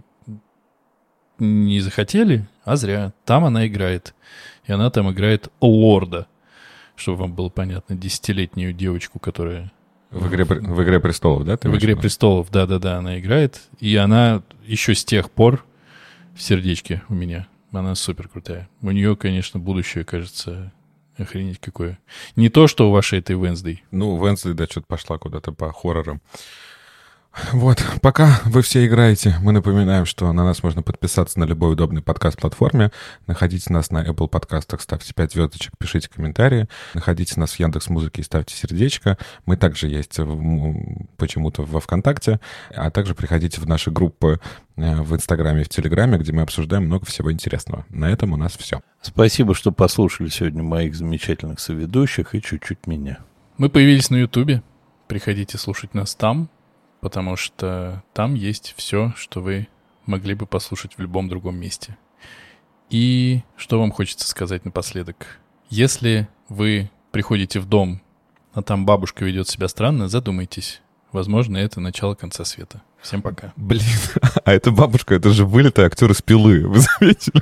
не 1.39 1.81
захотели, 1.81 2.47
а 2.63 2.75
зря. 2.77 3.13
Там 3.25 3.45
она 3.45 3.67
играет. 3.67 4.15
И 4.65 4.71
она 4.71 4.89
там 4.89 5.11
играет 5.11 5.49
лорда, 5.59 6.27
чтобы 6.95 7.19
вам 7.19 7.33
было 7.33 7.49
понятно, 7.49 7.95
десятилетнюю 7.95 8.73
девочку, 8.73 9.19
которая 9.19 9.71
В 10.11 10.27
игре, 10.27 10.45
в 10.45 10.83
игре 10.83 10.99
престолов, 10.99 11.45
да? 11.45 11.57
ты 11.57 11.69
в 11.69 11.77
«Игре 11.77 11.95
престолов», 11.95 12.49
да-да-да, 12.51 12.97
она 12.97 13.19
играет. 13.19 13.61
И 13.79 13.95
она 13.95 14.43
еще 14.65 14.95
с 14.95 15.03
тех 15.03 15.31
пор 15.31 15.65
в 16.35 16.41
сердечке 16.41 17.03
у 17.09 17.13
меня. 17.13 17.47
Она 17.71 17.95
супер 17.95 18.27
крутая. 18.27 18.69
У 18.81 18.91
нее, 18.91 19.15
конечно, 19.15 19.59
будущее, 19.59 20.03
кажется, 20.03 20.73
охренеть 21.17 21.59
какое. 21.59 21.99
Не 22.35 22.49
то, 22.49 22.67
что 22.67 22.89
у 22.89 22.91
вашей 22.91 23.19
этой 23.19 23.35
Венсдей. 23.35 23.83
Ну, 23.91 24.23
Венсли, 24.23 24.53
да, 24.53 24.65
что-то 24.65 24.87
пошла 24.87 25.17
куда-то 25.17 25.51
по 25.51 25.71
хоррорам. 25.71 26.21
Вот, 27.53 27.81
пока 28.01 28.41
вы 28.43 28.61
все 28.61 28.85
играете, 28.85 29.37
мы 29.41 29.53
напоминаем, 29.53 30.05
что 30.05 30.31
на 30.33 30.43
нас 30.43 30.63
можно 30.63 30.83
подписаться 30.83 31.39
на 31.39 31.45
любой 31.45 31.73
удобной 31.73 32.01
подкаст-платформе. 32.01 32.91
Находите 33.25 33.71
нас 33.71 33.89
на 33.89 34.05
Apple 34.05 34.27
подкастах, 34.27 34.81
ставьте 34.81 35.13
5 35.13 35.31
звездочек, 35.31 35.73
пишите 35.77 36.09
комментарии. 36.09 36.67
Находите 36.93 37.39
нас 37.39 37.53
в 37.53 37.59
Яндекс 37.59 37.87
Музыке 37.87 38.21
и 38.21 38.25
ставьте 38.25 38.53
сердечко. 38.53 39.17
Мы 39.45 39.55
также 39.55 39.87
есть 39.87 40.19
почему-то 41.15 41.63
во 41.63 41.79
ВКонтакте, 41.79 42.41
а 42.75 42.91
также 42.91 43.15
приходите 43.15 43.61
в 43.61 43.65
наши 43.65 43.91
группы 43.91 44.41
э, 44.75 45.01
в 45.01 45.15
Инстаграме 45.15 45.61
и 45.61 45.65
в 45.65 45.69
Телеграме, 45.69 46.17
где 46.17 46.33
мы 46.33 46.41
обсуждаем 46.41 46.85
много 46.85 47.05
всего 47.05 47.31
интересного. 47.31 47.85
На 47.89 48.09
этом 48.09 48.33
у 48.33 48.37
нас 48.37 48.57
все. 48.57 48.81
Спасибо, 49.01 49.55
что 49.55 49.71
послушали 49.71 50.27
сегодня 50.27 50.63
моих 50.63 50.95
замечательных 50.95 51.61
соведущих 51.61 52.35
и 52.35 52.41
чуть-чуть 52.41 52.87
меня. 52.87 53.19
Мы 53.57 53.69
появились 53.69 54.09
на 54.09 54.17
Ютубе. 54.17 54.63
Приходите 55.07 55.57
слушать 55.57 55.93
нас 55.93 56.13
там, 56.15 56.49
потому 57.01 57.35
что 57.35 58.03
там 58.13 58.35
есть 58.35 58.73
все, 58.77 59.13
что 59.17 59.41
вы 59.41 59.67
могли 60.05 60.33
бы 60.35 60.45
послушать 60.45 60.97
в 60.97 61.01
любом 61.01 61.27
другом 61.27 61.55
месте. 61.55 61.97
И 62.89 63.41
что 63.57 63.79
вам 63.79 63.91
хочется 63.91 64.27
сказать 64.27 64.65
напоследок? 64.65 65.39
Если 65.69 66.27
вы 66.49 66.89
приходите 67.11 67.59
в 67.59 67.65
дом, 67.65 68.01
а 68.53 68.61
там 68.61 68.85
бабушка 68.85 69.25
ведет 69.25 69.47
себя 69.47 69.67
странно, 69.67 70.07
задумайтесь. 70.07 70.81
Возможно, 71.11 71.57
это 71.57 71.81
начало 71.81 72.15
конца 72.15 72.45
света. 72.45 72.81
Всем 73.01 73.21
пока. 73.21 73.51
Блин, 73.57 73.83
а 74.45 74.53
эта 74.53 74.71
бабушка, 74.71 75.15
это 75.15 75.31
же 75.31 75.45
вылитый 75.45 75.85
актер 75.85 76.11
из 76.11 76.21
пилы, 76.21 76.67
вы 76.67 76.79
заметили? 76.79 77.41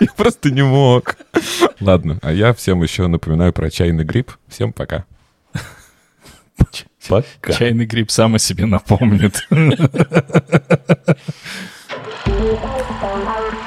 Я 0.00 0.12
просто 0.16 0.50
не 0.50 0.62
мог. 0.62 1.16
Ладно, 1.80 2.18
а 2.22 2.32
я 2.32 2.52
всем 2.54 2.82
еще 2.82 3.06
напоминаю 3.06 3.52
про 3.52 3.70
чайный 3.70 4.04
гриб. 4.04 4.32
Всем 4.48 4.72
пока. 4.72 5.06
Пока. 7.08 7.52
Чайный 7.52 7.86
гриб 7.86 8.10
сам 8.10 8.34
о 8.34 8.38
себе 8.38 8.66
напомнит. 8.66 9.46